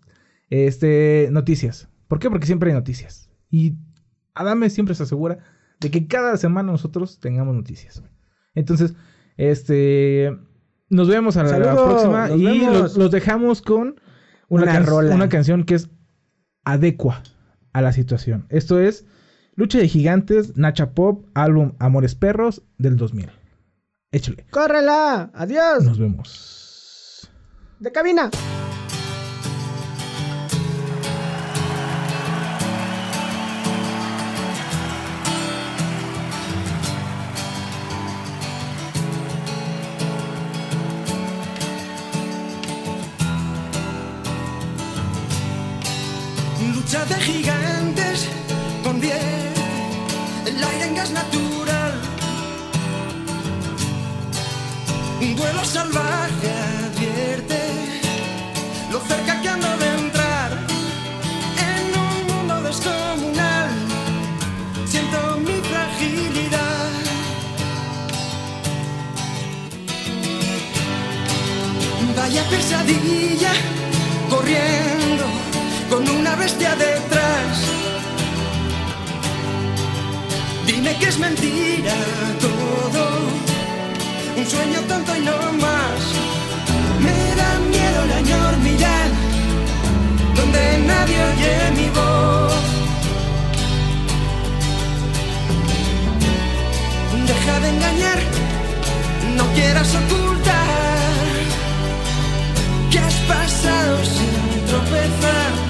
este, 0.49 1.30
noticias. 1.32 1.88
¿Por 2.07 2.20
qué? 2.20 2.30
Porque 2.30 2.47
siempre 2.47 2.72
hay 2.72 2.76
noticias. 2.76 3.30
Y 3.49 3.76
Adame 4.34 4.70
siempre 4.70 4.95
se 4.95 5.03
asegura 5.03 5.39
de 5.80 5.91
que 5.91 6.07
cada 6.07 6.36
semana 6.38 6.72
nosotros 6.72 7.20
tengamos 7.20 7.55
noticias. 7.55 8.03
Entonces, 8.55 8.93
este, 9.38 10.38
nos 10.89 11.07
vemos 11.07 11.37
a 11.37 11.43
la, 11.43 11.49
Saludos, 11.49 11.75
próxima 11.75 12.31
y 12.31 12.65
los, 12.65 12.97
los 12.97 13.11
dejamos 13.11 13.61
con 13.61 13.99
una, 14.47 14.63
Una 14.63 14.71
can- 14.73 14.85
rola. 14.85 15.15
una 15.15 15.29
canción 15.29 15.63
que 15.63 15.75
es 15.75 15.89
adecua 16.65 17.21
a 17.73 17.81
la 17.81 17.93
situación. 17.93 18.45
Esto 18.49 18.79
es 18.79 19.05
Lucha 19.55 19.77
de 19.77 19.87
Gigantes, 19.87 20.57
Nacha 20.57 20.91
Pop, 20.91 21.25
álbum 21.33 21.73
Amores 21.79 22.15
Perros 22.15 22.63
del 22.77 22.95
2000. 22.97 23.29
Échale. 24.11 24.45
¡Córrela! 24.49 25.29
¡Adiós! 25.33 25.83
Nos 25.83 25.99
vemos. 25.99 27.29
¡De 27.79 27.91
cabina! 27.91 28.31
Lucha 46.62 47.05
de 47.05 47.16
gigantes 47.16 48.28
convierte 48.84 49.62
el 50.45 50.62
aire 50.62 50.86
en 50.88 50.95
gas 50.95 51.12
natural. 51.12 51.93
Un 55.22 55.36
duelo 55.38 55.64
salvaje 55.64 56.51
advierte 56.86 57.60
lo 58.91 58.99
cerca 58.99 59.41
que 59.41 59.49
ando 59.49 59.78
de 59.78 59.88
entrar 60.03 60.51
en 61.72 61.84
un 61.97 62.28
mundo 62.28 62.62
descomunal. 62.64 63.70
Siento 64.86 65.38
mi 65.38 65.62
fragilidad. 65.70 66.89
Vaya 72.18 72.43
pesadilla 72.49 73.51
corriendo 74.30 74.88
con 75.89 76.07
una 76.07 76.35
bestia 76.35 76.75
detrás. 76.75 77.57
Dime 80.65 80.95
que 80.99 81.07
es 81.07 81.17
mentira 81.17 81.95
todo, 82.39 83.03
un 84.37 84.45
sueño 84.45 84.79
tonto 84.87 85.15
y 85.15 85.21
no 85.21 85.37
más. 85.65 86.01
Me 87.05 87.17
da 87.39 87.51
miedo 87.73 87.99
la 88.13 88.21
ñormilla, 88.21 88.97
donde 90.35 90.61
nadie 90.91 91.17
oye 91.31 91.53
mi 91.79 91.89
voz. 91.89 92.53
Deja 97.27 97.59
de 97.59 97.69
engañar, 97.69 98.19
no 99.37 99.45
quieras 99.53 99.89
ocultar 99.95 100.99
qué 102.91 102.99
has 102.99 103.15
pasado 103.33 103.97
sin 104.05 104.65
tropezar. 104.67 105.68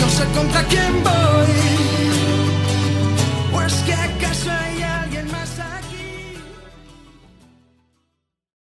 no 0.00 0.08
sé 0.10 0.24
contra 0.34 0.62
quién 0.64 1.02
voy. 1.02 2.17